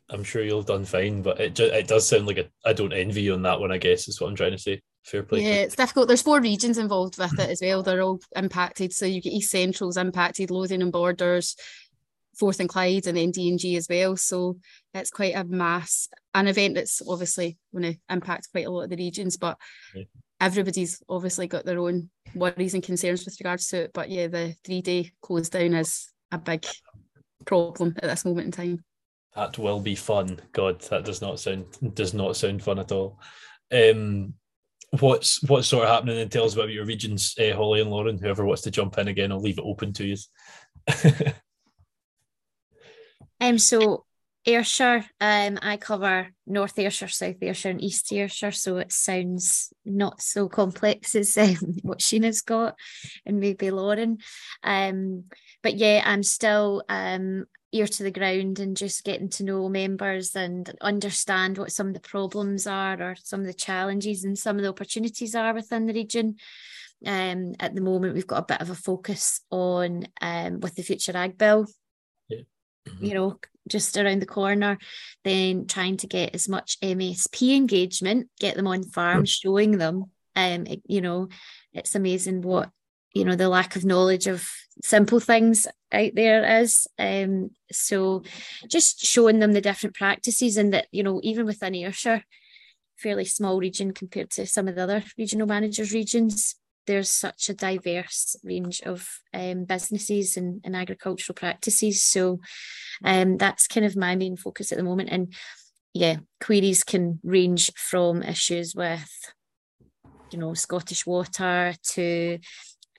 I'm 0.10 0.24
sure 0.24 0.44
you'll 0.44 0.60
have 0.60 0.68
done 0.68 0.86
fine, 0.86 1.22
but 1.22 1.40
it 1.40 1.60
it 1.60 1.88
does 1.88 2.08
sound 2.08 2.28
like 2.28 2.38
a, 2.38 2.50
I 2.66 2.74
don't 2.74 2.94
envy 2.94 3.22
you 3.22 3.34
on 3.34 3.44
that 3.44 3.60
one. 3.60 3.72
I 3.72 3.78
guess 3.78 4.08
is 4.08 4.20
what 4.20 4.30
I'm 4.30 4.36
trying 4.36 4.52
to 4.52 4.58
say. 4.58 4.82
Fair 5.06 5.24
play. 5.24 5.42
yeah, 5.42 5.62
it's 5.62 5.76
difficult. 5.76 6.08
There's 6.08 6.22
four 6.22 6.42
regions 6.42 6.78
involved 6.78 7.18
with 7.18 7.40
it 7.40 7.50
as 7.50 7.62
well. 7.62 7.82
They're 7.82 8.02
all 8.02 8.20
impacted. 8.36 8.94
So 8.94 9.06
you 9.06 9.22
get 9.22 9.34
East 9.34 9.50
Central's 9.50 9.98
impacted, 9.98 10.52
Lothian 10.52 10.82
and 10.82 10.92
Borders, 10.92 11.56
Forth 12.40 12.60
and 12.60 12.70
Clyde, 12.70 13.08
and 13.08 13.18
then 13.18 13.32
D 13.32 13.50
and 13.50 13.60
G 13.60 13.76
as 13.76 13.88
well. 13.90 14.16
So 14.16 14.58
it's 14.94 15.12
quite 15.12 15.36
a 15.36 15.44
mass 15.44 16.08
an 16.34 16.48
event 16.48 16.76
that's 16.76 17.02
obviously 17.08 17.58
going 17.74 17.94
to 17.94 18.00
impact 18.10 18.50
quite 18.52 18.66
a 18.66 18.70
lot 18.70 18.84
of 18.84 18.90
the 18.90 18.96
regions, 18.96 19.38
but 19.38 19.58
Yeah. 19.96 20.04
everybody's 20.40 21.02
obviously 21.10 21.48
got 21.48 21.66
their 21.66 21.80
own 21.80 22.10
worries 22.36 22.74
and 22.74 22.84
concerns 22.84 23.26
with 23.26 23.40
regards 23.40 23.68
to 23.68 23.84
it. 23.84 23.92
But 23.94 24.10
yeah, 24.10 24.28
the 24.28 24.56
three 24.64 24.82
day 24.82 25.12
close 25.22 25.50
down 25.50 25.74
is 25.74 26.12
a 26.32 26.38
big 26.38 26.66
problem 27.46 27.96
at 27.98 28.10
this 28.10 28.26
moment 28.26 28.46
in 28.46 28.52
time. 28.52 28.84
That 29.36 29.58
will 29.58 29.80
be 29.80 29.96
fun. 29.96 30.40
God, 30.54 30.82
that 30.82 31.06
does 31.06 31.22
not 31.22 31.40
sound 31.40 31.66
does 31.94 32.14
not 32.14 32.36
sound 32.36 32.64
fun 32.64 32.80
at 32.80 32.92
all. 32.92 33.20
Um, 33.72 34.34
what's 35.00 35.42
what's 35.44 35.68
sort 35.68 35.84
of 35.86 35.90
happening 35.90 36.20
and 36.20 36.32
tell 36.32 36.46
us 36.46 36.54
about 36.56 36.70
your 36.70 36.86
regions, 36.86 37.36
uh, 37.40 37.56
Holly 37.56 37.82
and 37.82 37.90
Lauren. 37.90 38.18
Whoever 38.18 38.46
wants 38.46 38.64
to 38.64 38.72
jump 38.72 38.98
in 38.98 39.08
again, 39.08 39.32
I'll 39.32 39.42
leave 39.42 39.58
it 39.60 39.66
open 39.66 39.94
to 39.94 40.06
you. 40.06 40.18
Um, 43.42 43.58
so 43.58 44.06
Ayrshire, 44.46 45.06
um, 45.20 45.60
I 45.62 45.78
cover 45.78 46.30
North 46.48 46.78
Ayrshire, 46.80 47.08
South 47.08 47.36
Ayrshire, 47.42 47.72
and 47.72 47.82
East 47.82 48.12
Ayrshire, 48.12 48.52
so 48.52 48.78
it 48.78 48.92
sounds 48.92 49.74
not 49.86 50.22
so 50.22 50.48
complex 50.48 51.16
as 51.16 51.38
um, 51.38 51.78
what 51.84 52.00
Sheena's 52.00 52.42
got, 52.42 52.76
and 53.26 53.40
maybe 53.40 53.70
Lauren. 53.72 54.20
Um, 54.64 55.26
but 55.62 55.76
yeah, 55.76 56.02
I'm 56.06 56.24
still 56.24 56.84
um 56.90 57.46
ear 57.72 57.86
to 57.86 58.04
the 58.04 58.12
ground 58.12 58.60
and 58.60 58.76
just 58.76 59.04
getting 59.04 59.30
to 59.30 59.44
know 59.44 59.70
members 59.70 60.36
and 60.36 60.74
understand 60.82 61.58
what 61.58 61.72
some 61.72 61.90
of 61.90 61.94
the 61.94 62.00
problems 62.00 62.66
are 62.66 63.00
or 63.00 63.16
some 63.22 63.42
of 63.42 63.46
the 63.46 63.54
challenges 63.54 64.24
and 64.24 64.38
some 64.38 64.56
of 64.56 64.64
the 64.64 64.70
opportunities 64.70 65.36
are 65.36 65.54
within 65.54 65.86
the 65.86 65.94
region. 65.94 66.36
Um, 67.06 67.54
at 67.60 67.76
the 67.76 67.82
moment, 67.82 68.16
we've 68.16 68.26
got 68.26 68.40
a 68.40 68.54
bit 68.54 68.62
of 68.62 68.72
a 68.72 68.76
focus 68.76 69.42
on 69.52 70.08
um, 70.20 70.60
with 70.62 70.76
the 70.76 70.82
Future 70.82 71.16
Ag 71.16 71.38
Bill 71.38 71.68
you 73.00 73.14
know, 73.14 73.40
just 73.68 73.98
around 73.98 74.22
the 74.22 74.26
corner, 74.26 74.78
then 75.24 75.68
trying 75.68 75.98
to 75.98 76.08
get 76.08 76.34
as 76.34 76.50
much 76.50 76.78
MSP 76.82 77.56
engagement, 77.56 78.30
get 78.40 78.56
them 78.56 78.68
on 78.68 78.84
farm, 78.84 79.26
showing 79.26 79.78
them. 79.78 80.06
Um, 80.36 80.66
it- 80.66 80.84
you 80.88 81.02
know, 81.02 81.30
it's 81.74 81.96
amazing 81.96 82.42
what 82.42 82.70
you 83.14 83.26
know 83.26 83.36
the 83.36 83.50
lack 83.50 83.76
of 83.76 83.84
knowledge 83.86 84.28
of 84.28 84.48
simple 84.84 85.20
things 85.20 85.68
out 85.92 86.12
there 86.14 86.62
is. 86.62 86.88
Um, 86.98 87.50
so 87.72 88.24
just 88.68 89.04
showing 89.04 89.40
them 89.40 89.54
the 89.54 89.62
different 89.62 89.96
practices 89.96 90.58
and 90.58 90.74
that 90.74 90.88
you 90.92 91.04
know 91.04 91.20
even 91.24 91.46
within 91.46 91.76
Ayrshire, 91.76 92.24
fairly 92.98 93.26
small 93.26 93.60
region 93.60 93.94
compared 93.94 94.30
to 94.32 94.46
some 94.46 94.68
of 94.68 94.76
the 94.76 94.84
other 94.84 95.04
regional 95.18 95.48
managers 95.48 95.92
regions. 95.92 96.56
There's 96.90 97.12
such 97.12 97.50
a 97.50 97.54
diverse 97.54 98.36
range 98.44 98.82
of 98.82 99.08
um, 99.32 99.66
businesses 99.66 100.38
and, 100.38 100.60
and 100.64 100.76
agricultural 100.76 101.36
practices. 101.36 102.02
So 102.02 102.40
um, 103.04 103.38
that's 103.38 103.68
kind 103.68 103.86
of 103.86 103.96
my 103.96 104.16
main 104.16 104.38
focus 104.38 104.72
at 104.72 104.80
the 104.80 104.84
moment. 104.84 105.10
And 105.12 105.32
yeah, 105.94 106.16
queries 106.42 106.84
can 106.84 107.20
range 107.24 107.72
from 107.76 108.24
issues 108.24 108.74
with, 108.74 109.08
you 110.32 110.40
know, 110.40 110.56
Scottish 110.56 111.06
water 111.06 111.76
to 111.94 112.40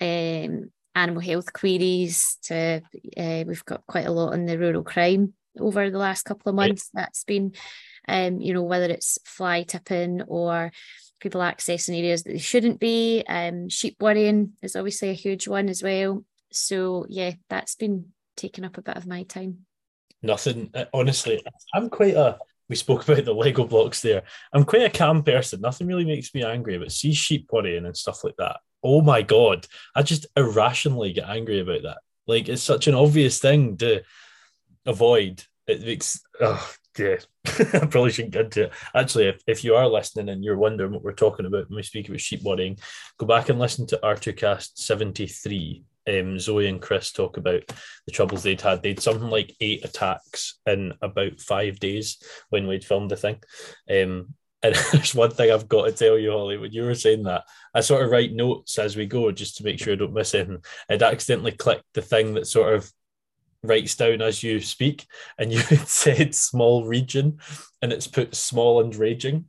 um, 0.00 0.70
animal 0.94 1.20
health 1.20 1.52
queries 1.52 2.38
to 2.44 2.82
uh, 3.16 3.44
we've 3.44 3.64
got 3.64 3.84
quite 3.88 4.06
a 4.06 4.12
lot 4.12 4.34
on 4.34 4.46
the 4.46 4.56
rural 4.56 4.84
crime 4.84 5.34
over 5.58 5.90
the 5.90 5.98
last 5.98 6.22
couple 6.22 6.50
of 6.50 6.54
months. 6.54 6.90
That's 6.94 7.24
been, 7.24 7.54
um, 8.06 8.40
you 8.40 8.54
know, 8.54 8.62
whether 8.62 8.86
it's 8.86 9.18
fly 9.24 9.64
tipping 9.64 10.22
or 10.22 10.70
people 11.20 11.40
accessing 11.40 11.96
areas 11.98 12.22
that 12.24 12.32
they 12.32 12.38
shouldn't 12.38 12.80
be. 12.80 13.22
Um, 13.28 13.68
sheep 13.68 13.96
worrying 14.00 14.54
is 14.62 14.76
obviously 14.76 15.10
a 15.10 15.14
huge 15.14 15.46
one 15.46 15.68
as 15.68 15.82
well. 15.82 16.24
So 16.52 17.06
yeah, 17.08 17.32
that's 17.48 17.74
been 17.76 18.06
taking 18.36 18.64
up 18.64 18.78
a 18.78 18.82
bit 18.82 18.96
of 18.96 19.06
my 19.06 19.22
time. 19.24 19.66
Nothing. 20.22 20.70
uh, 20.74 20.86
Honestly, 20.92 21.42
I'm 21.74 21.88
quite 21.90 22.14
a. 22.14 22.38
We 22.68 22.76
spoke 22.76 23.02
about 23.08 23.24
the 23.24 23.34
Lego 23.34 23.64
blocks 23.64 24.00
there. 24.00 24.22
I'm 24.52 24.64
quite 24.64 24.82
a 24.82 24.90
calm 24.90 25.22
person. 25.22 25.60
Nothing 25.60 25.86
really 25.86 26.04
makes 26.04 26.34
me 26.34 26.44
angry, 26.44 26.78
but 26.78 26.92
see 26.92 27.12
sheep 27.12 27.48
worrying 27.52 27.86
and 27.86 27.96
stuff 27.96 28.24
like 28.24 28.36
that. 28.38 28.58
Oh 28.82 29.02
my 29.02 29.22
god, 29.22 29.66
I 29.94 30.02
just 30.02 30.26
irrationally 30.36 31.12
get 31.12 31.28
angry 31.28 31.60
about 31.60 31.82
that. 31.82 31.98
Like 32.26 32.48
it's 32.48 32.62
such 32.62 32.86
an 32.86 32.94
obvious 32.94 33.38
thing 33.38 33.76
to 33.78 34.02
avoid. 34.86 35.44
It 35.66 35.82
makes. 35.82 36.20
Oh 36.40 36.72
yeah, 37.00 37.16
I 37.74 37.86
probably 37.86 38.12
shouldn't 38.12 38.34
get 38.34 38.44
into 38.46 38.64
it. 38.64 38.72
Actually, 38.94 39.28
if, 39.28 39.42
if 39.46 39.64
you 39.64 39.74
are 39.74 39.88
listening 39.88 40.28
and 40.28 40.44
you're 40.44 40.58
wondering 40.58 40.92
what 40.92 41.02
we're 41.02 41.12
talking 41.12 41.46
about 41.46 41.68
when 41.68 41.76
we 41.76 41.82
speak 41.82 42.08
about 42.08 42.20
sheep 42.20 42.42
worrying, 42.42 42.78
go 43.18 43.26
back 43.26 43.48
and 43.48 43.58
listen 43.58 43.86
to 43.88 44.00
R2Kast 44.02 44.72
73. 44.76 45.84
Um, 46.08 46.38
Zoe 46.38 46.66
and 46.66 46.80
Chris 46.80 47.12
talk 47.12 47.36
about 47.36 47.62
the 48.06 48.12
troubles 48.12 48.42
they'd 48.42 48.60
had. 48.60 48.82
They'd 48.82 49.00
something 49.00 49.30
like 49.30 49.54
eight 49.60 49.84
attacks 49.84 50.58
in 50.66 50.92
about 51.02 51.40
five 51.40 51.78
days 51.78 52.18
when 52.50 52.66
we'd 52.66 52.84
filmed 52.84 53.10
the 53.10 53.16
thing. 53.16 53.42
Um, 53.88 54.34
and 54.62 54.74
there's 54.92 55.14
one 55.14 55.30
thing 55.30 55.50
I've 55.50 55.68
got 55.68 55.86
to 55.86 55.92
tell 55.92 56.18
you, 56.18 56.32
Holly, 56.32 56.58
when 56.58 56.70
you 56.70 56.82
were 56.82 56.94
saying 56.94 57.22
that, 57.22 57.44
I 57.74 57.80
sort 57.80 58.04
of 58.04 58.10
write 58.10 58.34
notes 58.34 58.78
as 58.78 58.94
we 58.94 59.06
go 59.06 59.32
just 59.32 59.56
to 59.56 59.64
make 59.64 59.78
sure 59.78 59.94
I 59.94 59.96
don't 59.96 60.12
miss 60.12 60.34
anything. 60.34 60.62
I'd 60.90 61.02
accidentally 61.02 61.52
clicked 61.52 61.84
the 61.94 62.02
thing 62.02 62.34
that 62.34 62.46
sort 62.46 62.74
of 62.74 62.92
writes 63.62 63.94
down 63.96 64.22
as 64.22 64.42
you 64.42 64.60
speak, 64.60 65.06
and 65.38 65.52
you 65.52 65.58
had 65.68 65.88
said 65.88 66.34
small 66.34 66.84
region, 66.84 67.38
and 67.82 67.92
it's 67.92 68.06
put 68.06 68.34
small 68.34 68.80
and 68.80 68.94
raging. 68.94 69.46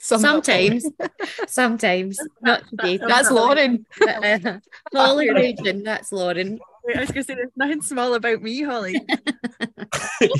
Sometimes, 0.00 0.86
sometimes, 1.46 2.18
not 2.40 2.66
today. 2.68 2.96
That's 2.96 3.30
Lauren. 3.30 3.84
Smaller 4.90 5.34
region, 5.34 5.82
that's 5.82 6.10
Lauren. 6.10 6.58
Wait, 6.84 6.96
I 6.96 7.00
was 7.00 7.10
going 7.10 7.22
to 7.22 7.24
say, 7.24 7.34
there's 7.34 7.50
nothing 7.54 7.82
small 7.82 8.14
about 8.14 8.40
me, 8.40 8.62
Holly. 8.62 8.94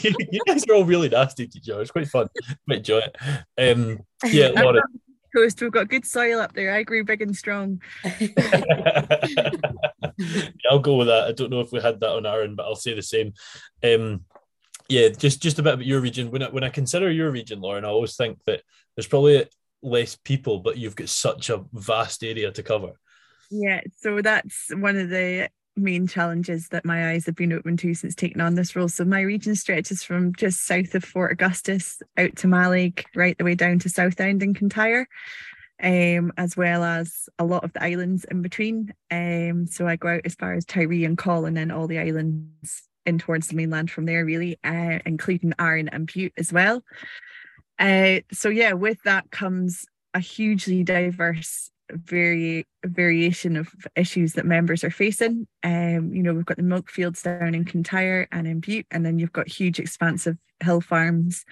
you, 0.02 0.14
you 0.30 0.40
guys 0.46 0.64
are 0.66 0.74
all 0.74 0.86
really 0.86 1.10
nasty 1.10 1.46
to 1.46 1.58
each 1.58 1.68
other. 1.68 1.82
It's 1.82 1.90
quite 1.90 2.08
fun. 2.08 2.28
Quite 2.66 2.78
enjoy 2.78 3.00
it. 3.00 3.16
Um, 3.58 4.00
yeah, 4.24 4.48
Lauren. 4.48 4.82
Coast, 5.34 5.60
we've 5.60 5.72
got 5.72 5.88
good 5.88 6.04
soil 6.04 6.40
up 6.40 6.52
there. 6.52 6.72
I 6.72 6.82
grew 6.82 7.04
big 7.04 7.22
and 7.22 7.36
strong. 7.36 7.80
I'll 10.70 10.78
go 10.78 10.96
with 10.96 11.08
that. 11.08 11.26
I 11.28 11.32
don't 11.32 11.50
know 11.50 11.60
if 11.60 11.72
we 11.72 11.80
had 11.80 12.00
that 12.00 12.10
on 12.10 12.26
Arran, 12.26 12.54
but 12.54 12.64
I'll 12.64 12.74
say 12.76 12.94
the 12.94 13.02
same. 13.02 13.32
Um, 13.82 14.24
yeah, 14.88 15.08
just 15.08 15.40
just 15.40 15.58
a 15.58 15.62
bit 15.62 15.74
about 15.74 15.86
your 15.86 16.00
region. 16.00 16.30
When 16.30 16.42
I, 16.42 16.48
when 16.48 16.64
I 16.64 16.68
consider 16.68 17.10
your 17.10 17.30
region, 17.30 17.60
Lauren, 17.60 17.84
I 17.84 17.88
always 17.88 18.16
think 18.16 18.38
that 18.46 18.62
there's 18.96 19.06
probably 19.06 19.46
less 19.82 20.16
people, 20.16 20.58
but 20.58 20.78
you've 20.78 20.96
got 20.96 21.08
such 21.08 21.48
a 21.48 21.64
vast 21.72 22.24
area 22.24 22.50
to 22.50 22.62
cover. 22.62 22.92
Yeah, 23.50 23.80
so 23.98 24.20
that's 24.20 24.68
one 24.72 24.96
of 24.96 25.08
the 25.08 25.48
main 25.76 26.06
challenges 26.06 26.68
that 26.68 26.84
my 26.84 27.10
eyes 27.10 27.26
have 27.26 27.34
been 27.34 27.52
open 27.52 27.76
to 27.78 27.94
since 27.94 28.14
taking 28.14 28.40
on 28.40 28.54
this 28.54 28.74
role. 28.74 28.88
So 28.88 29.04
my 29.04 29.20
region 29.20 29.54
stretches 29.54 30.02
from 30.02 30.34
just 30.34 30.66
south 30.66 30.94
of 30.94 31.04
Fort 31.04 31.32
Augustus 31.32 32.02
out 32.16 32.36
to 32.36 32.46
Mallaig, 32.46 33.04
right 33.14 33.36
the 33.38 33.44
way 33.44 33.54
down 33.54 33.78
to 33.80 33.88
Southend 33.88 34.42
and 34.42 34.56
Kintyre, 34.56 35.06
um, 35.82 36.32
as 36.36 36.56
well 36.56 36.84
as 36.84 37.28
a 37.38 37.44
lot 37.44 37.64
of 37.64 37.72
the 37.72 37.82
islands 37.82 38.24
in 38.24 38.42
between. 38.42 38.92
Um, 39.10 39.66
so 39.66 39.86
I 39.86 39.96
go 39.96 40.08
out 40.08 40.22
as 40.24 40.34
far 40.34 40.52
as 40.52 40.64
Tiree 40.64 41.06
and 41.06 41.16
Coll 41.16 41.46
and 41.46 41.56
then 41.56 41.70
all 41.70 41.86
the 41.86 41.98
islands 41.98 42.82
in 43.06 43.18
towards 43.18 43.48
the 43.48 43.56
mainland 43.56 43.90
from 43.90 44.06
there, 44.06 44.24
really, 44.24 44.58
uh, 44.62 44.98
including 45.06 45.54
Arran 45.58 45.88
and 45.88 46.06
Bute 46.06 46.34
as 46.36 46.52
well. 46.52 46.82
Uh, 47.78 48.20
so 48.30 48.50
yeah, 48.50 48.74
with 48.74 49.02
that 49.04 49.30
comes 49.30 49.86
a 50.12 50.20
hugely 50.20 50.82
diverse 50.82 51.70
vari- 51.94 52.66
variation 52.84 53.56
of 53.56 53.68
issues 53.96 54.34
that 54.34 54.46
members 54.46 54.84
are 54.84 54.90
facing. 54.90 55.46
Um, 55.62 56.12
you 56.12 56.22
know, 56.22 56.34
we've 56.34 56.44
got 56.46 56.56
the 56.56 56.62
milk 56.62 56.90
fields 56.90 57.22
down 57.22 57.54
in 57.54 57.64
Kintyre 57.64 58.28
and 58.32 58.46
in 58.46 58.60
Bute, 58.60 58.86
and 58.90 59.04
then 59.04 59.18
you've 59.18 59.32
got 59.32 59.48
huge 59.48 59.78
expansive 59.78 60.36
hill 60.62 60.80
farms 60.80 61.44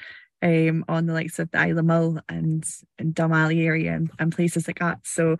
um, 0.42 0.84
on 0.88 1.06
the 1.06 1.12
likes 1.12 1.38
of 1.38 1.50
the 1.50 1.58
Isle 1.58 1.78
of 1.78 1.84
Mull 1.84 2.20
and, 2.28 2.64
and 2.98 3.14
Dunalley 3.14 3.64
area 3.64 3.94
and, 3.94 4.10
and 4.18 4.34
places 4.34 4.66
like 4.68 4.78
that. 4.78 5.00
So, 5.04 5.36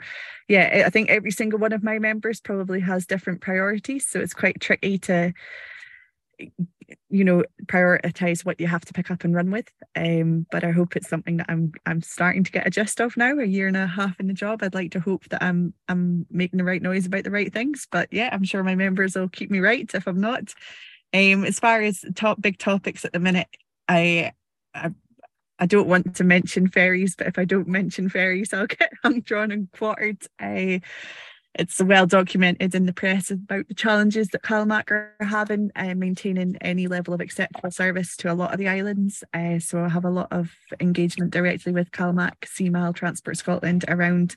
yeah, 0.48 0.82
I 0.86 0.90
think 0.90 1.10
every 1.10 1.30
single 1.30 1.58
one 1.58 1.72
of 1.72 1.82
my 1.82 1.98
members 1.98 2.40
probably 2.40 2.80
has 2.80 3.06
different 3.06 3.40
priorities. 3.40 4.06
So 4.06 4.20
it's 4.20 4.34
quite 4.34 4.60
tricky 4.60 4.98
to 4.98 5.32
you 7.10 7.24
know 7.24 7.42
prioritize 7.66 8.44
what 8.44 8.60
you 8.60 8.66
have 8.66 8.84
to 8.84 8.92
pick 8.92 9.10
up 9.10 9.24
and 9.24 9.34
run 9.34 9.50
with. 9.50 9.68
Um 9.96 10.46
but 10.50 10.64
i 10.64 10.70
hope 10.70 10.96
it's 10.96 11.08
something 11.08 11.38
that 11.38 11.46
i'm 11.48 11.72
i'm 11.86 12.02
starting 12.02 12.44
to 12.44 12.52
get 12.52 12.66
a 12.66 12.70
gist 12.70 13.00
of 13.00 13.16
now 13.16 13.38
a 13.38 13.44
year 13.44 13.66
and 13.66 13.76
a 13.76 13.86
half 13.86 14.18
in 14.20 14.26
the 14.26 14.34
job. 14.34 14.62
I'd 14.62 14.74
like 14.74 14.92
to 14.92 15.00
hope 15.00 15.28
that 15.30 15.42
i'm 15.42 15.74
i'm 15.88 16.26
making 16.30 16.58
the 16.58 16.64
right 16.64 16.82
noise 16.82 17.06
about 17.06 17.24
the 17.24 17.30
right 17.30 17.52
things. 17.52 17.86
But 17.90 18.08
yeah 18.12 18.30
i'm 18.32 18.44
sure 18.44 18.62
my 18.62 18.74
members 18.74 19.14
will 19.14 19.28
keep 19.28 19.50
me 19.50 19.60
right 19.60 19.90
if 19.94 20.06
i'm 20.06 20.20
not. 20.20 20.52
Um 21.14 21.44
as 21.44 21.58
far 21.58 21.82
as 21.82 22.04
top 22.14 22.40
big 22.40 22.58
topics 22.58 23.04
at 23.04 23.12
the 23.12 23.20
minute 23.20 23.48
i 23.88 24.32
i 24.74 24.90
I 25.58 25.66
don't 25.66 25.88
want 25.88 26.14
to 26.16 26.24
mention 26.24 26.68
ferries, 26.68 27.16
but 27.16 27.26
if 27.26 27.38
I 27.38 27.44
don't 27.44 27.66
mention 27.66 28.08
ferries, 28.08 28.52
I'll 28.52 28.66
get 28.68 28.92
hung, 29.02 29.20
drawn, 29.20 29.50
and 29.50 29.70
quartered. 29.72 30.18
I 30.38 30.82
it's 31.58 31.82
well 31.82 32.06
documented 32.06 32.74
in 32.74 32.86
the 32.86 32.92
press 32.92 33.30
about 33.30 33.66
the 33.66 33.74
challenges 33.74 34.28
that 34.28 34.42
CalMac 34.42 34.90
are 34.90 35.14
having 35.20 35.70
uh, 35.74 35.94
maintaining 35.94 36.56
any 36.60 36.86
level 36.86 37.12
of 37.12 37.20
acceptable 37.20 37.72
service 37.72 38.16
to 38.18 38.32
a 38.32 38.34
lot 38.34 38.52
of 38.52 38.58
the 38.58 38.68
islands. 38.68 39.24
Uh, 39.34 39.58
so 39.58 39.82
I 39.82 39.88
have 39.88 40.04
a 40.04 40.10
lot 40.10 40.28
of 40.30 40.52
engagement 40.78 41.32
directly 41.32 41.72
with 41.72 41.90
CalMac, 41.90 42.34
CMAL, 42.44 42.94
Transport 42.94 43.36
Scotland 43.36 43.84
around 43.88 44.36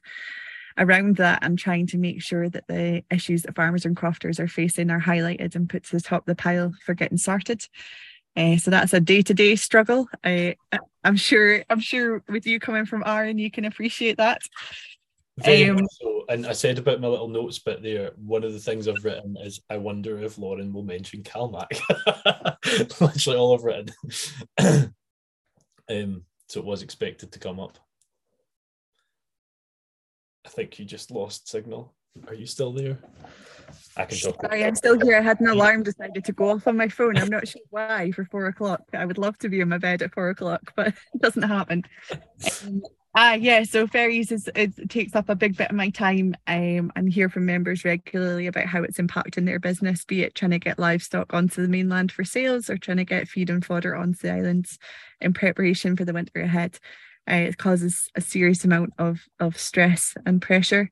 around 0.78 1.18
that 1.18 1.44
and 1.44 1.60
trying 1.60 1.86
to 1.86 1.98
make 1.98 2.22
sure 2.22 2.50
that 2.50 2.66
the 2.68 3.04
issues 3.12 3.44
that 3.44 3.56
farmers 3.56 3.86
and 3.86 3.96
crofters 3.96 4.40
are 4.40 4.48
facing 4.48 4.90
are 4.90 5.02
highlighted 5.02 5.54
and 5.54 5.70
put 5.70 5.84
to 5.84 5.98
the 5.98 6.02
top 6.02 6.22
of 6.22 6.26
the 6.26 6.36
pile 6.36 6.72
for 6.86 6.94
getting 6.94 7.18
started. 7.18 7.62
Uh, 8.38 8.56
so 8.56 8.72
that's 8.72 8.94
a 8.94 9.00
day-to-day 9.00 9.58
struggle. 9.58 10.08
I, 10.24 10.56
I'm 11.04 11.18
sure. 11.18 11.64
I'm 11.70 11.82
sure 11.82 12.24
with 12.30 12.48
you 12.48 12.60
coming 12.60 12.86
from 12.86 13.04
Arran, 13.06 13.38
you 13.38 13.52
can 13.52 13.66
appreciate 13.66 14.18
that. 14.18 14.42
Very 15.38 15.70
um, 15.70 15.88
so. 15.92 16.26
And 16.30 16.46
I 16.46 16.54
said 16.54 16.78
about 16.78 17.02
my 17.02 17.08
little 17.08 17.28
notes 17.28 17.60
bit 17.60 17.82
there, 17.82 18.12
one 18.16 18.44
of 18.44 18.54
the 18.54 18.60
things 18.60 18.88
I've 18.88 19.04
written 19.04 19.36
is 19.44 19.62
I 19.70 19.78
wonder 19.78 20.20
if 20.20 20.38
Lauren 20.38 20.74
will 20.74 20.84
mention 20.84 21.24
CalMac. 21.24 21.68
Literally 23.02 23.40
all 23.40 23.56
I've 23.56 23.64
written. 23.64 24.94
um, 25.90 26.24
so 26.48 26.60
it 26.60 26.66
was 26.66 26.82
expected 26.82 27.32
to 27.32 27.40
come 27.40 27.60
up. 27.60 27.78
I 30.46 30.50
think 30.50 30.80
you 30.80 30.86
just 30.86 31.12
lost 31.12 31.50
signal. 31.50 31.94
Are 32.28 32.34
you 32.34 32.46
still 32.46 32.74
there? 32.74 32.98
I 33.96 34.06
can 34.06 34.18
talk. 34.18 34.42
Sorry, 34.42 34.66
I'm 34.66 34.76
still 34.76 35.00
here. 35.00 35.18
I 35.18 35.22
had 35.22 35.40
an 35.40 35.48
alarm 35.48 35.84
decided 35.84 36.26
to 36.26 36.34
go 36.34 36.50
off 36.50 36.68
on 36.68 36.76
my 36.76 36.88
phone. 36.88 37.18
I'm 37.18 37.30
not 37.30 37.48
sure 37.48 37.62
why 37.70 38.12
for 38.12 38.26
four 38.26 38.48
o'clock. 38.48 38.82
I 38.94 39.06
would 39.06 39.18
love 39.18 39.38
to 39.40 39.50
be 39.50 39.62
in 39.62 39.70
my 39.70 39.78
bed 39.78 40.02
at 40.02 40.14
four 40.14 40.30
o'clock, 40.30 40.74
but 40.76 40.88
it 41.14 41.22
doesn't 41.22 41.44
happen. 41.44 41.84
Um, 42.66 42.82
Ah, 43.14 43.32
uh, 43.32 43.36
yeah. 43.36 43.64
So 43.64 43.88
ferries 43.88 44.32
is 44.32 44.50
it 44.56 44.90
takes 44.90 45.16
up 45.16 45.28
a 45.28 45.36
big 45.36 45.58
bit 45.58 45.70
of 45.70 45.76
my 45.76 45.90
time. 45.90 46.34
Um, 46.48 46.92
and 46.96 47.12
hear 47.12 47.28
from 47.28 47.46
members 47.46 47.84
regularly 47.84 48.48
about 48.48 48.68
how 48.68 48.84
it's 48.84 49.00
impacting 49.00 49.46
their 49.46 49.60
business, 49.60 50.06
be 50.06 50.22
it 50.24 50.34
trying 50.34 50.52
to 50.52 50.60
get 50.60 50.80
livestock 50.80 51.34
onto 51.34 51.62
the 51.62 51.68
mainland 51.68 52.12
for 52.14 52.24
sales 52.24 52.70
or 52.70 52.78
trying 52.78 52.98
to 52.98 53.04
get 53.04 53.28
feed 53.28 53.50
and 53.50 53.66
fodder 53.66 53.96
onto 53.96 54.20
the 54.28 54.34
islands 54.34 54.80
in 55.20 55.34
preparation 55.34 55.98
for 55.98 56.06
the 56.06 56.14
winter 56.14 56.42
ahead. 56.42 56.80
Uh, 57.30 57.36
it 57.36 57.58
causes 57.58 58.10
a 58.16 58.22
serious 58.22 58.64
amount 58.64 58.94
of 58.98 59.20
of 59.42 59.58
stress 59.58 60.16
and 60.26 60.42
pressure 60.42 60.90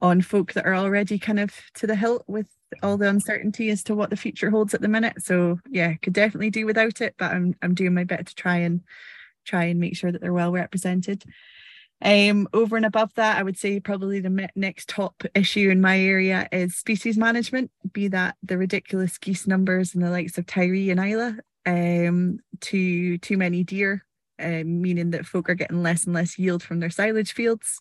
on 0.00 0.22
folk 0.22 0.54
that 0.54 0.66
are 0.66 0.74
already 0.74 1.18
kind 1.18 1.40
of 1.40 1.54
to 1.74 1.86
the 1.86 1.96
hilt 1.96 2.24
with 2.26 2.46
all 2.82 2.96
the 2.96 3.08
uncertainty 3.08 3.70
as 3.70 3.82
to 3.84 3.94
what 3.94 4.10
the 4.10 4.16
future 4.16 4.50
holds 4.50 4.72
at 4.72 4.80
the 4.80 4.88
minute. 4.88 5.22
So 5.22 5.60
yeah, 5.68 5.94
could 6.02 6.14
definitely 6.14 6.50
do 6.50 6.64
without 6.66 7.02
it, 7.02 7.16
but 7.18 7.32
I'm 7.32 7.54
I'm 7.62 7.74
doing 7.74 7.94
my 7.94 8.04
bit 8.04 8.26
to 8.26 8.34
try 8.34 8.58
and 8.58 8.80
try 9.44 9.64
and 9.64 9.80
make 9.80 9.96
sure 9.96 10.12
that 10.12 10.20
they're 10.20 10.32
well 10.32 10.52
represented. 10.52 11.24
Um, 12.02 12.48
over 12.54 12.76
and 12.76 12.86
above 12.86 13.12
that, 13.14 13.36
I 13.38 13.42
would 13.42 13.58
say 13.58 13.78
probably 13.78 14.20
the 14.20 14.48
next 14.56 14.88
top 14.88 15.22
issue 15.34 15.68
in 15.70 15.80
my 15.80 16.00
area 16.00 16.48
is 16.50 16.76
species 16.76 17.18
management, 17.18 17.70
be 17.92 18.08
that 18.08 18.36
the 18.42 18.56
ridiculous 18.56 19.18
geese 19.18 19.46
numbers 19.46 19.94
and 19.94 20.02
the 20.02 20.10
likes 20.10 20.38
of 20.38 20.46
Tiree 20.46 20.90
and 20.90 21.00
Islay, 21.00 21.36
um, 21.66 22.38
to 22.60 23.18
too 23.18 23.36
many 23.36 23.64
deer, 23.64 24.04
um, 24.38 24.80
meaning 24.80 25.10
that 25.10 25.26
folk 25.26 25.50
are 25.50 25.54
getting 25.54 25.82
less 25.82 26.06
and 26.06 26.14
less 26.14 26.38
yield 26.38 26.62
from 26.62 26.80
their 26.80 26.90
silage 26.90 27.32
fields, 27.32 27.78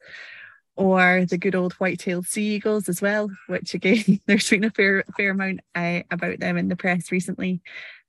or 0.75 1.25
the 1.25 1.37
good 1.37 1.55
old 1.55 1.73
white-tailed 1.73 2.25
sea 2.25 2.55
eagles 2.55 2.89
as 2.89 3.01
well, 3.01 3.29
which 3.47 3.73
again, 3.73 4.19
there's 4.27 4.49
been 4.49 4.65
a 4.65 4.71
fair 4.71 5.05
fair 5.15 5.31
amount 5.31 5.61
uh, 5.75 6.01
about 6.11 6.39
them 6.39 6.57
in 6.57 6.67
the 6.67 6.75
press 6.75 7.09
recently. 7.09 7.61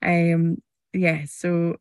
Um, 0.03 0.61
yeah, 0.93 1.25
so 1.27 1.77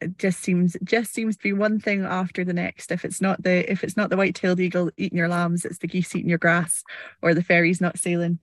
it 0.00 0.18
just 0.18 0.40
seems 0.40 0.76
just 0.84 1.12
seems 1.12 1.36
to 1.36 1.42
be 1.42 1.52
one 1.52 1.80
thing 1.80 2.04
after 2.04 2.44
the 2.44 2.52
next. 2.52 2.92
If 2.92 3.04
it's 3.04 3.20
not 3.20 3.42
the 3.42 3.70
if 3.70 3.82
it's 3.82 3.96
not 3.96 4.10
the 4.10 4.16
white-tailed 4.16 4.60
eagle 4.60 4.90
eating 4.96 5.18
your 5.18 5.28
lambs, 5.28 5.64
it's 5.64 5.78
the 5.78 5.88
geese 5.88 6.14
eating 6.14 6.28
your 6.28 6.38
grass, 6.38 6.84
or 7.22 7.34
the 7.34 7.42
ferries 7.42 7.80
not 7.80 7.98
sailing. 7.98 8.38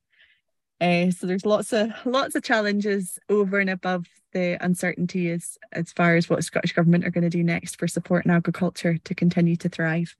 Uh, 0.81 1.09
so 1.09 1.25
there's 1.25 1.45
lots 1.45 1.71
of 1.71 1.89
lots 2.05 2.35
of 2.35 2.43
challenges 2.43 3.17
over 3.29 3.59
and 3.59 3.69
above 3.69 4.05
the 4.33 4.57
uncertainty 4.63 5.29
as 5.31 5.57
as 5.71 5.91
far 5.93 6.15
as 6.15 6.29
what 6.29 6.43
Scottish 6.43 6.73
government 6.73 7.05
are 7.05 7.11
going 7.11 7.23
to 7.23 7.29
do 7.29 7.43
next 7.43 7.79
for 7.79 7.87
supporting 7.87 8.31
agriculture 8.31 8.97
to 9.05 9.15
continue 9.15 9.55
to 9.55 9.69
thrive. 9.69 10.15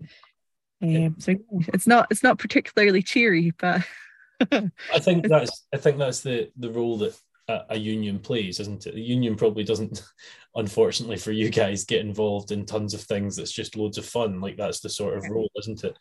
Um, 0.82 1.16
so 1.20 1.36
it's 1.74 1.88
not 1.88 2.08
it's 2.12 2.24
not 2.24 2.40
particularly 2.40 3.02
cheery, 3.02 3.52
but 3.58 3.82
I 4.52 5.00
think 5.00 5.28
that's 5.28 5.66
I 5.74 5.78
think 5.78 5.98
that's 5.98 6.22
the 6.22 6.52
the 6.56 6.72
role 6.72 6.98
that 7.00 7.20
a, 7.48 7.78
union 7.78 8.20
plays, 8.20 8.60
isn't 8.60 8.88
it? 8.88 8.96
The 8.96 9.02
union 9.02 9.36
probably 9.36 9.64
doesn't, 9.64 10.04
unfortunately 10.56 11.18
for 11.18 11.32
you 11.32 11.50
guys, 11.50 11.86
get 11.86 12.02
involved 12.02 12.52
in 12.52 12.66
tons 12.66 12.93
of 12.93 13.02
things 13.02 13.36
that's 13.36 13.52
just 13.52 13.76
loads 13.76 13.98
of 13.98 14.06
fun. 14.06 14.41
Like 14.41 14.58
that's 14.58 14.80
the 14.80 14.89
sort 14.89 15.18
of 15.18 15.30
role, 15.30 15.50
isn't 15.60 15.84
it? 15.84 15.98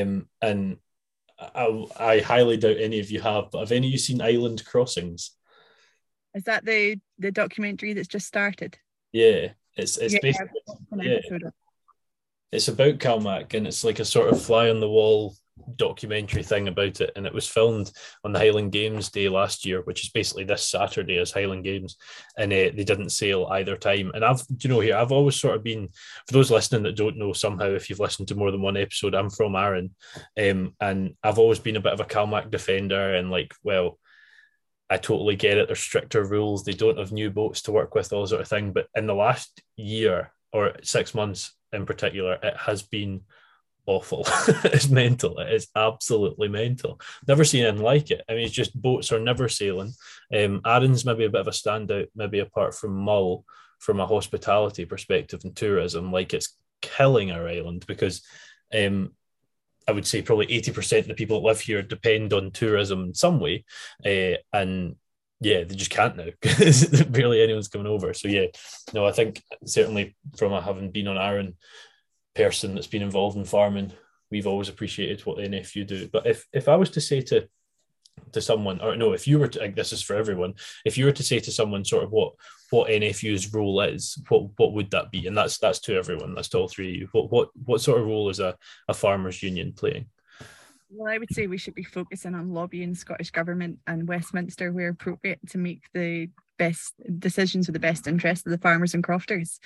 Um, 0.00 0.28
and 0.40 0.76
I, 1.38 1.86
I 1.98 2.20
highly 2.20 2.56
doubt 2.56 2.76
any 2.78 3.00
of 3.00 3.10
you 3.10 3.20
have, 3.20 3.50
but 3.50 3.60
have 3.60 3.72
any 3.72 3.88
of 3.88 3.92
you 3.92 3.98
seen 3.98 4.20
Island 4.20 4.64
Crossings? 4.64 5.32
Is 6.34 6.44
that 6.44 6.64
the 6.64 6.96
the 7.18 7.30
documentary 7.30 7.92
that's 7.92 8.08
just 8.08 8.26
started? 8.26 8.76
Yeah, 9.12 9.48
it's 9.76 9.98
it's 9.98 10.14
yeah, 10.14 10.20
basically 10.22 10.60
yeah. 11.00 11.18
It's 12.50 12.68
about 12.68 12.98
CalMac 12.98 13.54
and 13.54 13.66
it's 13.66 13.82
like 13.82 13.98
a 13.98 14.04
sort 14.04 14.28
of 14.28 14.40
fly 14.40 14.70
on 14.70 14.78
the 14.78 14.88
wall 14.88 15.34
documentary 15.76 16.42
thing 16.42 16.68
about 16.68 17.00
it, 17.00 17.12
and 17.16 17.26
it 17.26 17.34
was 17.34 17.48
filmed 17.48 17.90
on 18.24 18.32
the 18.32 18.38
Highland 18.38 18.72
Games 18.72 19.10
Day 19.10 19.28
last 19.28 19.64
year, 19.64 19.82
which 19.82 20.04
is 20.04 20.10
basically 20.10 20.44
this 20.44 20.66
Saturday 20.66 21.18
as 21.18 21.32
Highland 21.32 21.64
Games, 21.64 21.96
and 22.36 22.52
uh, 22.52 22.70
they 22.74 22.84
didn't 22.84 23.10
sail 23.10 23.46
either 23.50 23.76
time. 23.76 24.10
And 24.14 24.24
I've, 24.24 24.42
you 24.60 24.68
know, 24.68 24.80
here 24.80 24.96
I've 24.96 25.12
always 25.12 25.36
sort 25.36 25.56
of 25.56 25.64
been 25.64 25.88
for 26.26 26.32
those 26.32 26.50
listening 26.50 26.82
that 26.84 26.96
don't 26.96 27.16
know 27.16 27.32
somehow, 27.32 27.66
if 27.66 27.88
you've 27.88 28.00
listened 28.00 28.28
to 28.28 28.34
more 28.34 28.50
than 28.50 28.62
one 28.62 28.76
episode, 28.76 29.14
I'm 29.14 29.30
from 29.30 29.54
Arran, 29.54 29.94
um, 30.38 30.74
and 30.80 31.14
I've 31.22 31.38
always 31.38 31.58
been 31.58 31.76
a 31.76 31.80
bit 31.80 31.92
of 31.92 32.00
a 32.00 32.04
CalMac 32.04 32.50
defender, 32.50 33.14
and 33.14 33.30
like, 33.30 33.54
well. 33.62 33.98
I 34.90 34.98
totally 34.98 35.34
get 35.34 35.56
it. 35.56 35.66
There's 35.66 35.80
stricter 35.80 36.22
rules. 36.22 36.62
They 36.62 36.74
don't 36.74 36.98
have 36.98 37.10
new 37.10 37.30
boats 37.30 37.62
to 37.62 37.72
work 37.72 37.94
with, 37.94 38.12
all 38.12 38.26
sort 38.26 38.42
of 38.42 38.48
thing. 38.48 38.70
But 38.72 38.86
in 38.94 39.06
the 39.06 39.14
last 39.14 39.62
year 39.76 40.30
or 40.52 40.76
six 40.82 41.14
months 41.14 41.56
in 41.72 41.86
particular, 41.86 42.38
it 42.42 42.54
has 42.58 42.82
been 42.82 43.22
awful. 43.86 44.24
it's 44.64 44.88
mental. 44.88 45.38
It 45.38 45.52
is 45.52 45.68
absolutely 45.76 46.48
mental. 46.48 47.00
Never 47.26 47.44
seen 47.44 47.64
anything 47.64 47.82
like 47.82 48.10
it. 48.10 48.22
I 48.28 48.34
mean, 48.34 48.44
it's 48.44 48.52
just 48.52 48.80
boats 48.80 49.12
are 49.12 49.20
never 49.20 49.48
sailing. 49.48 49.92
Um, 50.34 50.60
Arran's 50.64 51.04
maybe 51.04 51.24
a 51.24 51.30
bit 51.30 51.40
of 51.40 51.48
a 51.48 51.50
standout, 51.50 52.08
maybe 52.14 52.38
apart 52.38 52.74
from 52.74 52.96
Mull, 52.96 53.44
from 53.78 54.00
a 54.00 54.06
hospitality 54.06 54.84
perspective 54.84 55.40
and 55.44 55.54
tourism. 55.54 56.12
Like 56.12 56.34
it's 56.34 56.56
killing 56.80 57.30
our 57.30 57.48
island 57.48 57.84
because 57.86 58.22
um, 58.74 59.12
I 59.86 59.92
would 59.92 60.06
say 60.06 60.22
probably 60.22 60.46
80% 60.46 61.00
of 61.00 61.08
the 61.08 61.14
people 61.14 61.40
that 61.40 61.46
live 61.46 61.60
here 61.60 61.82
depend 61.82 62.32
on 62.32 62.50
tourism 62.50 63.04
in 63.04 63.14
some 63.14 63.40
way. 63.40 63.64
Uh, 64.04 64.38
and 64.52 64.96
yeah, 65.40 65.64
they 65.64 65.74
just 65.74 65.90
can't 65.90 66.16
now 66.16 66.26
because 66.40 66.86
barely 67.04 67.42
anyone's 67.42 67.68
coming 67.68 67.86
over. 67.86 68.14
So 68.14 68.28
yeah, 68.28 68.46
no, 68.92 69.06
I 69.06 69.12
think 69.12 69.42
certainly 69.66 70.16
from 70.36 70.60
having 70.62 70.90
been 70.90 71.08
on 71.08 71.18
Arran, 71.18 71.54
person 72.34 72.74
that's 72.74 72.86
been 72.86 73.02
involved 73.02 73.36
in 73.36 73.44
farming, 73.44 73.92
we've 74.30 74.46
always 74.46 74.68
appreciated 74.68 75.24
what 75.24 75.36
the 75.36 75.44
NFU 75.44 75.86
do. 75.86 76.08
But 76.08 76.26
if 76.26 76.46
if 76.52 76.68
I 76.68 76.76
was 76.76 76.90
to 76.90 77.00
say 77.00 77.20
to 77.22 77.48
to 78.32 78.40
someone, 78.40 78.80
or 78.80 78.96
no, 78.96 79.12
if 79.12 79.26
you 79.26 79.38
were 79.38 79.48
to, 79.48 79.60
like, 79.60 79.76
this 79.76 79.92
is 79.92 80.02
for 80.02 80.16
everyone, 80.16 80.54
if 80.84 80.96
you 80.98 81.04
were 81.04 81.12
to 81.12 81.22
say 81.22 81.40
to 81.40 81.52
someone 81.52 81.84
sort 81.84 82.04
of 82.04 82.10
what 82.10 82.34
what 82.70 82.88
NFU's 82.88 83.52
role 83.52 83.80
is, 83.80 84.18
what 84.28 84.48
what 84.56 84.72
would 84.72 84.90
that 84.90 85.10
be? 85.10 85.26
And 85.26 85.36
that's 85.36 85.58
that's 85.58 85.80
to 85.80 85.96
everyone, 85.96 86.34
that's 86.34 86.48
to 86.50 86.58
all 86.58 86.68
three 86.68 86.90
of 86.90 87.00
you. 87.00 87.08
What 87.12 87.30
what 87.30 87.48
what 87.64 87.80
sort 87.80 88.00
of 88.00 88.06
role 88.06 88.28
is 88.30 88.40
a, 88.40 88.56
a 88.88 88.94
farmers 88.94 89.42
union 89.42 89.72
playing? 89.72 90.06
Well, 90.90 91.12
I 91.12 91.18
would 91.18 91.32
say 91.32 91.46
we 91.46 91.58
should 91.58 91.74
be 91.74 91.82
focusing 91.82 92.34
on 92.34 92.52
lobbying 92.52 92.94
Scottish 92.94 93.30
Government 93.30 93.78
and 93.86 94.06
Westminster 94.06 94.70
where 94.70 94.90
appropriate 94.90 95.40
to 95.50 95.58
make 95.58 95.82
the 95.92 96.30
best 96.56 96.94
decisions 97.18 97.66
with 97.66 97.72
the 97.72 97.80
best 97.80 98.06
interest 98.06 98.46
of 98.46 98.52
the 98.52 98.58
farmers 98.58 98.94
and 98.94 99.02
crofters. 99.02 99.58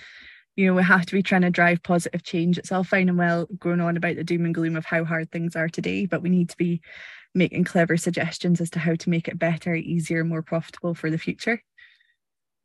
You 0.59 0.67
know, 0.67 0.75
we 0.75 0.83
have 0.83 1.07
to 1.07 1.13
be 1.13 1.23
trying 1.23 1.43
to 1.43 1.51
drive 1.51 1.85
positive 1.85 2.25
change. 2.25 2.59
It's 2.59 2.73
all 2.73 2.83
fine 2.83 3.09
and 3.09 3.17
well 3.17 3.47
going 3.61 3.81
on 3.81 3.97
about 3.97 4.17
the 4.17 4.25
doom 4.25 4.45
and 4.45 4.53
gloom 4.53 4.75
of 4.75 4.85
how 4.85 5.05
hard 5.05 5.31
things 5.31 5.55
are 5.55 5.69
today, 5.69 6.05
but 6.05 6.21
we 6.21 6.31
need 6.31 6.49
to 6.49 6.57
be 6.57 6.81
making 7.33 7.63
clever 7.63 7.97
suggestions 7.97 8.61
as 8.61 8.69
to 8.71 8.81
how 8.81 8.97
to 8.97 9.09
make 9.09 9.29
it 9.29 9.39
better, 9.39 9.77
easier, 9.77 10.25
more 10.25 10.43
profitable 10.43 10.97
for 10.97 11.11
the 11.13 11.17
future. 11.17 11.63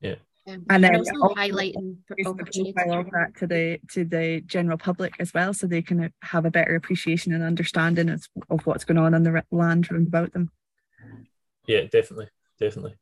Yeah. 0.02 0.16
Um, 0.48 0.66
And 0.72 0.84
then 0.84 0.96
also 0.96 1.12
also 1.22 1.36
highlighting 1.36 1.98
the 2.10 2.26
opportunities. 2.26 2.74
that 2.74 3.34
to 3.38 3.46
the 3.46 3.80
to 3.92 4.04
the 4.04 4.42
general 4.42 4.80
public 4.80 5.14
as 5.20 5.32
well, 5.32 5.54
so 5.54 5.68
they 5.68 5.84
can 5.84 6.12
have 6.24 6.46
a 6.46 6.52
better 6.52 6.74
appreciation 6.74 7.32
and 7.32 7.44
understanding 7.44 8.10
of, 8.10 8.28
of 8.50 8.66
what's 8.66 8.86
going 8.86 8.98
on 8.98 9.14
on 9.14 9.22
the 9.22 9.44
land 9.52 9.92
round 9.92 10.08
about 10.08 10.34
them. 10.34 10.50
Yeah, 11.68 11.82
definitely, 11.82 12.30
definitely. 12.60 12.96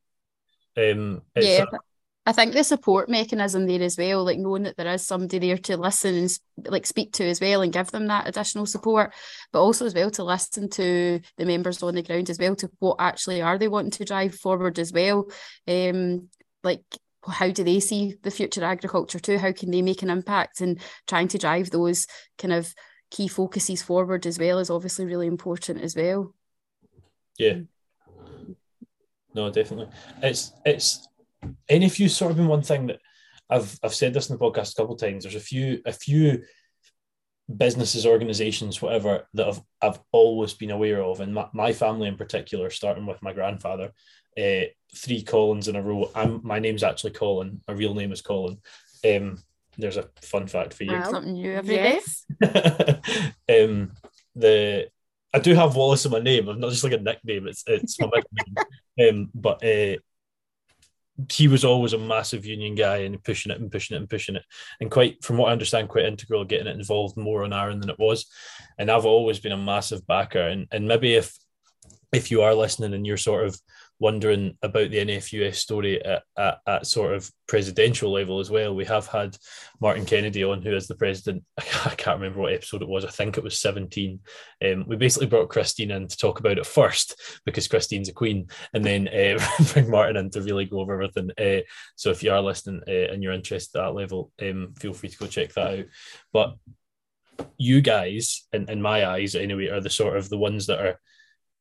Um, 0.76 1.22
yeah, 1.38 1.64
a- 1.72 1.91
I 2.26 2.34
think 2.34 2.54
the 2.54 2.64
support 2.64 3.10
mechanism 3.10 3.66
there 3.66 3.82
as 3.82 3.98
well, 3.98 4.24
like 4.24 4.38
knowing 4.38 4.64
that 4.64 4.78
there 4.78 4.94
is 4.94 5.06
somebody 5.06 5.40
there 5.40 5.58
to 5.58 5.78
listen 5.78 6.16
and 6.16 6.40
like 6.68 6.86
speak 6.86 7.14
to 7.14 7.26
as 7.26 7.42
well 7.42 7.64
and 7.64 7.74
give 7.74 7.90
them 7.90 8.08
that 8.08 8.28
additional 8.28 8.68
support, 8.68 9.14
but 9.52 9.62
also 9.62 9.88
as 9.88 9.96
well 9.96 10.12
to 10.12 10.24
listen 10.24 10.70
to 10.70 11.20
the 11.38 11.46
members 11.46 11.82
on 11.82 11.96
the 11.96 12.04
ground 12.04 12.30
as 12.30 12.38
well 12.38 12.56
to 12.58 12.70
what 12.78 12.98
actually 13.00 13.42
are 13.42 13.58
they 13.58 13.68
wanting 13.68 13.92
to 13.92 14.06
drive 14.06 14.36
forward 14.36 14.78
as 14.78 14.94
well. 14.94 15.28
Um, 15.68 16.30
like 16.64 16.84
how 17.28 17.50
do 17.50 17.64
they 17.64 17.80
see 17.80 18.16
the 18.22 18.32
future 18.32 18.64
agriculture 18.64 19.20
too? 19.20 19.40
How 19.40 19.52
can 19.52 19.72
they 19.72 19.82
make 19.82 20.04
an 20.04 20.12
impact 20.12 20.62
and 20.62 20.80
trying 21.08 21.28
to 21.30 21.40
drive 21.40 21.72
those 21.72 22.06
kind 22.38 22.54
of 22.54 22.72
key 23.12 23.28
focuses 23.28 23.84
forward 23.84 24.26
as 24.26 24.40
well 24.40 24.58
is 24.58 24.70
obviously 24.70 25.06
really 25.06 25.28
important 25.28 25.82
as 25.82 25.96
well. 25.96 26.34
Yeah. 27.38 27.60
No, 29.34 29.50
definitely. 29.52 29.94
It's 30.24 30.54
it's 30.66 31.08
NFU 31.70 32.10
sort 32.10 32.32
of 32.32 32.38
been 32.38 32.48
one 32.48 32.62
thing 32.64 32.88
that 32.88 33.00
I've 33.50 33.78
I've 33.84 33.94
said 33.96 34.14
this 34.14 34.30
in 34.30 34.38
the 34.38 34.44
podcast 34.44 34.74
a 34.74 34.76
couple 34.76 34.96
of 34.96 35.02
times. 35.02 35.24
There's 35.24 35.36
a 35.36 35.40
few 35.40 35.82
a 35.86 35.92
few 35.94 36.44
businesses, 37.58 38.06
organizations, 38.06 38.82
whatever 38.82 39.28
that 39.34 39.48
I've 39.48 39.62
I've 39.82 40.00
always 40.12 40.54
been 40.54 40.72
aware 40.72 41.02
of, 41.04 41.20
and 41.20 41.34
my, 41.34 41.48
my 41.54 41.74
family 41.74 42.08
in 42.08 42.16
particular, 42.18 42.70
starting 42.70 43.06
with 43.06 43.22
my 43.22 43.34
grandfather, 43.34 43.92
uh, 44.38 44.62
three 44.96 45.22
Collins 45.24 45.68
in 45.68 45.76
a 45.76 45.82
row. 45.82 46.10
I'm 46.16 46.42
my 46.44 46.60
name's 46.60 46.84
actually 46.84 47.12
Colin. 47.12 47.62
My 47.68 47.74
real 47.74 47.94
name 47.94 48.12
is 48.12 48.22
Colin. 48.22 48.60
Um, 49.06 49.40
there's 49.78 49.98
a 49.98 50.10
fun 50.22 50.48
fact 50.48 50.74
for 50.74 50.84
you. 50.84 50.92
Learn 50.92 51.02
Well, 51.02 51.12
something 51.12 51.34
new 51.34 51.54
every 51.54 51.76
day. 51.76 52.00
yes. 52.00 52.26
um, 53.50 53.92
the 54.36 54.88
I 55.34 55.40
do 55.40 55.54
have 55.56 55.76
Wallace 55.76 56.06
in 56.06 56.12
my 56.12 56.20
name. 56.20 56.48
I'm 56.50 56.60
not 56.60 56.72
just 56.72 56.84
like 56.84 56.94
a 56.94 56.98
nickname. 56.98 57.48
It's 57.48 57.64
it's 57.68 58.00
my 58.00 58.10
name. 58.98 59.10
um, 59.10 59.30
but 59.34 59.64
uh, 59.64 59.98
he 61.30 61.48
was 61.48 61.64
always 61.64 61.94
a 61.94 61.98
massive 61.98 62.46
union 62.46 62.76
guy 62.76 62.98
and 62.98 63.24
pushing 63.24 63.52
it 63.52 63.60
and 63.60 63.72
pushing 63.72 63.96
it 63.96 64.00
and 64.00 64.10
pushing 64.10 64.36
it, 64.36 64.44
and 64.80 64.90
quite 64.90 65.24
from 65.24 65.38
what 65.38 65.50
I 65.50 65.52
understand, 65.52 65.90
quite 65.90 66.06
integral 66.06 66.46
getting 66.46 66.68
it 66.68 66.76
involved 66.76 67.18
more 67.18 67.44
on 67.44 67.54
Arran 67.54 67.80
than 67.80 67.90
it 67.90 68.00
was. 68.00 68.26
And 68.78 68.90
I've 68.90 69.06
always 69.06 69.40
been 69.40 69.52
a 69.52 69.58
massive 69.58 70.06
backer. 70.08 70.42
And 70.42 70.68
and 70.72 70.88
maybe 70.88 71.16
if 71.16 71.34
if 72.12 72.32
you 72.32 72.42
are 72.42 72.54
listening 72.54 72.94
and 72.94 73.06
you're 73.06 73.18
sort 73.18 73.46
of 73.46 73.60
wondering 74.02 74.58
about 74.64 74.90
the 74.90 74.98
NFUS 74.98 75.56
story 75.56 76.04
at, 76.04 76.24
at, 76.36 76.58
at 76.66 76.88
sort 76.88 77.14
of 77.14 77.32
presidential 77.48 78.12
level 78.12 78.40
as 78.40 78.50
well, 78.50 78.74
we 78.74 78.84
have 78.84 79.06
had 79.06 79.38
Martin 79.80 80.08
Kennedy 80.08 80.44
on, 80.44 80.64
who 80.64 80.76
is 80.76 80.88
the 80.88 80.96
president. 80.96 81.44
I 81.60 81.94
can't 81.96 82.20
remember 82.20 82.42
what 82.42 82.52
episode 82.54 82.82
it 82.82 82.88
was. 82.88 83.06
I 83.06 83.12
think 83.12 83.38
it 83.38 83.44
was 83.44 83.62
17. 83.62 84.20
Um, 84.66 84.86
we 84.88 84.96
basically 84.96 85.28
brought 85.28 85.50
Christine 85.50 85.92
in 85.92 86.08
to 86.08 86.18
talk 86.18 86.40
about 86.40 86.58
it 86.58 86.66
first 86.66 87.42
because 87.46 87.68
Christine's 87.68 88.10
a 88.10 88.14
queen, 88.14 88.48
and 88.74 88.84
then 88.84 89.08
uh, 89.08 89.40
bring 89.74 89.92
Martin 89.92 90.18
in 90.18 90.32
to 90.32 90.42
really 90.42 90.66
go 90.66 90.80
over 90.80 90.94
everything. 91.00 91.30
Uh, 91.38 91.62
so 91.96 92.10
if 92.10 92.24
you 92.24 92.32
are 92.32 92.42
listening 92.42 92.82
uh, 92.88 93.14
and 93.14 93.22
you're 93.22 93.34
interested 93.34 93.78
at 93.78 93.84
that 93.84 93.94
level, 93.94 94.32
um, 94.42 94.74
feel 94.80 94.94
free 94.94 95.10
to 95.10 95.18
go 95.18 95.28
check 95.28 95.54
that 95.54 95.80
out. 95.80 95.86
But 96.34 96.56
you 97.58 97.82
guys, 97.82 98.48
in, 98.52 98.68
in 98.68 98.82
my 98.82 99.06
eyes 99.06 99.36
anyway, 99.36 99.68
are 99.68 99.80
the 99.80 99.92
sort 99.92 100.18
of 100.18 100.28
the 100.30 100.40
ones 100.40 100.66
that 100.68 100.80
are 100.80 101.00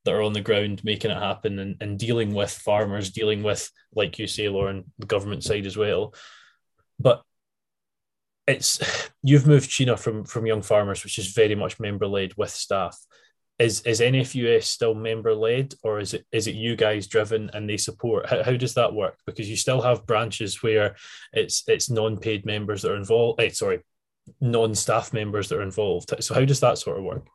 that 0.05 0.15
are 0.15 0.23
on 0.23 0.33
the 0.33 0.41
ground 0.41 0.83
making 0.83 1.11
it 1.11 1.19
happen 1.19 1.59
and, 1.59 1.77
and 1.81 1.99
dealing 1.99 2.35
with 2.35 2.51
farmers, 2.51 3.11
dealing 3.11 3.43
with, 3.43 3.71
like 3.95 4.19
you 4.19 4.27
say, 4.27 4.49
Lauren, 4.49 4.85
the 4.99 5.07
government 5.07 5.45
side 5.45 5.67
as 5.67 5.77
well. 5.77 6.15
But 6.99 7.23
it's 8.47 9.11
you've 9.23 9.47
moved 9.47 9.71
Sheena 9.71 9.99
from 9.99 10.25
from 10.25 10.47
Young 10.47 10.63
Farmers, 10.63 11.05
which 11.05 11.19
is 11.19 11.33
very 11.33 11.55
much 11.55 11.81
member 11.81 12.07
led 12.07 12.35
with 12.37 12.51
staff. 12.51 12.99
Is 13.59 13.83
is 13.83 14.01
NFUS 14.01 14.65
still 14.65 14.95
member 14.95 15.35
led, 15.35 15.75
or 15.83 16.01
is 16.01 16.15
it 16.15 16.25
is 16.33 16.47
it 16.47 16.55
you 16.55 16.77
guys 16.77 17.07
driven 17.07 17.51
and 17.53 17.69
they 17.69 17.77
support? 17.77 18.27
How, 18.27 18.43
how 18.43 18.57
does 18.57 18.75
that 18.75 18.95
work? 18.95 19.19
Because 19.27 19.51
you 19.51 19.57
still 19.57 19.83
have 19.83 20.07
branches 20.07 20.63
where 20.63 20.97
it's 21.33 21.65
it's 21.69 21.91
non 21.91 22.17
paid 22.17 22.47
members 22.47 22.83
that 22.83 22.93
are 22.93 22.97
involved. 22.97 23.41
Eh, 23.41 23.51
sorry, 23.51 23.81
non 24.41 24.75
staff 24.75 25.13
members 25.13 25.51
that 25.51 25.59
are 25.59 25.63
involved. 25.63 26.15
So 26.21 26.35
how 26.35 26.47
does 26.47 26.61
that 26.61 26.79
sort 26.79 26.99
of 26.99 27.05
work? 27.05 27.27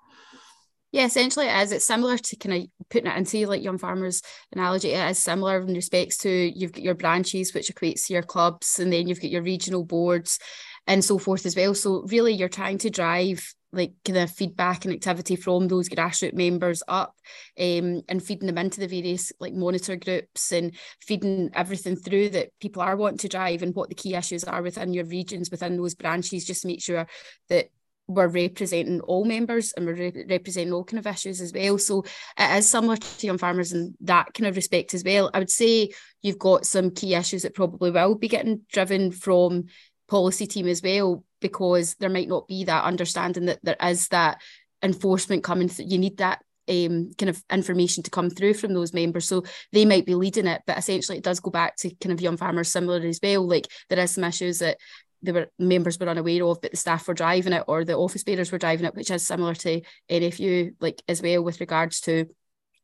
Yeah, 0.95 1.07
essentially 1.07 1.47
it 1.47 1.61
is. 1.61 1.73
It's 1.73 1.85
similar 1.85 2.17
to 2.17 2.35
kind 2.37 2.55
of 2.55 2.87
putting 2.89 3.11
it 3.11 3.17
into 3.17 3.45
like 3.47 3.61
young 3.61 3.77
farmers 3.77 4.21
analogy. 4.53 4.91
It 4.91 5.09
is 5.09 5.19
similar 5.19 5.59
in 5.59 5.73
respects 5.73 6.19
to 6.19 6.29
you've 6.29 6.71
got 6.71 6.83
your 6.83 6.95
branches, 6.95 7.53
which 7.53 7.67
equates 7.67 8.05
to 8.05 8.13
your 8.13 8.23
clubs, 8.23 8.79
and 8.79 8.93
then 8.93 9.05
you've 9.05 9.19
got 9.19 9.29
your 9.29 9.41
regional 9.41 9.83
boards 9.83 10.39
and 10.87 11.03
so 11.03 11.17
forth 11.17 11.45
as 11.45 11.53
well. 11.53 11.73
So 11.73 12.03
really 12.07 12.31
you're 12.31 12.47
trying 12.47 12.77
to 12.77 12.89
drive 12.89 13.45
like 13.73 13.91
kind 14.05 14.19
of 14.19 14.31
feedback 14.31 14.85
and 14.85 14.93
activity 14.93 15.35
from 15.35 15.67
those 15.67 15.89
grassroots 15.89 16.33
members 16.33 16.81
up 16.87 17.13
um, 17.59 18.01
and 18.07 18.23
feeding 18.23 18.47
them 18.47 18.57
into 18.57 18.79
the 18.79 18.87
various 18.87 19.33
like 19.41 19.53
monitor 19.53 19.97
groups 19.97 20.53
and 20.53 20.77
feeding 21.01 21.49
everything 21.53 21.97
through 21.97 22.29
that 22.29 22.51
people 22.61 22.81
are 22.81 22.95
wanting 22.95 23.17
to 23.17 23.27
drive 23.27 23.63
and 23.63 23.75
what 23.75 23.89
the 23.89 23.95
key 23.95 24.15
issues 24.15 24.45
are 24.45 24.61
within 24.61 24.93
your 24.93 25.03
regions, 25.03 25.51
within 25.51 25.75
those 25.75 25.93
branches, 25.93 26.45
just 26.45 26.61
to 26.61 26.67
make 26.67 26.81
sure 26.81 27.05
that 27.49 27.67
we're 28.07 28.27
representing 28.27 29.01
all 29.01 29.25
members 29.25 29.73
and 29.73 29.85
we're 29.85 29.95
re- 29.95 30.25
representing 30.29 30.73
all 30.73 30.83
kind 30.83 30.99
of 30.99 31.07
issues 31.07 31.41
as 31.41 31.51
well. 31.51 31.77
So 31.77 32.03
it 32.37 32.57
is 32.57 32.69
similar 32.69 32.97
to 32.97 33.27
young 33.27 33.37
farmers 33.37 33.73
in 33.73 33.95
that 34.01 34.33
kind 34.33 34.47
of 34.47 34.55
respect 34.55 34.93
as 34.93 35.03
well. 35.03 35.31
I 35.33 35.39
would 35.39 35.49
say 35.49 35.89
you've 36.21 36.39
got 36.39 36.65
some 36.65 36.91
key 36.91 37.15
issues 37.15 37.43
that 37.43 37.55
probably 37.55 37.91
will 37.91 38.15
be 38.15 38.27
getting 38.27 38.61
driven 38.71 39.11
from 39.11 39.65
policy 40.07 40.45
team 40.45 40.67
as 40.67 40.83
well, 40.83 41.23
because 41.41 41.95
there 41.95 42.09
might 42.09 42.27
not 42.27 42.47
be 42.47 42.63
that 42.65 42.83
understanding 42.83 43.45
that 43.45 43.59
there 43.63 43.77
is 43.83 44.07
that 44.09 44.39
enforcement 44.83 45.43
coming. 45.43 45.69
You 45.77 45.97
need 45.97 46.17
that 46.17 46.41
um, 46.67 47.11
kind 47.17 47.29
of 47.29 47.43
information 47.51 48.03
to 48.03 48.11
come 48.11 48.29
through 48.29 48.55
from 48.55 48.73
those 48.73 48.93
members. 48.93 49.27
So 49.27 49.43
they 49.71 49.85
might 49.85 50.05
be 50.05 50.15
leading 50.15 50.47
it, 50.47 50.61
but 50.65 50.77
essentially 50.77 51.17
it 51.17 51.23
does 51.23 51.39
go 51.39 51.51
back 51.51 51.75
to 51.77 51.93
kind 51.95 52.13
of 52.13 52.21
young 52.21 52.37
farmers 52.37 52.69
similar 52.71 52.99
as 53.01 53.19
well. 53.21 53.47
Like 53.47 53.67
there 53.89 53.99
is 53.99 54.11
some 54.11 54.23
issues 54.23 54.59
that 54.59 54.77
they 55.25 55.31
were 55.31 55.51
members 55.59 55.99
were 55.99 56.09
unaware 56.09 56.45
of, 56.45 56.61
but 56.61 56.71
the 56.71 56.77
staff 56.77 57.07
were 57.07 57.13
driving 57.13 57.53
it 57.53 57.63
or 57.67 57.83
the 57.83 57.95
office 57.95 58.23
bearers 58.23 58.51
were 58.51 58.57
driving 58.57 58.85
it, 58.85 58.95
which 58.95 59.11
is 59.11 59.25
similar 59.25 59.55
to 59.55 59.81
NFU, 60.09 60.75
like 60.79 61.01
as 61.07 61.21
well 61.21 61.43
with 61.43 61.59
regards 61.59 62.01
to 62.01 62.27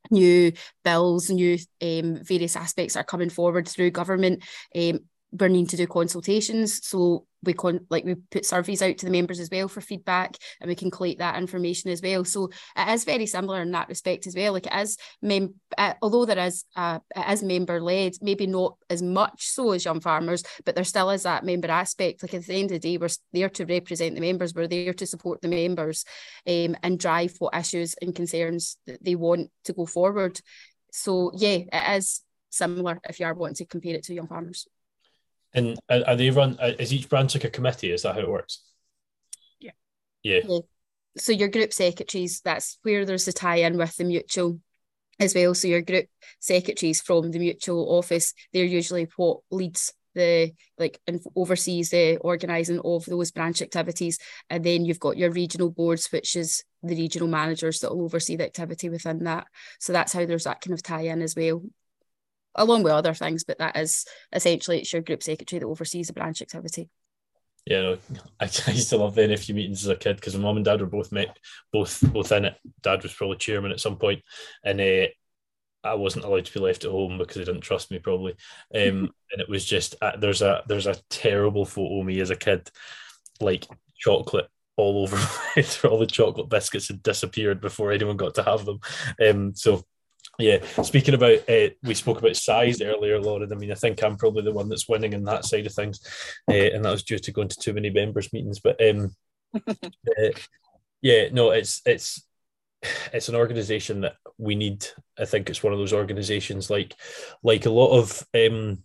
new 0.10 0.52
bills, 0.84 1.30
new 1.30 1.58
um, 1.82 2.24
various 2.24 2.56
aspects 2.56 2.96
are 2.96 3.04
coming 3.04 3.30
forward 3.30 3.68
through 3.68 3.92
government. 3.92 4.44
Um, 4.76 5.02
we're 5.32 5.48
needing 5.48 5.68
to 5.68 5.78
do 5.78 5.88
consultations, 5.88 6.86
so 6.86 7.26
we 7.44 7.54
con 7.54 7.88
like 7.90 8.04
we 8.04 8.16
put 8.16 8.46
surveys 8.46 8.82
out 8.82 8.98
to 8.98 9.06
the 9.06 9.12
members 9.12 9.40
as 9.40 9.50
well 9.50 9.68
for 9.68 9.82
feedback, 9.82 10.38
and 10.60 10.68
we 10.68 10.76
can 10.76 10.92
collate 10.92 11.20
that 11.20 11.38
information 11.38 11.90
as 11.90 12.02
well. 12.02 12.26
So 12.26 12.50
it 12.76 12.90
is 12.90 13.04
very 13.04 13.26
similar 13.26 13.62
in 13.62 13.72
that 13.72 13.88
respect 13.88 14.28
as 14.28 14.36
well. 14.36 14.54
Like 14.54 14.68
it 14.68 14.76
is, 14.76 14.98
mem- 15.22 15.56
uh, 15.78 15.94
although 16.02 16.26
there 16.26 16.46
is 16.46 16.66
uh, 16.76 17.00
it 17.16 17.32
is 17.32 17.44
member 17.44 17.82
led, 17.82 18.14
maybe 18.22 18.46
not 18.46 18.78
as 18.90 19.02
much 19.02 19.48
so 19.48 19.72
as 19.72 19.86
young 19.86 20.02
farmers, 20.02 20.44
but 20.66 20.76
there 20.76 20.84
still 20.84 21.10
is 21.10 21.24
that 21.24 21.46
member 21.46 21.72
aspect. 21.72 22.22
Like 22.22 22.34
at 22.34 22.46
the 22.46 22.54
end 22.54 22.72
of 22.72 22.82
the 22.82 22.88
day, 22.92 22.98
we're 22.98 23.10
there 23.32 23.50
to 23.50 23.66
represent 23.66 24.16
the 24.16 24.22
members. 24.22 24.54
We're 24.54 24.68
there 24.68 24.94
to 24.94 25.08
support 25.08 25.42
the 25.42 25.48
members, 25.48 26.04
um, 26.48 26.76
and 26.84 27.00
drive 27.00 27.36
what 27.40 27.56
issues 27.56 27.96
and 28.02 28.14
concerns 28.14 28.78
that 28.86 29.04
they 29.04 29.16
want 29.16 29.50
to 29.64 29.74
go 29.74 29.86
forward. 29.86 30.40
So 30.92 31.32
yeah, 31.36 31.60
it 31.72 31.98
is 31.98 32.22
similar 32.50 33.00
if 33.08 33.20
you 33.20 33.26
are 33.26 33.34
wanting 33.34 33.56
to 33.56 33.66
compare 33.66 33.96
it 33.96 34.04
to 34.04 34.14
young 34.14 34.28
farmers. 34.28 34.68
And 35.54 35.78
are 35.89 36.04
are 36.08 36.16
they 36.16 36.30
run? 36.30 36.58
uh, 36.60 36.74
Is 36.80 36.93
each 36.93 37.10
branch 37.10 37.36
like 37.36 37.43
a 37.43 37.49
committee? 37.49 37.91
Is 37.91 38.04
that 38.04 38.16
how 38.16 38.22
it 38.22 38.30
works? 38.30 38.64
Yeah. 39.60 39.72
Yeah. 40.24 40.60
so 41.18 41.32
your 41.32 41.49
group 41.49 41.74
secretaries, 41.74 42.41
that's 42.41 42.78
where 42.84 43.06
there's 43.06 43.28
a 43.28 43.34
tie-in 43.34 43.78
with 43.78 43.95
the 43.97 44.06
mutual 44.06 44.60
as 45.20 45.36
well. 45.36 45.54
So 45.54 45.68
your 45.68 45.82
group 45.82 46.06
secretaries 46.39 47.02
from 47.02 47.32
the 47.32 47.39
mutual 47.39 47.97
office, 47.97 48.34
they're 48.54 48.66
usually 48.66 49.08
what 49.18 49.39
leads 49.52 49.93
the 50.14 50.52
like 50.78 50.99
and 51.08 51.22
oversees 51.36 51.89
the 51.89 52.18
organising 52.18 52.80
of 52.84 53.06
those 53.06 53.32
branch 53.32 53.62
activities. 53.62 54.20
And 54.49 54.64
then 54.64 54.86
you've 54.86 54.99
got 54.99 55.18
your 55.18 55.32
regional 55.32 55.70
boards, 55.70 56.12
which 56.12 56.36
is 56.36 56.64
the 56.84 56.95
regional 56.95 57.28
managers 57.28 57.80
that 57.80 57.95
will 57.95 58.06
oversee 58.06 58.36
the 58.36 58.45
activity 58.45 58.89
within 58.89 59.24
that. 59.26 59.47
So 59.80 59.93
that's 59.93 60.14
how 60.14 60.26
there's 60.26 60.45
that 60.45 60.62
kind 60.62 60.74
of 60.74 60.84
tie-in 60.84 61.22
as 61.22 61.36
well. 61.36 61.62
Along 62.56 62.84
with 62.84 62.93
other 62.93 63.14
things, 63.14 63.43
but 63.43 63.60
that 63.60 63.78
is 63.78 64.06
essentially 64.34 64.80
it's 64.80 64.91
your 64.91 65.02
group 65.02 65.24
secretary 65.24 65.60
that 65.60 65.66
oversees 65.66 66.08
the 66.08 66.14
branch 66.14 66.41
activity. 66.41 66.89
Yeah, 67.66 67.82
no, 67.82 67.97
I, 68.39 68.49
I 68.68 68.72
used 68.72 68.89
to 68.89 68.97
love 68.97 69.16
the 69.16 69.22
NFU 69.22 69.56
meetings 69.56 69.84
as 69.84 69.89
a 69.89 69.95
kid 69.95 70.18
because 70.18 70.36
my 70.36 70.43
mum 70.43 70.58
and 70.58 70.66
dad 70.66 70.82
were 70.82 70.88
both 70.88 71.12
met, 71.12 71.38
both 71.72 72.02
both 72.12 72.32
in 72.32 72.45
it. 72.45 72.56
Dad 72.82 73.04
was 73.04 73.14
probably 73.14 73.38
chairman 73.38 73.72
at 73.72 73.80
some 73.80 73.97
point, 73.97 74.22
and 74.64 74.82
uh, 74.82 75.08
I 75.84 75.95
wasn't 75.95 76.26
allowed 76.26 76.45
to 76.45 76.54
be 76.54 76.60
left 76.60 76.84
at 76.84 76.91
home 76.91 77.18
because 77.18 77.36
they 77.36 77.43
didn't 77.43 77.62
trust 77.62 77.91
me 77.91 77.99
probably. 77.99 78.34
Um, 78.74 79.12
and 79.32 79.39
it 79.39 79.49
was 79.49 79.66
just 79.66 79.95
uh, 80.02 80.18
there's 80.18 80.41
a 80.41 80.64
there's 80.68 80.88
a 80.88 81.02
terrible 81.10 81.66
photo 81.66 81.99
of 81.99 82.06
me 82.06 82.20
as 82.20 82.30
a 82.30 82.36
kid, 82.36 82.70
like 83.39 83.66
chocolate 83.97 84.47
all 84.78 85.04
over 85.04 85.18
all 85.88 85.99
the 85.99 86.08
chocolate 86.08 86.49
biscuits 86.49 86.88
had 86.88 87.04
disappeared 87.04 87.62
before 87.62 87.91
anyone 87.91 88.18
got 88.18 88.36
to 88.36 88.43
have 88.43 88.66
them. 88.66 88.80
Um, 89.24 89.54
so 89.54 89.84
yeah, 90.40 90.58
speaking 90.84 91.14
about 91.14 91.48
uh, 91.50 91.70
we 91.84 91.94
spoke 91.94 92.20
about 92.20 92.36
size 92.36 92.82
earlier, 92.82 93.20
Lauren. 93.20 93.52
I 93.52 93.56
mean, 93.56 93.72
I 93.72 93.76
think 93.76 94.04
I'm 94.04 94.18
probably 94.18 94.44
the 94.44 94.54
one 94.54 94.70
that's 94.70 94.90
winning 94.90 95.14
in 95.14 95.24
that 95.26 95.46
side 95.46 95.66
of 95.66 95.74
things, 95.74 96.00
uh, 96.50 96.54
and 96.54 96.84
that 96.84 96.92
was 96.92 97.04
due 97.04 97.20
to 97.20 97.32
going 97.32 97.48
to 97.50 97.60
too 97.60 97.74
many 97.74 97.90
members 97.90 98.32
meetings. 98.34 98.60
But 98.60 98.82
um, 98.88 99.16
uh, 99.68 100.32
yeah, 101.02 101.30
no, 101.32 101.52
it's 101.52 101.82
it's 101.86 102.26
it's 103.14 103.30
an 103.30 103.36
organization 103.36 104.02
that 104.02 104.16
we 104.38 104.56
need. 104.56 104.86
I 105.20 105.26
think 105.26 105.50
it's 105.50 105.64
one 105.64 105.74
of 105.74 105.80
those 105.80 105.94
organizations 105.94 106.70
like 106.70 106.96
like 107.44 107.66
a 107.66 107.72
lot 107.72 107.98
of 107.98 108.26
um, 108.34 108.80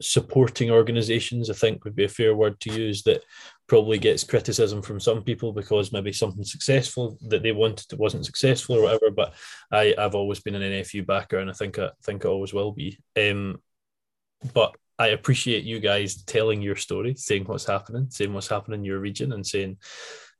supporting 0.00 0.70
organizations. 0.70 1.50
I 1.50 1.54
think 1.54 1.84
would 1.84 1.96
be 1.96 2.04
a 2.04 2.08
fair 2.08 2.34
word 2.34 2.58
to 2.60 2.72
use 2.72 3.02
that 3.04 3.22
probably 3.68 3.98
gets 3.98 4.24
criticism 4.24 4.80
from 4.80 5.00
some 5.00 5.22
people 5.22 5.52
because 5.52 5.92
maybe 5.92 6.12
something 6.12 6.44
successful 6.44 7.18
that 7.28 7.42
they 7.42 7.52
wanted 7.52 7.98
wasn't 7.98 8.24
successful 8.24 8.76
or 8.76 8.82
whatever. 8.82 9.10
But 9.10 9.34
I 9.70 9.94
I've 9.98 10.14
always 10.14 10.40
been 10.40 10.54
an 10.54 10.62
NFU 10.62 11.06
backer, 11.06 11.38
and 11.38 11.50
I 11.50 11.52
think 11.52 11.78
I 11.78 11.90
think 12.02 12.24
I 12.24 12.28
always 12.28 12.52
will 12.52 12.72
be. 12.72 12.98
Um, 13.16 13.60
but 14.54 14.76
I 14.98 15.08
appreciate 15.08 15.64
you 15.64 15.80
guys 15.80 16.22
telling 16.24 16.62
your 16.62 16.76
story, 16.76 17.14
saying 17.16 17.44
what's 17.44 17.66
happening, 17.66 18.08
saying 18.10 18.32
what's 18.32 18.48
happening 18.48 18.80
in 18.80 18.84
your 18.84 19.00
region, 19.00 19.32
and 19.32 19.46
saying 19.46 19.78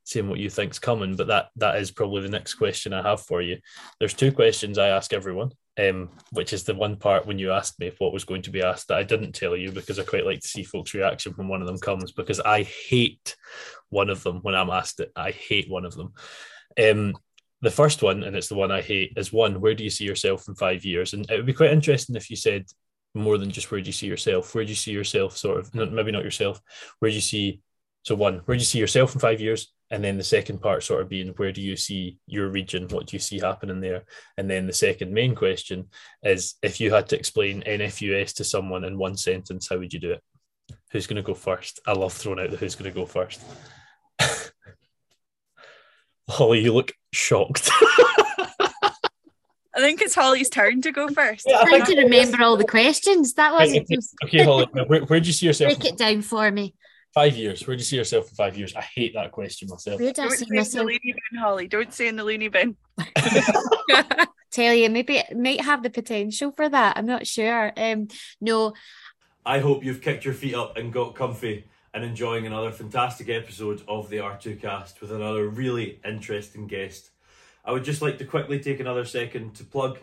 saying 0.05 0.29
what 0.29 0.39
you 0.39 0.49
think's 0.49 0.79
coming. 0.79 1.17
But 1.17 1.27
that 1.27 1.49
that 1.57 1.77
is 1.77 1.91
probably 1.91 2.23
the 2.23 2.29
next 2.29 2.55
question 2.55 2.93
I 2.93 3.03
have 3.03 3.21
for 3.21 3.43
you. 3.43 3.59
There's 3.99 4.15
two 4.15 4.33
questions 4.33 4.79
I 4.79 4.89
ask 4.89 5.13
everyone, 5.13 5.51
um, 5.79 6.11
which 6.33 6.53
is 6.53 6.65
the 6.65 6.75
one 6.75 6.97
part 6.97 7.27
when 7.27 7.39
you 7.39 7.53
asked 7.53 7.79
me 7.79 7.93
what 7.99 8.13
was 8.13 8.25
going 8.25 8.43
to 8.43 8.51
be 8.51 8.63
asked 8.63 8.89
that 8.89 8.99
I 8.99 9.03
didn't 9.03 9.33
tell 9.33 9.57
you 9.57 9.73
because 9.73 9.99
I 9.99 10.05
quite 10.05 10.25
like 10.25 10.41
to 10.41 10.49
see 10.49 10.63
folks' 10.63 10.95
reaction 10.95 11.33
when 11.37 11.49
one 11.49 11.61
of 11.61 11.67
them 11.67 11.79
comes 11.79 12.13
because 12.13 12.41
I 12.41 12.63
hate 12.63 13.37
one 13.91 14.11
of 14.11 14.23
them 14.23 14.41
when 14.43 14.55
I'm 14.55 14.71
asked 14.71 15.01
it. 15.01 15.13
I 15.15 15.31
hate 15.33 15.71
one 15.71 15.85
of 15.85 15.95
them. 15.95 16.13
Um, 16.83 17.15
the 17.63 17.71
first 17.71 18.03
one, 18.03 18.23
and 18.23 18.37
it's 18.37 18.49
the 18.49 18.55
one 18.55 18.71
I 18.71 18.81
hate, 18.83 19.15
is 19.17 19.33
one, 19.33 19.61
where 19.61 19.75
do 19.75 19.85
you 19.85 19.91
see 19.91 20.05
yourself 20.05 20.49
in 20.49 20.55
five 20.55 20.85
years? 20.85 21.13
And 21.13 21.31
it 21.31 21.37
would 21.37 21.47
be 21.47 21.55
quite 21.55 21.73
interesting 21.73 22.17
if 22.17 22.31
you 22.31 22.37
said 22.37 22.67
more 23.15 23.39
than 23.39 23.51
just 23.51 23.71
where 23.71 23.81
do 23.81 23.87
you 23.87 23.93
see 23.93 24.07
yourself? 24.07 24.55
Where 24.55 24.65
do 24.65 24.71
you 24.71 24.77
see 24.77 24.93
yourself 24.93 25.37
sort 25.37 25.59
of, 25.59 25.75
maybe 25.75 26.13
not 26.13 26.25
yourself, 26.25 26.61
where 26.99 27.11
do 27.11 27.15
you 27.15 27.21
see, 27.21 27.61
so 28.03 28.15
one, 28.15 28.43
where 28.45 28.57
do 28.57 28.61
you 28.61 28.67
see 28.67 28.79
yourself 28.79 29.15
in 29.15 29.21
five 29.21 29.41
years? 29.41 29.73
And 29.91 30.03
then 30.03 30.17
the 30.17 30.25
second 30.25 30.61
part 30.61 30.83
sort 30.83 31.01
of 31.01 31.09
being 31.09 31.29
where 31.37 31.53
do 31.53 31.63
you 31.63 31.77
see 31.77 32.19
your 32.27 32.49
region 32.49 32.89
what 32.89 33.07
do 33.07 33.15
you 33.17 33.21
see 33.21 33.39
happening 33.39 33.81
there 33.81 34.05
and 34.37 34.51
then 34.51 34.67
the 34.67 34.73
second 34.73 35.13
main 35.13 35.35
question 35.35 35.87
is 36.23 36.55
if 36.63 36.81
you 36.81 36.93
had 36.93 37.09
to 37.09 37.17
explain 37.17 37.63
nfus 37.63 38.35
to 38.35 38.45
someone 38.45 38.85
in 38.85 38.99
one 38.99 39.17
sentence 39.17 39.69
how 39.69 39.79
would 39.79 39.93
you 39.93 40.01
do 40.01 40.13
it 40.13 40.23
who's 40.91 41.07
going 41.07 41.17
to 41.17 41.23
go 41.23 41.35
first 41.35 41.81
i 41.87 41.93
love 41.93 42.13
throwing 42.13 42.41
out 42.41 42.51
the 42.51 42.57
who's 42.57 42.75
going 42.75 42.91
to 42.91 42.99
go 42.99 43.07
first 43.07 43.41
holly 46.29 46.61
you 46.61 46.73
look 46.73 46.93
shocked 47.13 47.71
I 49.77 49.81
think 49.81 50.01
it's 50.01 50.15
Holly's 50.15 50.49
turn 50.49 50.81
to 50.81 50.91
go 50.91 51.07
first. 51.09 51.45
Yeah, 51.47 51.59
I 51.59 51.65
trying 51.69 51.85
to 51.85 52.05
remember 52.05 52.43
all 52.43 52.57
the 52.57 52.65
questions. 52.65 53.35
That 53.35 53.53
wasn't 53.53 53.87
okay, 54.25 54.43
Holly. 54.43 54.67
Where, 54.73 55.03
where 55.03 55.21
do 55.21 55.27
you 55.27 55.35
see 55.35 55.45
yourself? 55.45 55.79
Break 55.79 55.93
it 55.93 55.99
down 55.99 56.23
for 56.23 56.51
me. 56.51 56.75
Five 57.17 57.39
years. 57.39 57.67
Where 57.67 57.75
do 57.75 57.81
you 57.81 57.85
see 57.85 57.97
yourself 57.97 58.29
in 58.29 58.35
five 58.35 58.59
years? 58.59 58.77
I 58.77 58.83
hate 58.83 59.15
that 59.15 59.33
question 59.33 59.69
myself. 59.71 59.99
Where 59.99 60.13
do 60.13 60.21
I 60.21 60.25
Don't 60.27 60.33
see 60.33 60.37
say 60.37 60.43
in 60.43 60.49
the 60.51 60.57
myself? 60.57 60.85
loony 60.85 61.01
bin, 61.03 61.41
Holly. 61.41 61.67
Don't 61.67 61.95
say 61.95 62.09
in 62.09 62.17
the 62.17 62.25
loony 62.25 62.49
bin. 62.49 62.77
Tell 64.51 64.75
you, 64.75 64.91
maybe 64.91 65.17
it 65.17 65.35
might 65.35 65.63
have 65.63 65.83
the 65.83 65.89
potential 65.89 66.53
for 66.53 66.69
that. 66.69 66.99
I'm 66.99 67.07
not 67.07 67.27
sure. 67.27 67.73
Um, 67.75 68.09
no, 68.43 68.75
I 69.47 69.61
hope 69.61 69.83
you've 69.83 70.03
kicked 70.03 70.27
your 70.27 70.35
feet 70.35 70.55
up 70.55 70.77
and 70.77 70.93
got 70.93 71.15
comfy 71.15 71.65
and 71.95 72.05
enjoying 72.05 72.47
another 72.47 72.71
fantastic 72.71 73.31
episode 73.31 73.81
of 73.89 74.11
the 74.11 74.19
R2Kast 74.19 75.01
with 75.01 75.11
another 75.11 75.49
really 75.49 75.99
interesting 76.05 76.67
guest. 76.67 77.13
I 77.65 77.73
would 77.73 77.85
just 77.85 78.03
like 78.03 78.19
to 78.19 78.27
quickly 78.27 78.61
take 78.61 78.79
another 78.79 79.07
second 79.07 79.55
to 79.55 79.65
plug 79.65 80.01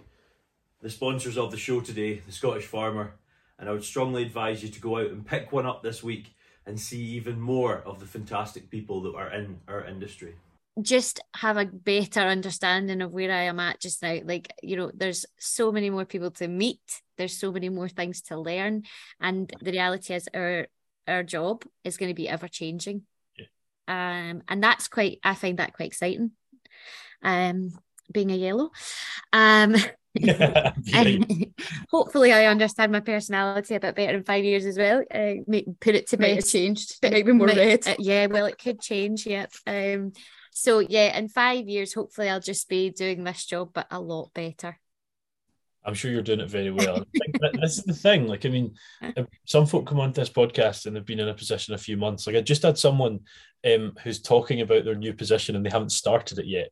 the 0.81 0.89
sponsors 0.89 1.37
of 1.37 1.51
the 1.51 1.57
show 1.57 1.79
today, 1.79 2.23
the 2.25 2.31
Scottish 2.31 2.65
Farmer, 2.65 3.13
and 3.59 3.69
I 3.69 3.71
would 3.71 3.83
strongly 3.83 4.23
advise 4.23 4.63
you 4.63 4.69
to 4.69 4.81
go 4.81 4.97
out 4.97 5.11
and 5.11 5.23
pick 5.23 5.51
one 5.51 5.67
up 5.67 5.83
this 5.83 6.01
week 6.01 6.33
and 6.65 6.79
see 6.79 7.01
even 7.01 7.39
more 7.39 7.79
of 7.85 7.99
the 7.99 8.05
fantastic 8.05 8.69
people 8.69 9.01
that 9.01 9.15
are 9.15 9.29
in 9.33 9.59
our 9.67 9.83
industry. 9.85 10.35
just 10.81 11.19
have 11.35 11.57
a 11.57 11.65
better 11.65 12.21
understanding 12.21 13.01
of 13.01 13.11
where 13.11 13.31
I 13.31 13.43
am 13.43 13.59
at 13.59 13.79
just 13.79 14.01
now. 14.01 14.17
Like, 14.25 14.51
you 14.63 14.75
know, 14.75 14.91
there's 14.93 15.25
so 15.39 15.71
many 15.71 15.89
more 15.89 16.05
people 16.05 16.31
to 16.31 16.47
meet, 16.47 16.81
there's 17.17 17.37
so 17.37 17.51
many 17.51 17.69
more 17.69 17.89
things 17.89 18.21
to 18.23 18.37
learn. 18.39 18.83
And 19.19 19.51
the 19.61 19.71
reality 19.71 20.13
is 20.15 20.27
our 20.33 20.67
our 21.07 21.23
job 21.23 21.65
is 21.83 21.97
going 21.97 22.09
to 22.09 22.15
be 22.15 22.29
ever 22.29 22.47
changing. 22.47 23.03
Yeah. 23.37 23.45
Um, 23.87 24.43
and 24.47 24.63
that's 24.63 24.87
quite 24.87 25.19
I 25.23 25.35
find 25.35 25.59
that 25.59 25.73
quite 25.73 25.87
exciting. 25.87 26.31
Um, 27.21 27.71
being 28.11 28.31
a 28.31 28.35
yellow. 28.35 28.71
Um 29.31 29.75
and 30.93 31.53
hopefully 31.89 32.31
I 32.31 32.45
understand 32.45 32.91
my 32.91 32.99
personality 32.99 33.75
a 33.75 33.79
bit 33.79 33.95
better 33.95 34.17
in 34.17 34.23
five 34.23 34.43
years 34.43 34.65
as 34.65 34.77
well. 34.77 35.03
Uh, 35.13 35.35
make, 35.47 35.65
put 35.79 35.95
it 35.95 36.07
to 36.09 36.17
Might 36.17 36.35
have 36.35 36.45
changed. 36.47 36.97
It 37.01 37.11
might 37.11 37.25
be 37.25 37.31
more 37.31 37.47
Might- 37.47 37.57
red. 37.57 37.87
uh, 37.87 37.95
yeah, 37.99 38.27
well, 38.27 38.45
it 38.45 38.59
could 38.59 38.79
change. 38.79 39.25
Yep. 39.25 39.51
Um. 39.67 40.11
So 40.51 40.79
yeah, 40.79 41.17
in 41.17 41.29
five 41.29 41.67
years, 41.67 41.93
hopefully, 41.93 42.29
I'll 42.29 42.39
just 42.39 42.69
be 42.69 42.91
doing 42.91 43.23
this 43.23 43.45
job, 43.45 43.71
but 43.73 43.87
a 43.89 43.99
lot 43.99 44.31
better. 44.35 44.79
I'm 45.85 45.93
sure 45.93 46.11
you're 46.11 46.21
doing 46.21 46.39
it 46.39 46.49
very 46.49 46.71
well. 46.71 47.05
This 47.59 47.77
is 47.77 47.83
the 47.83 47.93
thing. 47.93 48.27
Like, 48.27 48.45
I 48.45 48.49
mean, 48.49 48.75
some 49.45 49.65
folk 49.65 49.85
come 49.85 49.99
onto 49.99 50.21
this 50.21 50.29
podcast 50.29 50.85
and 50.85 50.95
they've 50.95 51.05
been 51.05 51.19
in 51.19 51.27
a 51.27 51.33
position 51.33 51.73
a 51.73 51.77
few 51.77 51.97
months. 51.97 52.25
Like, 52.25 52.35
I 52.35 52.41
just 52.41 52.63
had 52.63 52.77
someone 52.77 53.19
um, 53.65 53.93
who's 54.03 54.21
talking 54.21 54.61
about 54.61 54.85
their 54.85 54.95
new 54.95 55.13
position 55.13 55.55
and 55.55 55.65
they 55.65 55.69
haven't 55.69 55.91
started 55.91 56.39
it 56.39 56.45
yet. 56.45 56.69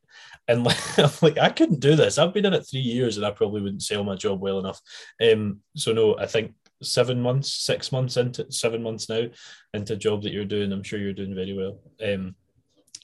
And 0.48 0.64
like, 0.64 0.78
I'm 0.98 1.10
like, 1.20 1.38
I 1.38 1.50
couldn't 1.50 1.80
do 1.80 1.96
this. 1.96 2.18
I've 2.18 2.34
been 2.34 2.46
in 2.46 2.54
it 2.54 2.66
three 2.68 2.80
years 2.80 3.16
and 3.16 3.26
I 3.26 3.30
probably 3.30 3.62
wouldn't 3.62 3.82
sell 3.82 4.04
my 4.04 4.16
job 4.16 4.40
well 4.40 4.58
enough. 4.58 4.80
Um, 5.22 5.60
so 5.76 5.92
no, 5.92 6.16
I 6.18 6.26
think 6.26 6.54
seven 6.82 7.20
months, 7.20 7.52
six 7.52 7.92
months 7.92 8.16
into 8.16 8.50
seven 8.50 8.82
months 8.82 9.08
now 9.08 9.26
into 9.74 9.94
a 9.94 9.96
job 9.96 10.22
that 10.22 10.32
you're 10.32 10.44
doing, 10.44 10.72
I'm 10.72 10.82
sure 10.82 10.98
you're 10.98 11.12
doing 11.12 11.34
very 11.34 11.54
well. 11.54 11.78
Um, 12.04 12.34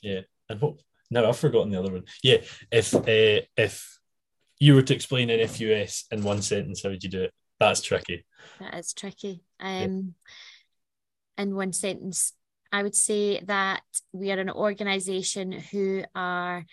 yeah. 0.03 0.21
And 0.49 0.61
what? 0.61 0.75
No, 1.11 1.27
I've 1.27 1.39
forgotten 1.39 1.71
the 1.71 1.79
other 1.79 1.93
one. 1.93 2.05
Yeah. 2.23 2.39
If 2.71 2.95
uh, 2.95 3.47
if 3.57 3.98
you 4.61 4.75
were 4.75 4.83
to 4.83 4.95
explain 4.95 5.29
NFUS 5.29 6.05
in 6.11 6.23
one 6.23 6.43
sentence, 6.43 6.83
how 6.83 6.91
would 6.91 7.03
you 7.03 7.11
do 7.11 7.23
it? 7.23 7.33
That's 7.61 7.81
tricky. 7.81 8.25
That 8.61 8.75
is 8.75 8.93
tricky. 8.93 9.43
Um, 9.61 10.15
in 11.37 11.55
one 11.55 11.73
sentence, 11.73 12.33
I 12.73 12.83
would 12.83 12.95
say 12.95 13.41
that 13.41 13.83
we 14.13 14.31
are 14.33 14.39
an 14.39 14.51
organisation 14.51 15.53
who 15.53 16.05
are 16.15 16.65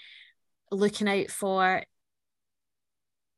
looking 0.72 1.08
out 1.08 1.30
for 1.30 1.84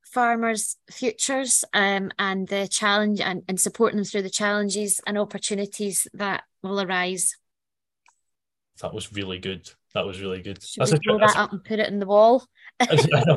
farmers' 0.03 0.77
futures 0.89 1.63
um, 1.73 2.11
and 2.17 2.47
the 2.47 2.67
challenge 2.67 3.19
and, 3.19 3.43
and 3.47 3.59
supporting 3.59 3.97
them 3.97 4.05
through 4.05 4.23
the 4.23 4.29
challenges 4.29 4.99
and 5.05 5.17
opportunities 5.17 6.07
that 6.13 6.43
will 6.63 6.81
arise. 6.81 7.35
That 8.81 8.93
was 8.93 9.13
really 9.13 9.39
good. 9.39 9.69
That 9.97 10.05
was 10.05 10.21
really 10.21 10.43
good. 10.43 10.61
Should 10.61 10.81
That's 10.81 10.91
we 10.91 10.97
a, 10.97 11.01
blow 11.03 11.17
that 11.17 11.35
up 11.35 11.51
and 11.51 11.63
put 11.63 11.79
it 11.79 11.89
in 11.89 11.97
the 11.97 12.05
wall? 12.05 12.45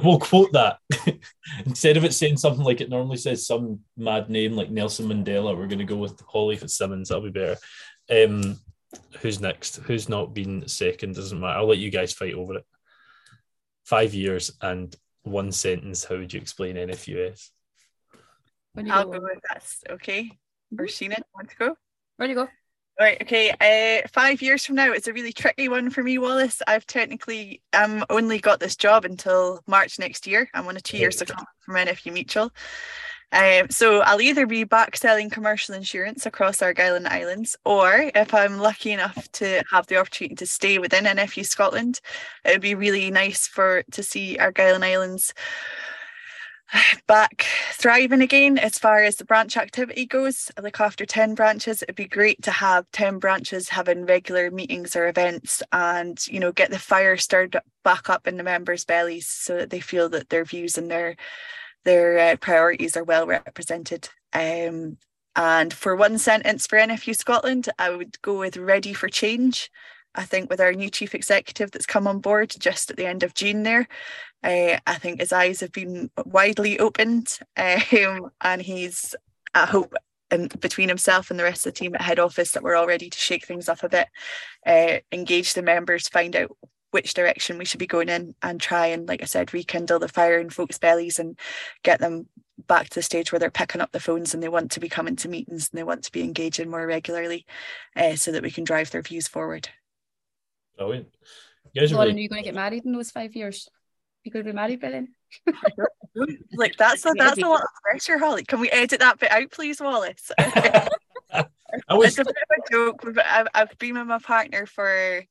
we'll 0.05 0.19
quote 0.19 0.53
that 0.53 0.77
instead 1.65 1.97
of 1.97 2.05
it 2.05 2.13
saying 2.13 2.37
something 2.37 2.63
like 2.63 2.83
it 2.83 2.91
normally 2.91 3.17
says 3.17 3.47
some 3.47 3.81
mad 3.97 4.29
name 4.29 4.53
like 4.53 4.69
Nelson 4.69 5.09
Mandela. 5.09 5.57
We're 5.57 5.69
going 5.69 5.79
to 5.79 5.87
go 5.87 5.97
with 5.97 6.21
Holly 6.21 6.59
Fitzsimmons. 6.59 7.09
That'll 7.09 7.25
be 7.25 7.31
better. 7.31 7.57
Um, 8.11 8.59
who's 9.21 9.41
next? 9.41 9.77
Who's 9.77 10.11
not 10.11 10.35
been 10.35 10.69
second? 10.69 11.15
Doesn't 11.15 11.41
matter. 11.41 11.61
I'll 11.61 11.67
let 11.67 11.79
you 11.79 11.91
guys 11.91 12.13
fight 12.13 12.35
over 12.35 12.57
it. 12.57 12.67
Five 13.87 14.13
years 14.13 14.51
and 14.61 14.95
one 15.23 15.53
sentence. 15.53 16.05
How 16.05 16.19
would 16.19 16.35
you 16.35 16.43
explain 16.43 16.77
NFUS? 16.77 17.49
Where 18.75 18.85
you 18.85 18.93
I'll 18.93 19.07
go? 19.07 19.13
go 19.13 19.21
with 19.23 19.41
this. 19.55 19.83
Okay. 19.89 20.31
Or 20.79 20.85
Sheena, 20.85 21.23
want 21.35 21.49
to 21.49 21.57
go? 21.57 21.77
Where 22.17 22.29
do 22.29 22.35
you 22.35 22.41
go? 22.41 22.49
Right, 23.01 23.17
okay. 23.23 23.51
Uh, 23.63 24.07
five 24.13 24.43
years 24.43 24.67
from 24.67 24.75
now, 24.75 24.93
it's 24.93 25.09
a 25.09 25.15
really 25.15 25.33
tricky 25.33 25.71
one 25.71 25.89
for 25.89 26.03
me, 26.03 26.19
Wallace. 26.19 26.61
I've 26.67 26.87
technically 26.87 27.63
um 27.73 28.05
only 28.11 28.39
got 28.39 28.61
this 28.61 28.77
job 28.77 29.07
until 29.07 29.63
March 29.67 29.99
next 29.99 30.27
year. 30.27 30.51
I'm 30.53 30.69
on 30.69 30.77
a 30.77 30.83
two-year 30.83 31.09
secondment 31.09 31.47
from 31.61 31.77
NFU 31.77 32.13
Mutual. 32.13 32.53
Um, 33.33 33.71
so 33.71 34.01
I'll 34.01 34.21
either 34.21 34.47
be 34.47 34.65
back 34.65 34.99
selling 34.99 35.31
commercial 35.31 35.75
insurance 35.75 36.27
across 36.27 36.61
Argyll 36.61 36.97
and 36.97 37.09
Islands, 37.09 37.57
or 37.65 38.11
if 38.15 38.35
I'm 38.35 38.59
lucky 38.59 38.93
enough 38.93 39.33
to 39.33 39.63
have 39.71 39.87
the 39.87 39.97
opportunity 39.97 40.35
to 40.35 40.47
stay 40.47 40.79
within 40.79 41.05
NFU 41.05 41.47
Scotland, 41.47 42.01
it 42.45 42.51
would 42.53 42.61
be 42.61 42.75
really 42.75 43.11
nice 43.11 43.47
for 43.47 43.83
to 43.93 44.03
see 44.03 44.37
Argyll 44.37 44.75
and 44.75 44.85
Islands 44.85 45.33
back 47.07 47.47
thriving 47.73 48.21
again 48.21 48.59
as 48.59 48.79
far 48.79 49.03
as 49.03 49.17
the 49.17 49.25
branch 49.25 49.57
activity 49.57 50.07
goes. 50.07 50.51
Like 50.61 50.81
after 50.81 51.05
10 51.07 51.35
branches, 51.35 51.83
it'd 51.83 51.97
be 51.97 52.07
great 52.07 52.43
to 52.43 52.51
have 52.51 52.91
10 52.93 53.19
branches 53.19 53.69
having 53.69 54.07
regular 54.07 54.51
meetings 54.51 54.97
or 54.97 55.09
events 55.09 55.63
and, 55.73 56.25
you 56.29 56.41
know, 56.41 56.53
get 56.53 56.71
the 56.71 56.79
fire 56.79 57.17
stirred 57.17 57.57
back 57.85 58.09
up 58.09 58.27
in 58.27 58.37
the 58.37 58.43
members' 58.43 58.85
bellies 58.85 59.27
so 59.27 59.57
that 59.59 59.71
they 59.71 59.81
feel 59.81 60.09
that 60.11 60.29
their 60.29 60.45
views 60.45 60.79
and 60.79 60.91
their 60.91 61.17
their 61.85 62.19
uh, 62.19 62.37
priorities 62.37 62.97
are 62.97 63.05
well 63.05 63.27
represented. 63.27 64.09
Um, 64.35 64.99
and 65.35 65.73
for 65.73 65.97
one 65.97 66.19
sentence 66.19 66.67
for 66.67 66.79
NFU 66.79 67.17
Scotland, 67.17 67.69
I 67.79 67.91
would 67.91 68.21
go 68.21 68.39
with 68.39 68.57
ready 68.57 68.93
for 68.93 69.09
change. 69.09 69.71
I 70.15 70.25
think 70.25 70.51
with 70.51 70.61
our 70.61 70.73
new 70.73 70.91
chief 70.91 71.15
executive 71.15 71.71
that's 71.71 71.87
come 71.87 72.07
on 72.07 72.21
board 72.21 72.55
just 72.59 72.91
at 72.91 72.97
the 72.97 73.07
end 73.07 73.23
of 73.23 73.35
June 73.35 73.63
there, 73.63 73.87
uh, 74.43 74.79
I 74.87 74.95
think 74.95 75.21
his 75.21 75.33
eyes 75.33 75.61
have 75.61 75.73
been 75.73 76.11
widely 76.25 76.79
opened 76.79 77.39
um, 77.57 78.31
and 78.41 78.63
he's, 78.63 79.15
I 79.55 79.67
hope, 79.67 79.95
and 80.31 80.59
between 80.61 80.89
himself 80.89 81.31
and 81.31 81.39
the 81.39 81.45
rest 81.45 81.67
of 81.67 81.75
the 81.75 81.79
team 81.79 81.95
at 81.95 82.03
head 82.03 82.19
office 82.19 82.53
that 82.53 82.63
we're 82.63 82.77
all 82.77 82.87
ready 82.87 83.11
to 83.11 83.19
shake 83.19 83.47
things 83.47 83.69
up 83.69 83.83
a 83.83 83.89
bit, 83.89 84.09
uh, 84.67 84.99
engage 85.13 85.55
the 85.55 85.63
members, 85.63 86.09
find 86.09 86.37
out 86.37 86.57
which 86.91 87.15
direction 87.15 87.59
we 87.59 87.65
should 87.65 87.79
be 87.79 87.87
going 87.87 88.09
in 88.09 88.35
and 88.43 88.61
try 88.61 88.87
and 88.87 89.07
like 89.07 89.23
i 89.23 89.25
said 89.25 89.55
rekindle 89.55 90.01
the 90.01 90.09
fire 90.09 90.41
in 90.41 90.51
folks 90.51 90.77
bellies 90.77 91.21
and 91.21 91.39
get 91.85 92.01
them 92.01 92.27
back 92.67 92.89
to 92.89 92.97
the 92.97 93.03
stage 93.03 93.33
where 93.33 93.39
they're 93.39 93.51
picking 93.51 93.81
up 93.81 93.93
the 93.93 94.01
phones 94.01 94.35
and 94.35 94.43
they 94.43 94.49
want 94.49 94.71
to 94.71 94.81
be 94.81 94.89
coming 94.89 95.17
to 95.17 95.29
meetings 95.29 95.71
and 95.71 95.79
they 95.79 95.85
want 95.85 96.03
to 96.03 96.13
be 96.13 96.23
engaging 96.23 96.69
more 96.69 96.87
regularly 96.87 97.47
uh, 97.97 98.15
so 98.15 98.33
that 98.33 98.43
we 98.43 98.51
can 98.51 98.65
drive 98.65 98.91
their 98.91 99.03
views 99.03 99.29
forward 99.29 99.69
brilliant 100.81 101.09
you 101.73 101.81
guys 101.81 101.93
are, 101.93 101.99
really... 101.99 102.13
are 102.13 102.19
you 102.19 102.29
going 102.29 102.43
to 102.43 102.49
get 102.49 102.55
married 102.55 102.85
in 102.85 102.93
those 102.93 103.11
five 103.11 103.35
years 103.37 103.69
you 104.25 104.33
going 104.33 104.45
to 104.45 104.51
be 104.51 104.57
married 104.57 104.81
by 104.81 104.91
then 104.91 105.09
like 106.57 106.77
that's 106.77 107.07
a 107.07 107.13
that's 107.17 107.41
a 107.41 107.47
lot 107.47 107.61
of 107.61 107.69
pressure 107.83 108.19
holly 108.19 108.45
can 108.45 108.61
we 108.61 108.71
edit 108.71 109.01
that 109.01 109.19
bit 109.19 109.31
out 109.31 109.51
please 109.51 109.81
wallace 109.81 110.31
I 110.39 111.95
was... 111.95 112.09
it's 112.09 112.19
a 112.19 112.25
bit 112.25 112.35
of 112.37 112.65
a 112.65 112.73
joke 112.73 113.19
I've, 113.25 113.47
I've 113.55 113.79
been 113.79 113.95
with 113.95 114.07
my 114.07 114.19
partner 114.19 114.67
for 114.67 115.23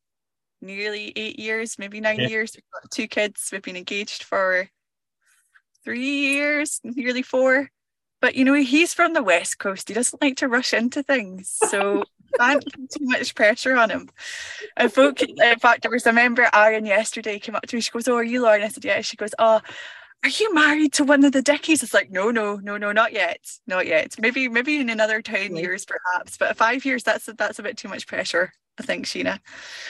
nearly 0.62 1.14
eight 1.16 1.40
years, 1.40 1.80
maybe 1.80 2.02
nine 2.02 2.20
yeah. 2.20 2.28
years. 2.28 2.52
We've 2.56 2.64
got 2.74 2.92
two 2.92 3.08
kids. 3.08 3.50
We've 3.52 3.62
been 3.62 3.78
engaged 3.78 4.24
for 4.24 4.70
three 5.84 6.34
years, 6.34 6.80
nearly 6.84 7.22
four. 7.22 7.70
But 8.22 8.36
you 8.36 8.44
know, 8.44 8.54
he's 8.54 8.94
from 8.94 9.14
the 9.14 9.24
west 9.24 9.60
coast. 9.60 9.88
He 9.88 9.94
doesn't 9.94 10.22
like 10.22 10.38
to 10.38 10.48
rush 10.48 10.74
into 10.74 11.04
things, 11.04 11.56
so 11.70 12.04
can't 12.38 12.64
put 12.64 12.90
too 12.92 13.06
much 13.06 13.36
pressure 13.36 13.76
on 13.78 13.90
him. 13.90 14.10
And 14.78 14.92
folk, 14.92 15.22
in 15.22 15.60
fact, 15.60 15.82
there 15.84 15.92
was 15.92 16.06
a 16.06 16.14
member 16.14 16.50
Arran 16.54 16.86
yesterday 16.86 17.40
came 17.40 17.56
up 17.56 17.64
to 17.68 17.76
me. 17.76 17.82
She 17.82 17.92
goes, 17.92 18.08
"Oh, 18.08 18.16
are 18.16 18.24
you 18.24 18.42
Lauren?" 18.42 18.64
I 18.64 18.68
said, 18.70 18.86
"Yeah." 18.86 19.02
She 19.02 19.18
goes, 19.18 19.34
"Oh." 19.40 19.62
Are 20.24 20.30
you 20.30 20.54
married 20.54 20.92
to 20.94 21.06
one 21.06 21.24
of 21.24 21.32
the 21.32 21.42
Dickies? 21.42 21.82
It's 21.82 21.94
like, 21.94 22.12
no, 22.12 22.30
no, 22.30 22.58
no, 22.58 22.76
no, 22.76 22.92
not 22.92 23.14
yet, 23.14 23.40
not 23.68 23.88
yet. 23.88 24.16
Maybe, 24.20 24.50
maybe 24.50 24.78
in 24.78 24.90
another 24.90 25.22
ten 25.22 25.56
years, 25.56 25.86
perhaps. 25.86 26.36
But 26.38 26.58
five 26.58 26.84
years, 26.84 27.04
that's 27.04 27.28
that's 27.38 27.60
a 27.60 27.64
bit 27.64 27.78
too 27.78 27.88
much 27.88 28.06
pressure. 28.06 28.52
I 28.80 28.84
think, 28.84 29.06
Sheena. 29.06 29.40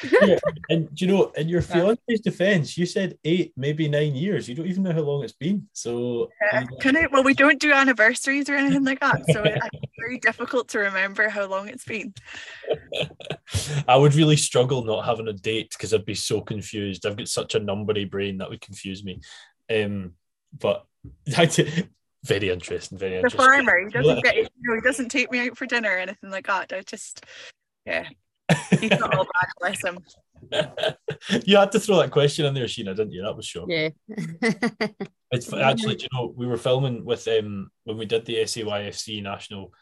yeah, 0.03 0.39
and 0.69 0.89
you 0.99 1.07
know, 1.07 1.31
in 1.37 1.47
your 1.47 1.61
fiance's 1.61 2.21
defense, 2.21 2.77
you 2.77 2.85
said 2.85 3.17
eight, 3.23 3.53
maybe 3.55 3.87
nine 3.87 4.15
years. 4.15 4.49
You 4.49 4.55
don't 4.55 4.67
even 4.67 4.83
know 4.83 4.93
how 4.93 5.01
long 5.01 5.23
it's 5.23 5.33
been. 5.33 5.67
So, 5.73 6.29
yeah. 6.51 6.63
can 6.81 6.97
I? 6.97 7.07
Well, 7.11 7.23
we 7.23 7.35
don't 7.35 7.59
do 7.59 7.71
anniversaries 7.71 8.49
or 8.49 8.55
anything 8.55 8.83
like 8.83 8.99
that, 9.01 9.21
so 9.31 9.43
it's 9.45 9.67
very 9.99 10.17
difficult 10.17 10.69
to 10.69 10.79
remember 10.79 11.29
how 11.29 11.45
long 11.45 11.69
it's 11.69 11.85
been. 11.85 12.13
I 13.87 13.95
would 13.95 14.15
really 14.15 14.37
struggle 14.37 14.83
not 14.83 15.05
having 15.05 15.27
a 15.27 15.33
date 15.33 15.69
because 15.71 15.93
I'd 15.93 16.05
be 16.05 16.15
so 16.15 16.41
confused. 16.41 17.05
I've 17.05 17.17
got 17.17 17.27
such 17.27 17.53
a 17.55 17.59
numbery 17.59 18.09
brain 18.09 18.39
that 18.39 18.49
would 18.49 18.61
confuse 18.61 19.03
me. 19.03 19.21
Um, 19.71 20.13
but 20.57 20.85
very 22.23 22.49
interesting. 22.49 22.97
Very 22.97 23.11
the 23.11 23.17
interesting. 23.17 23.39
farmer, 23.39 23.79
he 23.79 23.89
doesn't 23.89 24.23
get, 24.23 24.35
you 24.35 24.47
know, 24.63 24.75
he 24.75 24.81
doesn't 24.81 25.09
take 25.09 25.31
me 25.31 25.47
out 25.47 25.57
for 25.57 25.65
dinner 25.65 25.89
or 25.89 25.99
anything 25.99 26.29
like 26.29 26.47
that. 26.47 26.73
I 26.73 26.81
just, 26.81 27.25
yeah. 27.85 28.07
He's 28.79 28.91
not 28.91 29.15
all 29.15 29.25
bad, 29.25 29.49
bless 29.59 29.83
him. 29.83 29.99
you 31.45 31.57
had 31.57 31.71
to 31.71 31.79
throw 31.79 31.97
that 31.97 32.11
question 32.11 32.45
in 32.45 32.53
there, 32.53 32.65
Sheena, 32.65 32.95
didn't 32.95 33.11
you? 33.11 33.23
That 33.23 33.35
was 33.35 33.45
shocking. 33.45 33.93
Yeah. 34.07 34.49
it's 35.31 35.51
actually, 35.53 35.97
you 35.99 36.07
know, 36.13 36.33
we 36.35 36.47
were 36.47 36.57
filming 36.57 37.05
with 37.05 37.27
um 37.27 37.69
when 37.83 37.97
we 37.97 38.05
did 38.05 38.25
the 38.25 38.37
SAYFC 38.37 39.21
national 39.21 39.73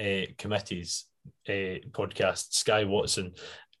uh, 0.00 0.26
committees 0.38 1.06
uh, 1.48 1.80
podcast. 1.90 2.52
Sky 2.52 2.84
Watson 2.84 3.34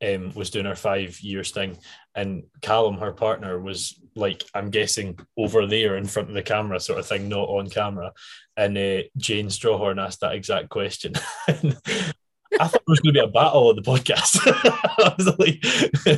um, 0.04 0.32
was 0.34 0.50
doing 0.50 0.66
her 0.66 0.76
five 0.76 1.18
years 1.20 1.50
thing, 1.50 1.78
and 2.14 2.44
Callum, 2.60 2.98
her 2.98 3.12
partner, 3.12 3.58
was 3.60 4.00
like, 4.14 4.44
I'm 4.54 4.70
guessing 4.70 5.18
over 5.36 5.66
there 5.66 5.96
in 5.96 6.06
front 6.06 6.28
of 6.28 6.34
the 6.34 6.42
camera, 6.42 6.80
sort 6.80 6.98
of 6.98 7.06
thing, 7.06 7.28
not 7.28 7.48
on 7.48 7.68
camera. 7.68 8.12
And 8.56 8.76
uh, 8.76 9.02
Jane 9.16 9.48
Strawhorn 9.48 10.02
asked 10.02 10.20
that 10.20 10.34
exact 10.34 10.68
question. 10.70 11.14
I 12.60 12.68
thought 12.68 12.82
it 12.82 12.88
was 12.88 13.00
going 13.00 13.14
to 13.14 13.20
be 13.20 13.24
a 13.24 13.30
battle 13.30 13.68
on 13.68 13.76
the 13.76 13.82
podcast. 13.82 14.40
I 14.46 15.14
was 15.16 15.38
like 15.38 15.60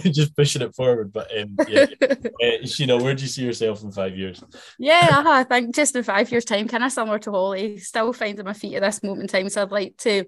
just 0.12 0.36
pushing 0.36 0.62
it 0.62 0.74
forward. 0.74 1.12
But 1.12 1.30
um, 1.38 1.56
yeah, 1.68 1.86
uh, 2.02 2.64
Sheena, 2.64 3.00
where 3.00 3.14
do 3.14 3.22
you 3.22 3.28
see 3.28 3.44
yourself 3.44 3.82
in 3.82 3.90
five 3.90 4.16
years? 4.16 4.42
Yeah, 4.78 5.08
uh-huh. 5.10 5.30
I 5.30 5.44
think 5.44 5.74
just 5.74 5.96
in 5.96 6.02
five 6.02 6.30
years' 6.30 6.44
time, 6.44 6.68
kind 6.68 6.84
of 6.84 6.92
similar 6.92 7.18
to 7.20 7.30
Holly, 7.30 7.78
still 7.78 8.12
finding 8.12 8.44
my 8.44 8.52
feet 8.52 8.74
at 8.74 8.82
this 8.82 9.02
moment 9.02 9.22
in 9.22 9.28
time. 9.28 9.48
So 9.48 9.62
I'd 9.62 9.70
like 9.70 9.96
to, 9.98 10.24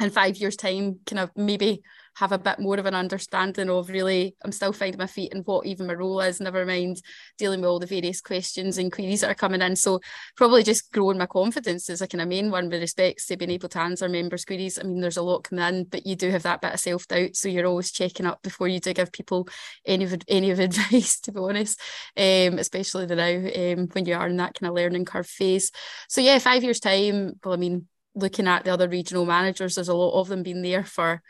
in 0.00 0.10
five 0.10 0.36
years' 0.36 0.56
time, 0.56 1.00
kind 1.06 1.20
of 1.20 1.30
maybe 1.36 1.82
have 2.16 2.32
a 2.32 2.38
bit 2.38 2.58
more 2.58 2.78
of 2.78 2.86
an 2.86 2.94
understanding 2.94 3.68
of 3.68 3.88
really 3.88 4.36
I'm 4.44 4.52
still 4.52 4.72
finding 4.72 4.98
my 4.98 5.06
feet 5.06 5.34
and 5.34 5.44
what 5.46 5.66
even 5.66 5.86
my 5.86 5.94
role 5.94 6.20
is, 6.20 6.40
never 6.40 6.64
mind 6.64 7.00
dealing 7.38 7.60
with 7.60 7.68
all 7.68 7.78
the 7.78 7.86
various 7.86 8.20
questions 8.20 8.78
and 8.78 8.92
queries 8.92 9.22
that 9.22 9.30
are 9.30 9.34
coming 9.34 9.62
in. 9.62 9.76
So 9.76 10.00
probably 10.36 10.62
just 10.62 10.92
growing 10.92 11.18
my 11.18 11.26
confidence 11.26 11.90
is 11.90 12.00
a 12.00 12.06
kind 12.08 12.22
of 12.22 12.28
main 12.28 12.50
one 12.50 12.68
with 12.68 12.80
respects 12.80 13.26
to 13.26 13.36
being 13.36 13.50
able 13.50 13.68
to 13.70 13.80
answer 13.80 14.08
members' 14.08 14.44
queries. 14.44 14.78
I 14.78 14.82
mean, 14.82 15.00
there's 15.00 15.16
a 15.16 15.22
lot 15.22 15.44
coming 15.44 15.64
in, 15.64 15.84
but 15.84 16.06
you 16.06 16.16
do 16.16 16.30
have 16.30 16.44
that 16.44 16.60
bit 16.60 16.74
of 16.74 16.80
self-doubt. 16.80 17.36
So 17.36 17.48
you're 17.48 17.66
always 17.66 17.90
checking 17.90 18.26
up 18.26 18.42
before 18.42 18.68
you 18.68 18.80
do 18.80 18.94
give 18.94 19.12
people 19.12 19.48
any 19.84 20.04
of 20.04 20.14
any 20.28 20.50
of 20.50 20.58
advice, 20.60 21.20
to 21.20 21.32
be 21.32 21.40
honest. 21.40 21.80
Um, 22.16 22.58
especially 22.58 23.06
the 23.06 23.16
now 23.16 23.72
um, 23.82 23.88
when 23.92 24.06
you 24.06 24.14
are 24.14 24.28
in 24.28 24.36
that 24.36 24.58
kind 24.58 24.68
of 24.68 24.74
learning 24.74 25.04
curve 25.04 25.26
phase. 25.26 25.70
So 26.08 26.20
yeah, 26.20 26.38
five 26.38 26.62
years 26.62 26.80
time, 26.80 27.34
well, 27.44 27.54
I 27.54 27.56
mean, 27.56 27.88
looking 28.14 28.46
at 28.46 28.64
the 28.64 28.72
other 28.72 28.88
regional 28.88 29.26
managers, 29.26 29.74
there's 29.74 29.88
a 29.88 29.94
lot 29.94 30.20
of 30.20 30.28
them 30.28 30.42
being 30.42 30.62
there 30.62 30.84
for 30.84 31.22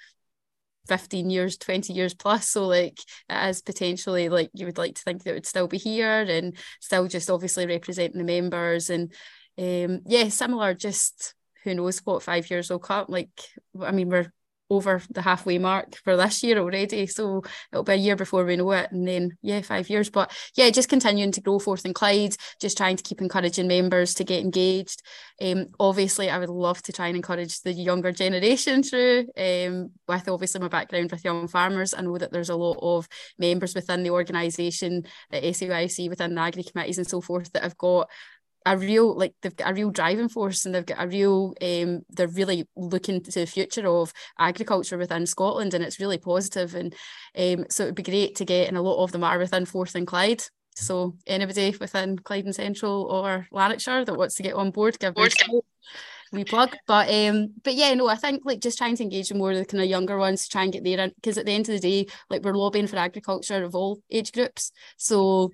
15 0.86 1.30
years 1.30 1.56
20 1.56 1.92
years 1.92 2.14
plus. 2.14 2.48
So 2.48 2.66
like 2.66 2.98
is 3.30 3.62
potentially 3.62 4.28
like 4.28 4.50
you 4.52 4.66
would 4.66 4.78
like 4.78 4.94
to 4.96 5.02
think 5.02 5.22
that 5.22 5.30
it 5.30 5.34
would 5.34 5.46
still 5.46 5.68
be 5.68 5.78
here 5.78 6.22
and 6.22 6.56
still 6.80 7.08
just 7.08 7.30
obviously 7.30 7.66
representing 7.66 8.18
the 8.18 8.24
members 8.24 8.90
and 8.90 9.12
um 9.58 10.00
yeah 10.06 10.28
similar 10.28 10.74
just 10.74 11.34
who 11.62 11.74
knows 11.74 12.00
what 12.04 12.22
five 12.22 12.50
years 12.50 12.70
will 12.70 12.78
come. 12.78 13.06
Like 13.08 13.30
i 13.80 13.92
mean 13.92 14.08
we're 14.08 14.32
over 14.70 15.02
the 15.10 15.22
halfway 15.22 15.58
mark 15.58 15.96
for 16.04 16.16
this 16.16 16.42
year 16.42 16.58
already. 16.58 17.06
So 17.06 17.42
it'll 17.72 17.84
be 17.84 17.92
a 17.92 17.96
year 17.96 18.16
before 18.16 18.44
we 18.44 18.56
know 18.56 18.72
it. 18.72 18.90
And 18.92 19.06
then, 19.06 19.36
yeah, 19.42 19.60
five 19.60 19.90
years. 19.90 20.10
But 20.10 20.32
yeah, 20.56 20.70
just 20.70 20.88
continuing 20.88 21.32
to 21.32 21.40
grow 21.40 21.58
Forth 21.58 21.84
and 21.84 21.94
Clyde, 21.94 22.36
just 22.60 22.76
trying 22.76 22.96
to 22.96 23.02
keep 23.02 23.20
encouraging 23.20 23.68
members 23.68 24.14
to 24.14 24.24
get 24.24 24.42
engaged. 24.42 25.02
Um, 25.40 25.66
obviously, 25.80 26.30
I 26.30 26.38
would 26.38 26.48
love 26.48 26.80
to 26.82 26.92
try 26.92 27.08
and 27.08 27.16
encourage 27.16 27.60
the 27.60 27.72
younger 27.72 28.12
generation 28.12 28.82
through, 28.84 29.26
um, 29.36 29.90
with 30.08 30.28
obviously 30.28 30.60
my 30.60 30.68
background 30.68 31.10
with 31.10 31.24
young 31.24 31.48
farmers. 31.48 31.94
I 31.94 32.02
know 32.02 32.18
that 32.18 32.32
there's 32.32 32.50
a 32.50 32.56
lot 32.56 32.78
of 32.80 33.08
members 33.38 33.74
within 33.74 34.02
the 34.02 34.10
organisation 34.10 35.04
the 35.30 35.40
SAYFC, 35.40 36.08
within 36.08 36.34
the 36.34 36.40
agri 36.40 36.62
committees 36.62 36.98
and 36.98 37.06
so 37.06 37.20
forth, 37.20 37.52
that 37.52 37.62
have 37.62 37.78
got 37.78 38.08
a 38.66 38.76
real 38.76 39.16
like 39.16 39.34
they've 39.42 39.56
got 39.56 39.70
a 39.70 39.74
real 39.74 39.90
driving 39.90 40.28
force 40.28 40.64
and 40.64 40.74
they've 40.74 40.86
got 40.86 41.02
a 41.02 41.06
real 41.06 41.54
um 41.60 42.00
they're 42.10 42.28
really 42.28 42.66
looking 42.76 43.22
to 43.22 43.30
the 43.30 43.46
future 43.46 43.86
of 43.86 44.12
agriculture 44.38 44.96
within 44.96 45.26
Scotland 45.26 45.74
and 45.74 45.84
it's 45.84 46.00
really 46.00 46.18
positive 46.18 46.74
and 46.74 46.94
um 47.36 47.66
so 47.68 47.84
it'd 47.84 47.94
be 47.94 48.02
great 48.02 48.36
to 48.36 48.44
get 48.44 48.68
and 48.68 48.76
a 48.76 48.82
lot 48.82 49.02
of 49.02 49.12
them 49.12 49.24
are 49.24 49.38
within 49.38 49.66
Forth 49.66 49.94
and 49.94 50.06
Clyde. 50.06 50.42
So 50.76 51.14
anybody 51.26 51.76
within 51.78 52.18
Clyde 52.18 52.46
and 52.46 52.54
Central 52.54 53.02
or 53.04 53.46
Lanarkshire 53.52 54.04
that 54.04 54.16
wants 54.16 54.34
to 54.36 54.42
get 54.42 54.54
on 54.54 54.70
board 54.70 54.98
give 54.98 55.14
board. 55.14 55.32
we 56.32 56.44
plug. 56.44 56.74
But 56.86 57.12
um 57.12 57.50
but 57.62 57.74
yeah 57.74 57.92
no 57.92 58.08
I 58.08 58.16
think 58.16 58.42
like 58.44 58.60
just 58.60 58.78
trying 58.78 58.96
to 58.96 59.02
engage 59.02 59.32
more 59.32 59.52
of 59.52 59.58
the 59.58 59.66
kind 59.66 59.82
of 59.82 59.90
younger 59.90 60.18
ones 60.18 60.44
to 60.44 60.48
try 60.48 60.62
and 60.64 60.72
get 60.72 60.84
there 60.84 61.10
because 61.16 61.36
at 61.36 61.44
the 61.44 61.52
end 61.52 61.68
of 61.68 61.74
the 61.74 61.80
day 61.80 62.10
like 62.30 62.42
we're 62.42 62.54
lobbying 62.56 62.86
for 62.86 62.96
agriculture 62.96 63.62
of 63.62 63.74
all 63.74 64.00
age 64.10 64.32
groups. 64.32 64.72
So 64.96 65.50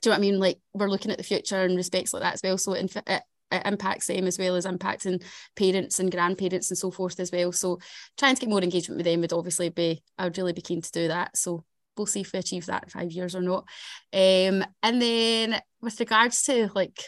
do 0.00 0.08
you 0.08 0.12
know 0.12 0.18
what 0.18 0.18
I 0.18 0.30
mean? 0.30 0.38
Like 0.38 0.58
we're 0.74 0.88
looking 0.88 1.10
at 1.10 1.18
the 1.18 1.24
future 1.24 1.62
and 1.62 1.76
respects 1.76 2.12
like 2.12 2.22
that 2.22 2.34
as 2.34 2.40
well. 2.42 2.58
So 2.58 2.72
it, 2.74 2.94
it, 3.06 3.22
it 3.50 3.62
impacts 3.66 4.06
them 4.06 4.26
as 4.26 4.38
well 4.38 4.56
as 4.56 4.66
impacting 4.66 5.22
parents 5.56 5.98
and 5.98 6.10
grandparents 6.10 6.70
and 6.70 6.78
so 6.78 6.90
forth 6.90 7.18
as 7.20 7.32
well. 7.32 7.52
So 7.52 7.78
trying 8.16 8.34
to 8.34 8.40
get 8.40 8.50
more 8.50 8.62
engagement 8.62 8.98
with 8.98 9.06
them 9.06 9.20
would 9.20 9.32
obviously 9.32 9.68
be, 9.68 10.02
I 10.18 10.24
would 10.24 10.38
really 10.38 10.52
be 10.52 10.62
keen 10.62 10.82
to 10.82 10.92
do 10.92 11.08
that. 11.08 11.36
So 11.36 11.64
we'll 11.96 12.06
see 12.06 12.20
if 12.20 12.32
we 12.32 12.38
achieve 12.38 12.66
that 12.66 12.84
in 12.84 12.88
five 12.88 13.12
years 13.12 13.34
or 13.34 13.42
not. 13.42 13.64
Um, 14.12 14.64
and 14.82 15.02
then 15.02 15.60
with 15.80 15.98
regards 16.00 16.42
to 16.44 16.70
like 16.74 17.04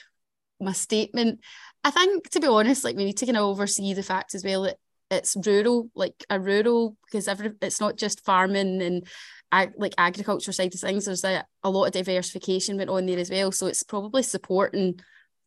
my 0.60 0.72
statement, 0.72 1.40
I 1.84 1.90
think 1.90 2.28
to 2.30 2.40
be 2.40 2.46
honest, 2.46 2.84
like 2.84 2.96
we 2.96 3.04
need 3.04 3.18
to 3.18 3.26
kind 3.26 3.38
of 3.38 3.44
oversee 3.44 3.94
the 3.94 4.02
fact 4.02 4.34
as 4.34 4.44
well 4.44 4.62
that 4.62 4.76
it's 5.12 5.36
rural, 5.46 5.90
like 5.94 6.24
a 6.30 6.40
rural, 6.40 6.96
because 7.04 7.28
every 7.28 7.52
it's 7.60 7.80
not 7.80 7.96
just 7.96 8.24
farming 8.24 8.82
and 8.82 9.06
ag- 9.52 9.74
like 9.76 9.94
agriculture 9.98 10.52
side 10.52 10.74
of 10.74 10.80
things. 10.80 11.04
There's 11.04 11.24
a, 11.24 11.44
a 11.62 11.70
lot 11.70 11.84
of 11.84 11.92
diversification 11.92 12.78
went 12.78 12.90
on 12.90 13.06
there 13.06 13.18
as 13.18 13.30
well. 13.30 13.52
So 13.52 13.66
it's 13.66 13.82
probably 13.82 14.22
supporting 14.22 14.98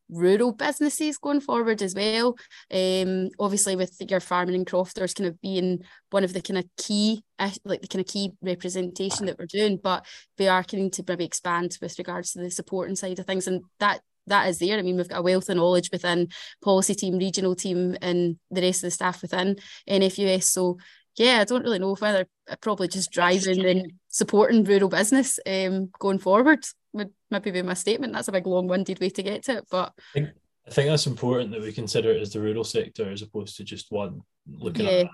rural 0.07 0.51
businesses 0.51 1.18
going 1.18 1.41
forward 1.41 1.82
as 1.82 1.95
well. 1.95 2.38
Um, 2.72 3.30
obviously 3.39 3.76
with 3.76 3.97
your 4.07 4.20
farming 4.20 4.55
and 4.55 4.68
crofters 4.68 5.16
kind 5.16 5.28
of 5.28 5.41
being 5.41 5.80
one 6.11 6.24
of 6.24 6.34
the 6.34 6.41
kind 6.41 6.59
of 6.59 6.66
key, 6.78 7.24
like 7.63 7.82
the 7.82 7.88
kind 7.88 8.01
of 8.01 8.07
key 8.07 8.32
representation 8.41 9.26
that 9.26 9.39
we're 9.39 9.47
doing, 9.47 9.80
but 9.84 10.05
we 10.38 10.47
are 10.47 10.63
keen 10.63 10.91
to 10.91 11.03
maybe 11.07 11.26
expand 11.26 11.78
with 11.82 11.97
regards 11.97 12.34
to 12.34 12.39
the 12.39 12.51
supporting 12.51 12.95
side 12.95 13.18
of 13.18 13.26
things, 13.26 13.47
and 13.47 13.63
that 13.80 14.01
that 14.28 14.49
is 14.49 14.59
there. 14.59 14.78
I 14.78 14.82
mean, 14.82 14.97
we've 14.97 15.09
got 15.09 15.19
a 15.19 15.23
wealth 15.23 15.49
of 15.49 15.57
knowledge 15.57 15.89
within 15.91 16.30
policy 16.63 16.95
team, 16.95 17.17
regional 17.17 17.55
team, 17.55 17.97
and 18.01 18.38
the 18.51 18.61
rest 18.61 18.84
of 18.84 18.88
the 18.88 18.91
staff 18.91 19.21
within 19.21 19.57
NFUS. 19.89 20.43
So 20.43 20.78
yeah, 21.17 21.39
I 21.41 21.43
don't 21.45 21.63
really 21.63 21.80
know 21.80 21.95
whether 21.95 22.28
probably 22.61 22.88
just 22.88 23.11
driving 23.11 23.65
and 23.65 23.93
supporting 24.09 24.63
rural 24.63 24.89
business 24.89 25.39
um, 25.45 25.89
going 25.99 26.19
forward 26.19 26.65
would 26.93 27.11
maybe 27.32 27.51
be 27.51 27.61
my 27.61 27.73
statement. 27.73 28.13
That's 28.13 28.28
a 28.28 28.32
big 28.34 28.45
long-winded 28.47 28.99
way 28.99 29.09
to 29.09 29.23
get 29.23 29.43
to 29.45 29.57
it, 29.57 29.65
but 29.71 29.93
I 29.97 30.19
think, 30.19 30.30
I 30.67 30.71
think 30.71 30.89
that's 30.89 31.07
important 31.07 31.51
that 31.51 31.61
we 31.61 31.71
consider 31.71 32.11
it 32.11 32.21
as 32.21 32.34
the 32.34 32.41
rural 32.41 32.63
sector 32.63 33.09
as 33.11 33.21
opposed 33.21 33.55
to 33.57 33.63
just 33.63 33.91
one 33.91 34.21
looking 34.47 34.86
Yeah. 34.86 35.03
at. 35.03 35.07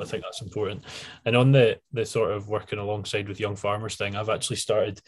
I 0.00 0.04
think 0.04 0.22
that's 0.22 0.42
important. 0.42 0.84
And 1.24 1.36
on 1.36 1.52
the 1.52 1.78
the 1.92 2.04
sort 2.04 2.32
of 2.32 2.48
working 2.48 2.78
alongside 2.78 3.28
with 3.28 3.40
young 3.40 3.56
farmers 3.56 3.96
thing, 3.96 4.14
I've 4.16 4.28
actually 4.28 4.56
started 4.56 5.00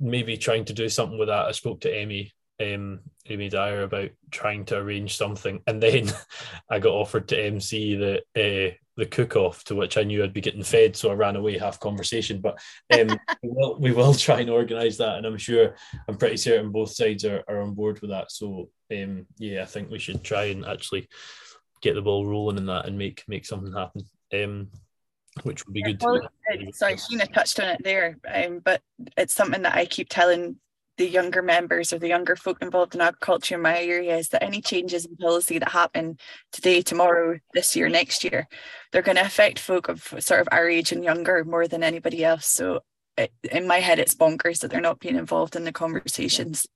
maybe 0.00 0.36
trying 0.36 0.64
to 0.66 0.72
do 0.72 0.88
something 0.88 1.18
with 1.18 1.28
that. 1.28 1.46
I 1.46 1.52
spoke 1.52 1.80
to 1.82 1.94
Amy, 1.94 2.32
um, 2.60 3.00
Amy 3.26 3.48
Dyer 3.48 3.82
about 3.82 4.10
trying 4.30 4.64
to 4.66 4.76
arrange 4.76 5.16
something, 5.16 5.60
and 5.66 5.82
then 5.82 6.10
I 6.70 6.78
got 6.78 6.92
offered 6.92 7.28
to 7.28 7.42
MC 7.42 7.96
the 7.96 8.18
uh, 8.36 8.74
the 8.96 9.06
cook 9.06 9.34
off, 9.34 9.64
to 9.64 9.74
which 9.74 9.98
I 9.98 10.04
knew 10.04 10.22
I'd 10.22 10.32
be 10.32 10.40
getting 10.40 10.62
fed, 10.62 10.94
so 10.94 11.10
I 11.10 11.14
ran 11.14 11.36
away 11.36 11.58
half 11.58 11.80
conversation. 11.80 12.40
But 12.40 12.58
um, 12.92 13.18
we 13.42 13.50
will 13.50 13.78
we 13.78 13.92
will 13.92 14.14
try 14.14 14.40
and 14.40 14.50
organise 14.50 14.98
that, 14.98 15.16
and 15.16 15.26
I'm 15.26 15.38
sure 15.38 15.74
I'm 16.08 16.16
pretty 16.16 16.36
certain 16.36 16.70
both 16.70 16.90
sides 16.90 17.24
are, 17.24 17.42
are 17.48 17.62
on 17.62 17.74
board 17.74 18.00
with 18.00 18.10
that. 18.10 18.30
So 18.30 18.70
um, 18.92 19.26
yeah, 19.38 19.62
I 19.62 19.66
think 19.66 19.90
we 19.90 19.98
should 19.98 20.22
try 20.22 20.44
and 20.44 20.64
actually 20.64 21.08
get 21.82 21.94
the 21.94 22.02
ball 22.02 22.26
rolling 22.26 22.58
in 22.58 22.66
that 22.66 22.86
and 22.86 22.96
make 22.96 23.24
make 23.26 23.46
something 23.46 23.72
happen. 23.72 24.04
Um, 24.32 24.68
which 25.42 25.66
would 25.66 25.74
be 25.74 25.82
good. 25.82 26.00
Well, 26.00 26.20
to 26.20 26.72
sorry, 26.72 26.94
Sheena 26.94 27.32
touched 27.32 27.58
on 27.58 27.68
it 27.68 27.82
there, 27.82 28.18
um, 28.32 28.60
but 28.64 28.80
it's 29.16 29.34
something 29.34 29.62
that 29.62 29.74
I 29.74 29.84
keep 29.86 30.08
telling 30.08 30.56
the 30.96 31.08
younger 31.08 31.42
members 31.42 31.92
or 31.92 31.98
the 31.98 32.08
younger 32.08 32.36
folk 32.36 32.58
involved 32.62 32.94
in 32.94 33.00
agriculture 33.00 33.56
in 33.56 33.62
my 33.62 33.82
area 33.82 34.16
is 34.16 34.28
that 34.28 34.42
any 34.42 34.60
changes 34.60 35.04
in 35.04 35.16
policy 35.16 35.58
that 35.58 35.70
happen 35.70 36.18
today, 36.52 36.82
tomorrow, 36.82 37.38
this 37.52 37.74
year, 37.74 37.88
next 37.88 38.22
year, 38.22 38.48
they're 38.92 39.02
going 39.02 39.16
to 39.16 39.24
affect 39.24 39.58
folk 39.58 39.88
of 39.88 40.02
sort 40.20 40.40
of 40.40 40.48
our 40.52 40.68
age 40.68 40.92
and 40.92 41.02
younger 41.02 41.44
more 41.44 41.66
than 41.66 41.82
anybody 41.82 42.24
else. 42.24 42.46
So 42.46 42.80
it, 43.16 43.32
in 43.50 43.66
my 43.66 43.80
head, 43.80 43.98
it's 43.98 44.14
bonkers 44.14 44.60
that 44.60 44.70
they're 44.70 44.80
not 44.80 45.00
being 45.00 45.16
involved 45.16 45.56
in 45.56 45.64
the 45.64 45.72
conversations. 45.72 46.66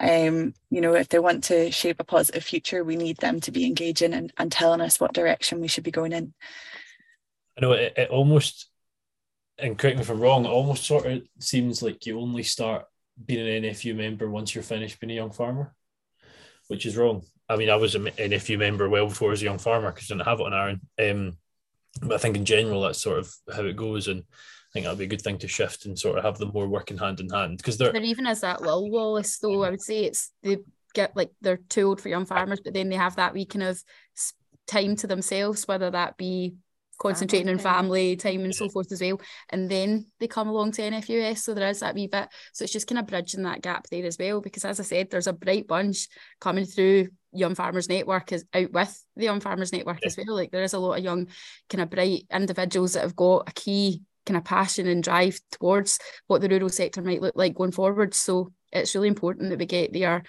Um, 0.00 0.54
you 0.70 0.80
know, 0.80 0.94
if 0.94 1.08
they 1.08 1.18
want 1.18 1.44
to 1.44 1.70
shape 1.70 2.00
a 2.00 2.04
positive 2.04 2.44
future, 2.44 2.84
we 2.84 2.96
need 2.96 3.18
them 3.18 3.40
to 3.40 3.50
be 3.50 3.66
engaging 3.66 4.14
and, 4.14 4.32
and 4.38 4.50
telling 4.50 4.80
us 4.80 5.00
what 5.00 5.14
direction 5.14 5.60
we 5.60 5.68
should 5.68 5.84
be 5.84 5.90
going 5.90 6.12
in. 6.12 6.34
I 7.56 7.62
know 7.62 7.72
it, 7.72 7.94
it 7.96 8.10
almost, 8.10 8.68
and 9.58 9.78
correct 9.78 9.96
me 9.96 10.02
if 10.02 10.10
I'm 10.10 10.20
wrong, 10.20 10.44
it 10.44 10.50
almost 10.50 10.84
sort 10.84 11.06
of 11.06 11.22
seems 11.38 11.82
like 11.82 12.04
you 12.06 12.20
only 12.20 12.42
start 12.42 12.84
being 13.24 13.46
an 13.46 13.62
NFU 13.70 13.96
member 13.96 14.28
once 14.28 14.54
you're 14.54 14.64
finished 14.64 15.00
being 15.00 15.10
a 15.10 15.14
young 15.14 15.30
farmer, 15.30 15.74
which 16.68 16.86
is 16.86 16.96
wrong. 16.96 17.22
I 17.48 17.56
mean, 17.56 17.70
I 17.70 17.76
was 17.76 17.94
an 17.94 18.06
NFU 18.06 18.58
member 18.58 18.88
well 18.88 19.06
before 19.06 19.28
I 19.28 19.30
was 19.30 19.42
a 19.42 19.46
young 19.46 19.58
farmer 19.58 19.92
because 19.92 20.10
I 20.10 20.14
didn't 20.14 20.26
have 20.26 20.40
it 20.40 20.46
on 20.46 20.54
Arran. 20.54 20.80
Um, 20.98 21.38
but 22.02 22.14
I 22.14 22.18
think 22.18 22.36
in 22.36 22.44
general, 22.44 22.82
that's 22.82 23.00
sort 23.00 23.18
of 23.18 23.32
how 23.54 23.62
it 23.62 23.76
goes. 23.76 24.08
And 24.08 24.20
I 24.20 24.72
think 24.72 24.84
that'll 24.84 24.98
be 24.98 25.04
a 25.04 25.08
good 25.08 25.22
thing 25.22 25.38
to 25.38 25.48
shift 25.48 25.86
and 25.86 25.98
sort 25.98 26.18
of 26.18 26.24
have 26.24 26.38
them 26.38 26.50
more 26.52 26.68
working 26.68 26.98
hand 26.98 27.20
in 27.20 27.30
hand 27.30 27.58
because 27.58 27.78
they're, 27.78 27.92
there 27.92 28.02
even 28.02 28.26
as 28.26 28.40
that 28.40 28.60
little 28.60 28.90
Wallace 28.90 29.38
though. 29.38 29.64
I 29.64 29.70
would 29.70 29.80
say 29.80 30.04
it's 30.04 30.32
they 30.42 30.58
get 30.92 31.16
like 31.16 31.30
they're 31.40 31.60
too 31.68 31.88
old 31.88 32.00
for 32.00 32.08
young 32.08 32.26
farmers, 32.26 32.60
but 32.62 32.74
then 32.74 32.88
they 32.88 32.96
have 32.96 33.16
that 33.16 33.32
wee 33.32 33.46
kind 33.46 33.62
of 33.62 33.82
time 34.66 34.96
to 34.96 35.06
themselves, 35.06 35.68
whether 35.68 35.90
that 35.90 36.16
be 36.16 36.56
concentrating 36.98 37.48
on 37.48 37.58
family 37.58 38.16
time 38.16 38.44
and 38.44 38.54
so 38.54 38.68
forth 38.68 38.90
as 38.92 39.00
well. 39.00 39.20
And 39.50 39.70
then 39.70 40.06
they 40.18 40.26
come 40.26 40.48
along 40.48 40.72
to 40.72 40.82
NFUS. 40.82 41.38
So 41.38 41.54
there 41.54 41.68
is 41.68 41.80
that 41.80 41.94
wee 41.94 42.06
bit. 42.06 42.28
So 42.52 42.64
it's 42.64 42.72
just 42.72 42.86
kind 42.86 42.98
of 42.98 43.06
bridging 43.06 43.42
that 43.42 43.62
gap 43.62 43.86
there 43.90 44.06
as 44.06 44.18
well. 44.18 44.40
Because 44.40 44.64
as 44.64 44.80
I 44.80 44.82
said, 44.82 45.10
there's 45.10 45.26
a 45.26 45.32
bright 45.32 45.66
bunch 45.66 46.08
coming 46.40 46.64
through 46.64 47.08
Young 47.32 47.54
Farmers 47.54 47.88
Network 47.88 48.32
is 48.32 48.44
out 48.54 48.72
with 48.72 49.04
the 49.14 49.24
Young 49.24 49.40
Farmers 49.40 49.72
Network 49.72 50.04
as 50.06 50.16
well. 50.16 50.34
Like 50.34 50.50
there 50.50 50.62
is 50.62 50.74
a 50.74 50.78
lot 50.78 50.98
of 50.98 51.04
young 51.04 51.28
kind 51.68 51.82
of 51.82 51.90
bright 51.90 52.24
individuals 52.32 52.94
that 52.94 53.02
have 53.02 53.16
got 53.16 53.48
a 53.48 53.52
key 53.52 54.02
kind 54.24 54.36
of 54.36 54.44
passion 54.44 54.86
and 54.88 55.02
drive 55.02 55.38
towards 55.52 55.98
what 56.26 56.40
the 56.40 56.48
rural 56.48 56.68
sector 56.68 57.02
might 57.02 57.22
look 57.22 57.36
like 57.36 57.54
going 57.54 57.72
forward. 57.72 58.14
So 58.14 58.52
it's 58.72 58.94
really 58.94 59.08
important 59.08 59.50
that 59.50 59.58
we 59.58 59.66
get 59.66 59.92
their 59.92 60.22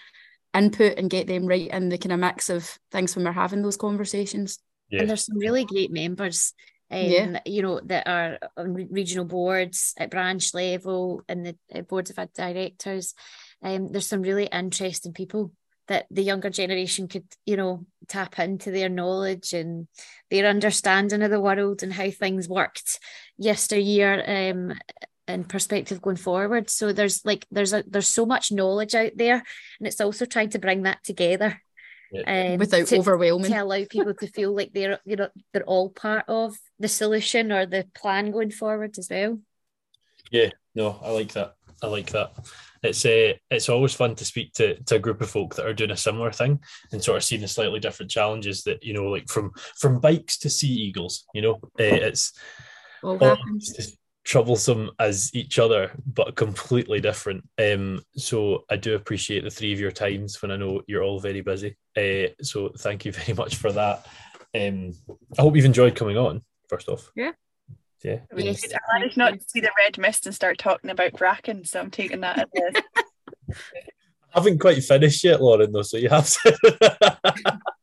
input 0.54 0.98
and 0.98 1.10
get 1.10 1.28
them 1.28 1.46
right 1.46 1.68
in 1.68 1.90
the 1.90 1.98
kind 1.98 2.14
of 2.14 2.20
mix 2.20 2.50
of 2.50 2.78
things 2.92 3.16
when 3.16 3.26
we're 3.26 3.32
having 3.32 3.62
those 3.62 3.78
conversations. 3.78 4.60
Yeah, 4.90 5.02
And 5.02 5.10
there's 5.10 5.26
some 5.26 5.38
really 5.38 5.66
great 5.66 5.92
members, 5.92 6.54
um, 6.90 7.00
Yeah. 7.08 7.40
you 7.46 7.62
know, 7.62 7.80
that 7.86 8.08
are 8.08 8.40
on 8.56 8.74
regional 8.74 9.26
boards 9.26 9.94
at 9.98 10.12
branch 10.12 10.54
level 10.54 11.22
and 11.28 11.46
the 11.46 11.58
uh, 11.74 11.82
boards 11.82 12.10
of 12.10 12.34
directors. 12.34 13.14
Um, 13.62 13.92
there's 13.92 14.08
some 14.08 14.22
really 14.22 14.46
interesting 14.46 15.14
people 15.14 15.52
that 15.88 16.06
the 16.12 16.22
younger 16.22 16.50
generation 16.50 17.08
could, 17.08 17.26
you 17.46 17.56
know, 17.56 17.86
tap 18.08 18.40
into 18.40 18.72
their 18.72 18.90
knowledge 18.90 19.54
and 19.54 19.88
their 20.30 20.46
understanding 20.46 21.22
of 21.22 21.32
the 21.32 21.40
world 21.40 21.82
and 21.82 21.94
how 21.94 22.10
things 22.10 22.48
worked 22.50 23.00
yesteryear 23.38 24.24
um, 24.28 24.74
and 25.28 25.48
perspective 25.48 26.02
going 26.02 26.18
forward. 26.18 26.70
So 26.70 26.92
there's 26.94 27.26
like 27.26 27.46
there's 27.52 27.74
a 27.74 27.84
there's 27.88 28.08
so 28.08 28.26
much 28.26 28.52
knowledge 28.52 28.96
out 28.96 29.14
there, 29.16 29.44
and 29.80 29.88
it's 29.88 30.02
also 30.02 30.26
trying 30.26 30.50
to 30.52 30.60
bring 30.60 30.84
that 30.84 31.04
together. 31.04 31.62
Um, 32.26 32.58
without 32.58 32.88
to- 32.88 33.00
overwhelming. 33.00 33.52
to 33.52 33.64
allow 33.64 33.84
people 33.90 34.14
to 34.14 34.28
feel 34.28 34.56
like 34.56 34.72
they're 34.74 35.00
you 35.06 35.16
know 35.16 35.30
they're 35.52 35.64
all 35.64 35.90
part 35.90 36.26
of 36.28 36.58
the 36.80 36.88
solution 36.88 37.52
or 37.52 37.66
the 37.66 37.86
plan 37.96 38.32
going 38.32 38.52
forward 38.52 38.98
as 38.98 39.10
well. 39.10 39.40
Yeah, 40.32 40.50
no, 40.76 41.00
I 41.04 41.12
like 41.12 41.34
that. 41.34 41.56
I 41.84 41.88
like 41.88 42.10
that. 42.12 42.32
It's 42.84 43.06
uh, 43.06 43.34
it's 43.52 43.70
always 43.70 43.94
fun 43.94 44.16
to 44.16 44.26
speak 44.26 44.54
to, 44.54 44.82
to 44.84 44.96
a 44.96 45.00
group 45.00 45.22
of 45.22 45.30
folk 45.30 45.56
that 45.56 45.66
are 45.66 45.74
doing 45.74 45.92
a 45.92 45.98
similar 45.98 46.32
thing 46.32 46.60
and 46.92 47.04
sort 47.04 47.18
of 47.18 47.24
seeing 47.24 47.42
the 47.42 47.48
slightly 47.48 47.80
different 47.80 48.12
challenges 48.12 48.64
that 48.64 48.84
you 48.84 48.94
know, 48.94 49.06
like 49.06 49.28
from 49.28 49.52
from 49.78 50.00
bikes 50.00 50.38
to 50.40 50.50
sea 50.50 50.72
eagles. 50.72 51.26
You 51.34 51.42
know, 51.42 51.54
uh, 51.54 51.68
it's 51.78 52.34
All 53.04 53.18
almost 53.18 53.78
happens. 53.78 53.97
As 54.28 54.32
troublesome 54.32 54.92
as 55.00 55.32
each 55.34 55.60
other, 55.60 55.92
but 56.06 56.36
completely 56.36 57.00
different. 57.00 57.48
Um, 57.58 58.02
so 58.16 58.66
I 58.70 58.76
do 58.76 58.96
appreciate 58.96 59.44
the 59.44 59.50
three 59.50 59.74
of 59.74 59.80
your 59.80 59.92
times 59.92 60.42
when 60.42 60.52
I 60.52 60.58
know 60.58 60.82
you're 60.88 61.04
all 61.04 61.20
very 61.20 61.42
busy. 61.42 61.78
Uh, 61.96 62.34
so 62.42 62.70
thank 62.78 63.06
you 63.06 63.12
very 63.14 63.34
much 63.34 63.56
for 63.56 63.72
that. 63.72 64.06
Um, 64.56 64.94
I 65.38 65.42
hope 65.42 65.56
you've 65.56 65.66
enjoyed 65.66 65.96
coming 65.96 66.18
on. 66.18 66.42
First 66.70 66.90
off, 66.90 67.10
Yeah. 67.16 67.32
yeah. 68.04 68.20
Yes, 68.36 68.66
I 68.74 69.00
managed 69.00 69.18
not 69.18 69.34
to 69.34 69.46
see 69.48 69.62
the 69.62 69.72
red 69.78 69.98
mist 69.98 70.26
and 70.26 70.36
start 70.36 70.58
talking 70.58 70.90
about 70.90 71.14
bracken, 71.14 71.64
so 71.64 71.80
I'm 71.80 71.92
taking 71.92 72.22
that 72.22 72.40
as 72.40 72.46
a 72.56 72.84
I 74.34 74.42
haven't 74.42 74.60
quite 74.60 74.84
finished 74.84 75.24
yet, 75.24 75.42
Lauren, 75.42 75.72
though, 75.72 75.82
so 75.82 75.98
you 75.98 76.10
have 76.10 76.30
to. 76.30 77.60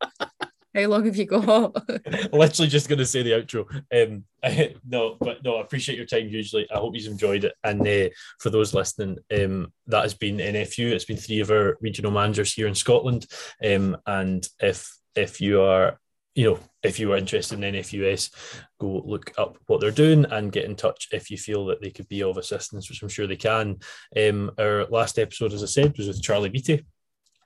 How 0.75 0.87
long 0.87 1.05
have 1.05 1.17
you 1.17 1.25
got? 1.25 1.73
Literally 2.33 2.69
just 2.69 2.89
going 2.89 2.99
to 2.99 3.07
say 3.07 3.23
the 3.23 3.31
outro. 3.31 3.65
Um, 3.95 4.25
no, 4.87 5.17
but 5.21 5.45
no, 5.45 5.57
I 5.57 5.61
appreciate 5.61 5.97
your 5.97 6.07
time 6.07 6.29
hugely. 6.29 6.67
I 6.75 6.79
hope 6.79 6.95
you've 6.97 7.13
enjoyed 7.13 7.45
it. 7.45 7.55
And 7.63 7.87
uh, 7.87 8.09
for 8.41 8.51
those 8.51 8.75
listening, 8.75 9.19
um, 9.39 9.73
that 9.87 10.03
has 10.03 10.15
been 10.15 10.39
NFU. 10.39 10.91
It's 10.91 11.05
been 11.05 11.17
three 11.17 11.41
of 11.41 11.51
our 11.51 11.79
regional 11.81 12.11
managers 12.11 12.53
here 12.53 12.67
in 12.67 12.75
Scotland. 12.75 13.27
Um, 13.65 13.97
and 14.07 14.47
if 14.61 14.93
if 15.15 15.41
you 15.41 15.63
are, 15.63 16.01
you 16.35 16.51
know, 16.51 16.59
if 16.83 16.99
you 16.99 17.13
are 17.13 17.19
interested 17.19 17.63
in 17.63 17.75
NFUS, 17.75 18.35
go 18.81 19.01
look 19.05 19.33
up 19.39 19.57
what 19.67 19.81
they're 19.81 19.93
doing 19.93 20.25
and 20.25 20.51
get 20.51 20.65
in 20.65 20.75
touch 20.75 21.07
if 21.13 21.31
you 21.31 21.39
feel 21.39 21.67
that 21.67 21.81
they 21.81 21.91
could 21.91 22.09
be 22.09 22.25
of 22.25 22.37
assistance, 22.37 22.91
which 22.91 23.01
I'm 23.01 23.09
sure 23.09 23.29
they 23.29 23.37
can. 23.37 23.79
Um, 24.17 24.51
our 24.59 24.87
last 24.87 25.21
episode, 25.21 25.53
as 25.53 25.63
I 25.63 25.67
said, 25.67 25.97
was 25.97 26.09
with 26.09 26.21
Charlie 26.21 26.49
Beattie. 26.49 26.85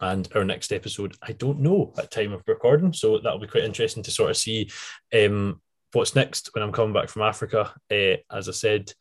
And 0.01 0.29
our 0.35 0.45
next 0.45 0.73
episode, 0.73 1.17
I 1.23 1.33
don't 1.33 1.61
know 1.61 1.93
at 1.99 2.11
time 2.11 2.33
of 2.33 2.43
recording, 2.47 2.93
so 2.93 3.19
that'll 3.19 3.41
be 3.41 3.47
quite 3.49 3.65
interesting 3.65 4.03
to 4.05 4.11
sort 4.11 4.31
of 4.31 4.37
see 4.37 4.71
um, 5.13 5.61
what's 5.93 6.15
next 6.15 6.51
when 6.55 6.63
I'm 6.63 6.73
coming 6.73 6.93
back 6.93 7.09
from 7.09 7.23
Africa. 7.23 7.73
Uh, 7.91 8.17
as 8.31 8.49
I 8.49 8.53
said, 8.53 8.93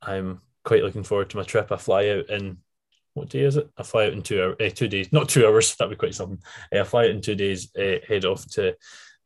I'm 0.00 0.40
quite 0.64 0.82
looking 0.82 1.02
forward 1.02 1.30
to 1.30 1.36
my 1.36 1.42
trip. 1.42 1.70
I 1.70 1.76
fly 1.76 2.08
out 2.08 2.30
in 2.30 2.58
what 3.12 3.28
day 3.28 3.40
is 3.40 3.56
it? 3.56 3.68
I 3.76 3.82
fly 3.82 4.06
out 4.06 4.12
in 4.12 4.22
two 4.22 4.56
uh, 4.58 4.70
two 4.70 4.88
days, 4.88 5.12
not 5.12 5.28
two 5.28 5.46
hours. 5.46 5.74
That'd 5.76 5.90
be 5.90 5.96
quite 5.96 6.14
something. 6.14 6.40
Uh, 6.74 6.80
I 6.80 6.84
fly 6.84 7.04
out 7.04 7.10
in 7.10 7.20
two 7.20 7.34
days. 7.34 7.70
Head 7.76 8.24
off 8.24 8.46
to 8.52 8.74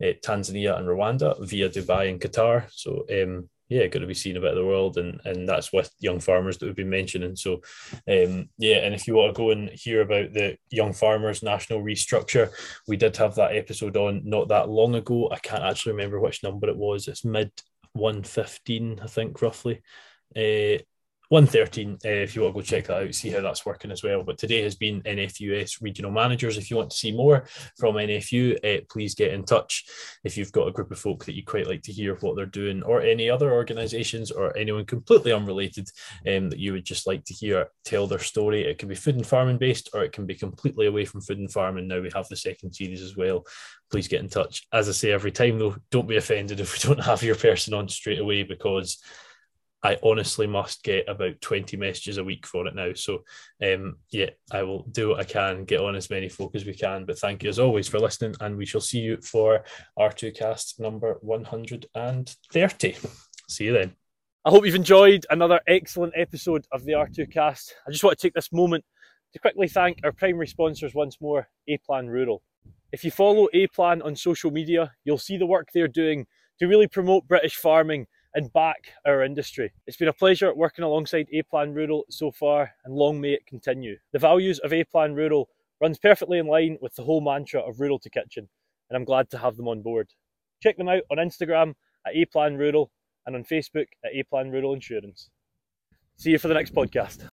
Tanzania 0.02 0.78
and 0.78 0.88
Rwanda 0.88 1.46
via 1.46 1.68
Dubai 1.68 2.10
and 2.10 2.20
Qatar. 2.20 2.64
So 2.72 3.06
um, 3.10 3.48
yeah, 3.68 3.86
going 3.86 4.00
to 4.00 4.06
be 4.06 4.14
seeing 4.14 4.36
a 4.36 4.40
bit 4.40 4.50
of 4.50 4.56
the 4.56 4.64
world, 4.64 4.96
and 4.96 5.20
and 5.24 5.48
that's 5.48 5.72
with 5.72 5.90
young 6.00 6.20
farmers 6.20 6.56
that 6.58 6.66
we've 6.66 6.76
been 6.76 6.88
mentioning. 6.88 7.36
So 7.36 7.62
um, 8.08 8.48
yeah, 8.58 8.78
and 8.78 8.94
if 8.94 9.06
you 9.06 9.14
want 9.14 9.34
to 9.34 9.38
go 9.38 9.50
and 9.50 9.68
hear 9.70 10.00
about 10.00 10.32
the 10.32 10.56
young 10.70 10.92
farmers 10.92 11.42
national 11.42 11.82
restructure, 11.82 12.50
we 12.86 12.96
did 12.96 13.16
have 13.18 13.34
that 13.34 13.54
episode 13.54 13.96
on 13.96 14.22
not 14.24 14.48
that 14.48 14.68
long 14.68 14.94
ago. 14.94 15.28
I 15.30 15.38
can't 15.38 15.62
actually 15.62 15.92
remember 15.92 16.18
which 16.18 16.42
number 16.42 16.68
it 16.68 16.76
was. 16.76 17.08
It's 17.08 17.24
mid 17.24 17.52
one 17.92 18.22
fifteen, 18.22 19.00
I 19.02 19.06
think, 19.06 19.40
roughly. 19.42 19.82
Uh, 20.36 20.78
113 21.28 21.98
uh, 22.04 22.08
if 22.08 22.34
you 22.34 22.42
want 22.42 22.54
to 22.54 22.60
go 22.60 22.64
check 22.64 22.86
that 22.86 23.02
out 23.02 23.14
see 23.14 23.30
how 23.30 23.40
that's 23.40 23.66
working 23.66 23.90
as 23.90 24.02
well. 24.02 24.22
But 24.22 24.38
today 24.38 24.62
has 24.62 24.74
been 24.74 25.02
nfus 25.02 25.82
regional 25.82 26.10
managers. 26.10 26.56
If 26.56 26.70
you 26.70 26.76
want 26.76 26.90
to 26.90 26.96
see 26.96 27.12
more 27.12 27.44
from 27.78 27.94
nfu 27.96 28.56
uh, 28.64 28.84
please 28.90 29.14
get 29.14 29.32
in 29.32 29.44
touch. 29.44 29.84
If 30.24 30.36
you've 30.36 30.52
got 30.52 30.68
a 30.68 30.72
group 30.72 30.90
of 30.90 30.98
folk 30.98 31.24
that 31.26 31.34
you 31.34 31.44
quite 31.44 31.66
like 31.66 31.82
to 31.82 31.92
hear 31.92 32.14
what 32.16 32.36
they're 32.36 32.46
doing 32.46 32.82
or 32.82 33.02
any 33.02 33.28
other 33.28 33.52
organizations 33.52 34.30
or 34.30 34.56
anyone 34.56 34.86
completely 34.86 35.32
unrelated 35.32 35.88
um, 36.26 36.48
that 36.50 36.58
you 36.58 36.72
would 36.72 36.84
just 36.84 37.06
like 37.06 37.24
to 37.24 37.34
hear 37.34 37.68
tell 37.84 38.06
their 38.06 38.18
story 38.18 38.64
it 38.64 38.78
can 38.78 38.88
be 38.88 38.94
food 38.94 39.16
and 39.16 39.26
farming 39.26 39.58
based 39.58 39.90
or 39.92 40.04
it 40.04 40.12
can 40.12 40.24
be 40.24 40.34
completely 40.34 40.86
away 40.86 41.04
from 41.04 41.20
food 41.20 41.38
and 41.38 41.52
farming. 41.52 41.88
Now 41.88 42.00
we 42.00 42.10
have 42.14 42.28
the 42.28 42.36
second 42.36 42.72
series 42.72 43.02
as 43.02 43.16
well. 43.16 43.44
Please 43.90 44.08
get 44.08 44.20
in 44.20 44.28
touch. 44.28 44.66
As 44.72 44.88
i 44.88 44.92
say 44.92 45.12
every 45.12 45.32
time 45.32 45.58
though 45.58 45.76
don't 45.90 46.08
be 46.08 46.16
offended 46.16 46.60
if 46.60 46.72
we 46.72 46.88
don't 46.88 47.04
have 47.04 47.22
your 47.22 47.34
person 47.34 47.74
on 47.74 47.88
straight 47.88 48.18
away 48.18 48.42
because 48.42 48.98
I 49.82 49.96
honestly 50.02 50.46
must 50.46 50.82
get 50.82 51.08
about 51.08 51.40
20 51.40 51.76
messages 51.76 52.18
a 52.18 52.24
week 52.24 52.46
for 52.46 52.66
it 52.66 52.74
now. 52.74 52.92
So, 52.94 53.22
um, 53.62 53.96
yeah, 54.10 54.30
I 54.50 54.62
will 54.64 54.82
do 54.90 55.10
what 55.10 55.20
I 55.20 55.24
can, 55.24 55.64
get 55.64 55.80
on 55.80 55.94
as 55.94 56.10
many 56.10 56.28
folk 56.28 56.54
as 56.56 56.64
we 56.64 56.74
can. 56.74 57.04
But 57.04 57.18
thank 57.18 57.42
you 57.42 57.48
as 57.48 57.60
always 57.60 57.86
for 57.86 58.00
listening, 58.00 58.34
and 58.40 58.56
we 58.56 58.66
shall 58.66 58.80
see 58.80 58.98
you 58.98 59.18
for 59.18 59.62
R2Kast 59.98 60.80
number 60.80 61.18
130. 61.20 62.96
See 63.48 63.64
you 63.64 63.72
then. 63.72 63.94
I 64.44 64.50
hope 64.50 64.64
you've 64.64 64.74
enjoyed 64.74 65.26
another 65.30 65.60
excellent 65.66 66.14
episode 66.16 66.64
of 66.72 66.84
the 66.84 66.92
R2Kast. 66.92 67.72
I 67.86 67.90
just 67.90 68.02
want 68.02 68.18
to 68.18 68.26
take 68.26 68.34
this 68.34 68.52
moment 68.52 68.84
to 69.32 69.38
quickly 69.38 69.68
thank 69.68 70.00
our 70.02 70.12
primary 70.12 70.46
sponsors 70.46 70.94
once 70.94 71.20
more, 71.20 71.48
A-Plan 71.68 72.08
Rural. 72.08 72.42
If 72.90 73.04
you 73.04 73.10
follow 73.10 73.48
A-Plan 73.52 74.02
on 74.02 74.16
social 74.16 74.50
media, 74.50 74.92
you'll 75.04 75.18
see 75.18 75.36
the 75.36 75.46
work 75.46 75.68
they're 75.72 75.86
doing 75.86 76.26
to 76.58 76.66
really 76.66 76.88
promote 76.88 77.28
British 77.28 77.54
farming 77.54 78.06
and 78.38 78.52
back 78.52 78.92
our 79.04 79.24
industry. 79.24 79.72
It's 79.88 79.96
been 79.96 80.06
a 80.06 80.12
pleasure 80.12 80.54
working 80.54 80.84
alongside 80.84 81.26
A-Plan 81.32 81.74
Rural 81.74 82.04
so 82.08 82.30
far, 82.30 82.70
and 82.84 82.94
long 82.94 83.20
may 83.20 83.32
it 83.32 83.44
continue. 83.46 83.96
The 84.12 84.20
values 84.20 84.60
of 84.60 84.72
A-Plan 84.72 85.14
Rural 85.14 85.48
runs 85.80 85.98
perfectly 85.98 86.38
in 86.38 86.46
line 86.46 86.78
with 86.80 86.94
the 86.94 87.02
whole 87.02 87.20
mantra 87.20 87.60
of 87.60 87.80
Rural 87.80 87.98
to 87.98 88.08
Kitchen, 88.08 88.48
and 88.88 88.96
I'm 88.96 89.04
glad 89.04 89.28
to 89.30 89.38
have 89.38 89.56
them 89.56 89.66
on 89.66 89.82
board. 89.82 90.08
Check 90.62 90.76
them 90.76 90.88
out 90.88 91.02
on 91.10 91.18
Instagram 91.18 91.74
at 92.06 92.14
A-Plan 92.14 92.56
Rural 92.56 92.92
and 93.26 93.34
on 93.34 93.42
Facebook 93.42 93.86
at 94.04 94.12
A-Plan 94.14 94.52
Rural 94.52 94.72
Insurance. 94.72 95.30
See 96.16 96.30
you 96.30 96.38
for 96.38 96.46
the 96.46 96.54
next 96.54 96.72
podcast. 96.74 97.24